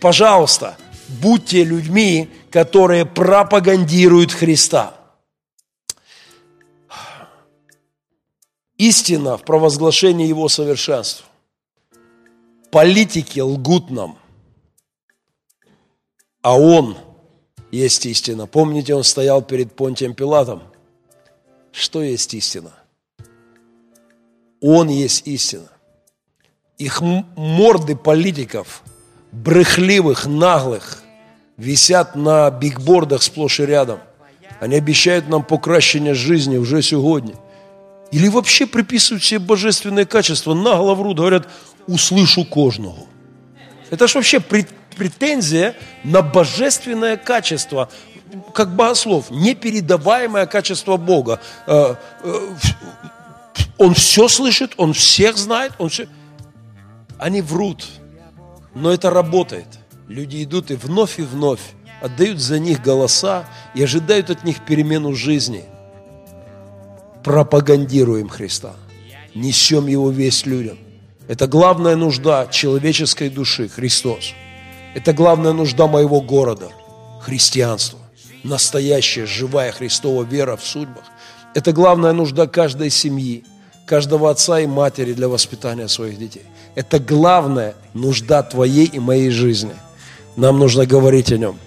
Пожалуйста, 0.00 0.76
будьте 1.08 1.64
людьми, 1.64 2.30
которые 2.50 3.06
пропагандируют 3.06 4.32
Христа. 4.32 4.94
Истина 8.78 9.36
в 9.36 9.44
провозглашении 9.44 10.26
Его 10.26 10.48
совершенства. 10.48 11.26
Политики 12.70 13.38
лгут 13.38 13.90
нам, 13.90 14.18
а 16.42 16.58
Он 16.58 16.96
есть 17.70 18.04
истина. 18.06 18.46
Помните, 18.46 18.94
Он 18.94 19.04
стоял 19.04 19.42
перед 19.42 19.74
Понтием 19.74 20.14
Пилатом. 20.14 20.62
Что 21.70 22.02
есть 22.02 22.34
истина? 22.34 22.72
Он 24.60 24.88
есть 24.88 25.26
истина. 25.26 25.68
Их 26.78 27.00
морды 27.00 27.96
политиков, 27.96 28.82
брехливых, 29.30 30.26
наглых, 30.26 31.02
висят 31.56 32.16
на 32.16 32.50
бигбордах 32.50 33.22
сплошь 33.22 33.60
и 33.60 33.66
рядом. 33.66 34.00
Они 34.60 34.76
обещают 34.76 35.28
нам 35.28 35.44
покращение 35.44 36.14
жизни 36.14 36.56
уже 36.56 36.82
сегодня. 36.82 37.34
Или 38.10 38.28
вообще 38.28 38.66
приписывают 38.66 39.24
себе 39.24 39.40
божественные 39.40 40.06
качества, 40.06 40.54
нагло 40.54 40.94
врут, 40.94 41.16
говорят, 41.16 41.48
услышу 41.86 42.44
кожного. 42.44 43.06
Это 43.90 44.06
ж 44.06 44.14
вообще 44.16 44.40
претензия 44.94 45.74
на 46.04 46.22
божественное 46.22 47.16
качество, 47.16 47.88
как 48.54 48.74
богослов, 48.74 49.30
непередаваемое 49.30 50.46
качество 50.46 50.96
Бога. 50.96 51.40
Э, 51.66 51.94
э, 52.22 52.54
он 53.78 53.94
все 53.94 54.28
слышит, 54.28 54.72
он 54.76 54.92
всех 54.92 55.36
знает, 55.36 55.72
он 55.78 55.88
все... 55.88 56.08
Они 57.18 57.42
врут, 57.42 57.86
но 58.74 58.90
это 58.92 59.10
работает. 59.10 59.66
Люди 60.08 60.42
идут 60.42 60.70
и 60.70 60.74
вновь 60.74 61.18
и 61.18 61.22
вновь 61.22 61.60
отдают 62.00 62.40
за 62.40 62.58
них 62.58 62.82
голоса 62.82 63.44
и 63.74 63.82
ожидают 63.82 64.30
от 64.30 64.44
них 64.44 64.64
перемену 64.64 65.14
жизни. 65.14 65.64
Пропагандируем 67.22 68.28
Христа, 68.28 68.74
несем 69.34 69.86
Его 69.86 70.10
весь 70.10 70.44
людям. 70.44 70.78
Это 71.28 71.46
главная 71.46 71.94
нужда 71.94 72.48
человеческой 72.50 73.30
души, 73.30 73.68
Христос. 73.68 74.34
Это 74.94 75.12
главная 75.12 75.52
нужда 75.52 75.86
моего 75.86 76.20
города, 76.20 76.70
христианство. 77.20 77.98
Настоящая, 78.42 79.24
живая 79.24 79.72
Христова 79.72 80.24
вера 80.24 80.56
в 80.56 80.64
судьбах. 80.64 81.04
Это 81.54 81.72
главная 81.72 82.12
нужда 82.12 82.46
каждой 82.46 82.90
семьи, 82.90 83.44
каждого 83.86 84.30
отца 84.30 84.60
и 84.60 84.66
матери 84.66 85.12
для 85.12 85.28
воспитания 85.28 85.88
своих 85.88 86.18
детей. 86.18 86.42
Это 86.74 86.98
главная 86.98 87.74
нужда 87.94 88.42
твоей 88.42 88.86
и 88.86 88.98
моей 88.98 89.30
жизни. 89.30 89.74
Нам 90.36 90.58
нужно 90.58 90.86
говорить 90.86 91.32
о 91.32 91.38
нем, 91.38 91.58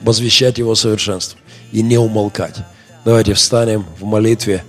возвещать 0.00 0.58
его 0.58 0.74
совершенство 0.74 1.38
и 1.72 1.82
не 1.82 1.96
умолкать. 1.96 2.56
Давайте 3.04 3.34
встанем 3.34 3.84
в 3.98 4.04
молитве. 4.04 4.64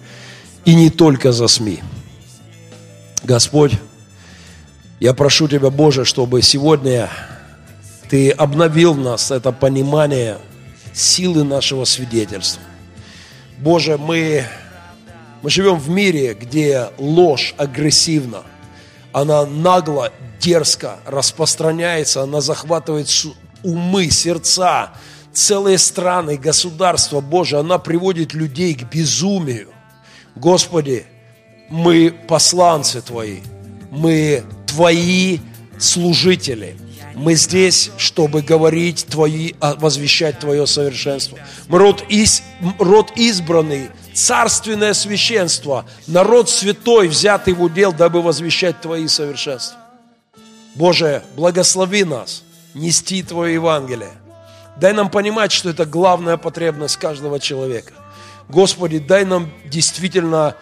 И 0.64 0.74
не 0.74 0.90
только 0.90 1.32
за 1.32 1.48
СМИ. 1.48 1.82
Господь, 3.24 3.74
я 5.00 5.14
прошу 5.14 5.48
Тебя, 5.48 5.70
Боже, 5.70 6.06
чтобы 6.06 6.42
сегодня 6.42 7.10
Ты 8.10 8.32
обновил 8.32 8.94
нас 8.94 9.32
это 9.32 9.52
понимание 9.52 10.38
силы 10.94 11.44
нашего 11.44 11.86
свидетельства. 11.86 12.62
Боже, 13.60 13.98
мы 13.98 14.46
мы 15.46 15.52
живем 15.52 15.76
в 15.76 15.90
мире, 15.90 16.34
где 16.34 16.90
ложь 16.98 17.54
агрессивна, 17.58 18.42
она 19.12 19.46
нагло, 19.46 20.12
дерзко 20.40 20.98
распространяется, 21.06 22.24
она 22.24 22.42
захватывает 22.42 23.08
умы, 23.62 24.10
сердца, 24.10 24.94
целые 25.34 25.78
страны, 25.78 26.38
государства, 26.38 27.22
Боже, 27.22 27.60
она 27.60 27.78
приводит 27.78 28.34
людей 28.34 28.74
к 28.74 28.92
безумию. 28.92 29.70
Господи, 30.36 31.06
мы 31.70 32.12
посланцы 32.28 33.02
Твои, 33.02 33.42
мы 33.92 34.44
Твои 34.66 35.42
служители. 35.78 36.76
Мы 37.16 37.36
здесь, 37.36 37.92
чтобы 37.98 38.42
говорить 38.42 39.06
Твои, 39.10 39.54
а, 39.62 39.76
возвещать 39.76 40.40
Твое 40.40 40.68
совершенство. 40.68 41.40
Мы 41.70 41.80
род, 41.80 42.04
из, 42.10 42.44
род 42.78 43.14
избранный, 43.16 43.90
царственное 44.14 44.94
священство, 44.94 45.86
народ 46.08 46.50
святой, 46.50 47.08
взятый 47.08 47.54
в 47.54 47.64
удел, 47.64 47.94
дабы 47.94 48.22
возвещать 48.22 48.82
Твои 48.82 49.08
совершенства. 49.08 49.80
Боже, 50.76 51.24
благослови 51.38 52.04
нас 52.04 52.44
нести 52.74 53.24
Твое 53.24 53.54
Евангелие. 53.54 54.12
Дай 54.76 54.92
нам 54.92 55.10
понимать, 55.10 55.54
что 55.54 55.70
это 55.70 55.86
главная 55.86 56.36
потребность 56.36 56.98
каждого 56.98 57.40
человека. 57.40 57.94
Господи, 58.50 59.00
дай 59.00 59.24
нам 59.24 59.50
действительно 59.64 60.56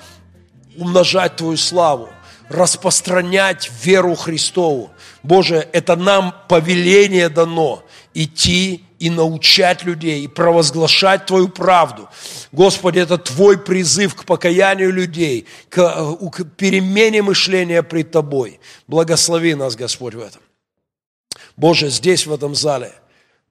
умножать 0.78 1.36
Твою 1.36 1.58
славу, 1.58 2.10
распространять 2.48 3.72
веру 3.84 4.14
Христову. 4.14 4.92
Боже, 5.24 5.68
это 5.72 5.96
нам 5.96 6.36
повеление 6.50 7.30
дано 7.30 7.84
идти 8.14 8.84
и 9.00 9.10
научать 9.10 9.84
людей, 9.84 10.24
и 10.24 10.28
провозглашать 10.28 11.26
Твою 11.26 11.48
правду. 11.50 12.10
Господи, 12.52 13.00
это 13.00 13.18
Твой 13.18 13.58
призыв 13.58 14.16
к 14.16 14.26
покаянию 14.26 14.92
людей, 14.92 15.46
к, 15.70 15.78
э, 15.80 16.30
к 16.30 16.44
перемене 16.56 17.22
мышления 17.22 17.84
пред 17.84 18.12
Тобой. 18.12 18.60
Благослови 18.88 19.56
нас, 19.56 19.76
Господь, 19.76 20.14
в 20.14 20.20
этом. 20.20 20.42
Боже, 21.56 21.90
здесь, 21.90 22.26
в 22.28 22.34
этом 22.34 22.54
зале, 22.54 22.94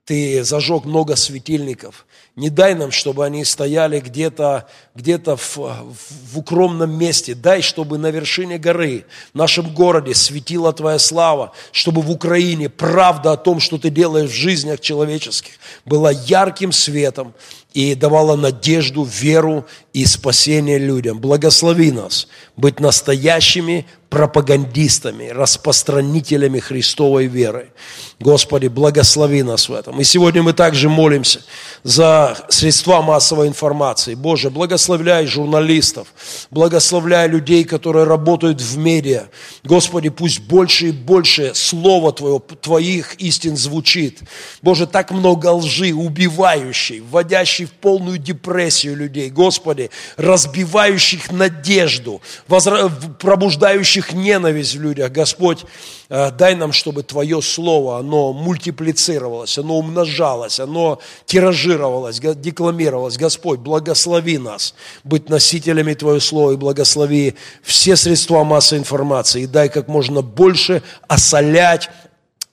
Ты 0.05 0.43
зажег 0.43 0.85
много 0.85 1.15
светильников– 1.15 2.05
не 2.35 2.49
дай 2.49 2.73
нам, 2.73 2.89
чтобы 2.89 3.25
они 3.25 3.45
стояли 3.45 3.99
где-то 3.99 4.67
где 4.95 5.19
в, 5.19 5.37
в 5.57 6.37
укромном 6.37 6.91
месте. 6.97 7.35
Дай, 7.35 7.61
чтобы 7.61 7.99
на 7.99 8.09
вершине 8.09 8.57
горы, 8.57 9.05
в 9.33 9.37
нашем 9.37 9.71
городе 9.71 10.15
светила 10.15 10.73
Твоя 10.73 10.97
слава, 10.97 11.51
чтобы 11.71 12.01
в 12.01 12.09
Украине 12.09 12.69
правда 12.69 13.33
о 13.33 13.37
том, 13.37 13.59
что 13.59 13.77
Ты 13.77 13.91
делаешь 13.91 14.31
в 14.31 14.33
жизнях 14.33 14.79
человеческих, 14.79 15.53
была 15.85 16.09
ярким 16.09 16.71
светом 16.71 17.35
и 17.73 17.95
давала 17.95 18.35
надежду, 18.35 19.03
веру 19.03 19.65
и 19.93 20.05
спасение 20.05 20.77
людям. 20.77 21.19
Благослови 21.19 21.91
нас 21.91 22.27
быть 22.55 22.79
настоящими 22.79 23.85
пропагандистами, 24.09 25.29
распространителями 25.29 26.59
Христовой 26.59 27.25
веры. 27.25 27.71
Господи, 28.19 28.67
благослови 28.67 29.41
нас 29.41 29.67
в 29.67 29.73
этом. 29.73 29.99
И 29.99 30.03
сегодня 30.03 30.43
мы 30.43 30.53
также 30.53 30.87
молимся 30.87 31.41
за 31.81 32.37
средства 32.49 33.01
массовой 33.01 33.47
информации. 33.47 34.13
Боже, 34.13 34.51
благословляй 34.51 35.25
журналистов, 35.25 36.07
благословляй 36.51 37.27
людей, 37.27 37.63
которые 37.63 38.05
работают 38.05 38.61
в 38.61 38.77
медиа. 38.77 39.29
Господи, 39.63 40.09
пусть 40.09 40.41
больше 40.41 40.89
и 40.89 40.91
больше 40.91 41.53
Слова 41.55 42.11
Твоего, 42.11 42.39
Твоих 42.39 43.15
истин 43.15 43.57
звучит. 43.57 44.19
Боже, 44.61 44.85
так 44.85 45.09
много 45.09 45.47
лжи, 45.47 45.91
убивающей, 45.91 46.99
вводящей 46.99 47.62
в 47.65 47.71
полную 47.71 48.17
депрессию 48.17 48.95
людей. 48.95 49.29
Господи, 49.29 49.89
разбивающих 50.17 51.31
надежду, 51.31 52.21
пробуждающих 53.19 54.13
ненависть 54.13 54.75
в 54.75 54.81
людях. 54.81 55.11
Господь, 55.11 55.65
э, 56.09 56.31
дай 56.31 56.55
нам, 56.55 56.71
чтобы 56.71 57.03
Твое 57.03 57.41
Слово, 57.41 57.99
оно 57.99 58.33
мультиплицировалось, 58.33 59.57
оно 59.57 59.77
умножалось, 59.77 60.59
оно 60.59 60.99
тиражировалось, 61.25 62.19
декламировалось. 62.19 63.17
Господь, 63.17 63.59
благослови 63.59 64.37
нас 64.37 64.75
быть 65.03 65.29
носителями 65.29 65.93
Твоего 65.93 66.19
Слова 66.19 66.51
и 66.51 66.57
благослови 66.57 67.35
все 67.61 67.95
средства 67.95 68.43
массовой 68.43 68.79
информации 68.79 69.43
и 69.43 69.47
дай 69.47 69.69
как 69.69 69.87
можно 69.87 70.21
больше 70.21 70.83
осолять 71.07 71.89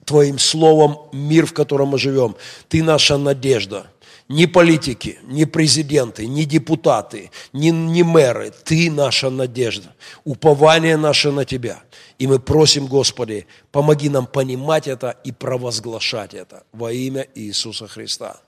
Твоим 0.05 0.39
Словом 0.39 0.97
мир, 1.11 1.45
в 1.45 1.53
котором 1.53 1.89
мы 1.89 1.99
живем. 1.99 2.35
Ты 2.67 2.83
наша 2.83 3.17
надежда 3.17 3.87
ни 4.31 4.45
политики, 4.45 5.19
ни 5.23 5.45
президенты, 5.45 6.25
ни 6.25 6.43
депутаты, 6.45 7.31
ни, 7.53 7.69
ни 7.69 8.01
мэры. 8.01 8.51
Ты 8.63 8.89
наша 8.89 9.29
надежда, 9.29 9.93
упование 10.23 10.97
наше 10.97 11.31
на 11.31 11.45
Тебя. 11.45 11.83
И 12.17 12.27
мы 12.27 12.39
просим, 12.39 12.87
Господи, 12.87 13.45
помоги 13.71 14.09
нам 14.09 14.25
понимать 14.25 14.87
это 14.87 15.15
и 15.23 15.31
провозглашать 15.31 16.33
это 16.33 16.63
во 16.71 16.91
имя 16.91 17.27
Иисуса 17.35 17.87
Христа. 17.87 18.39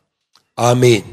Аминь. 0.55 1.03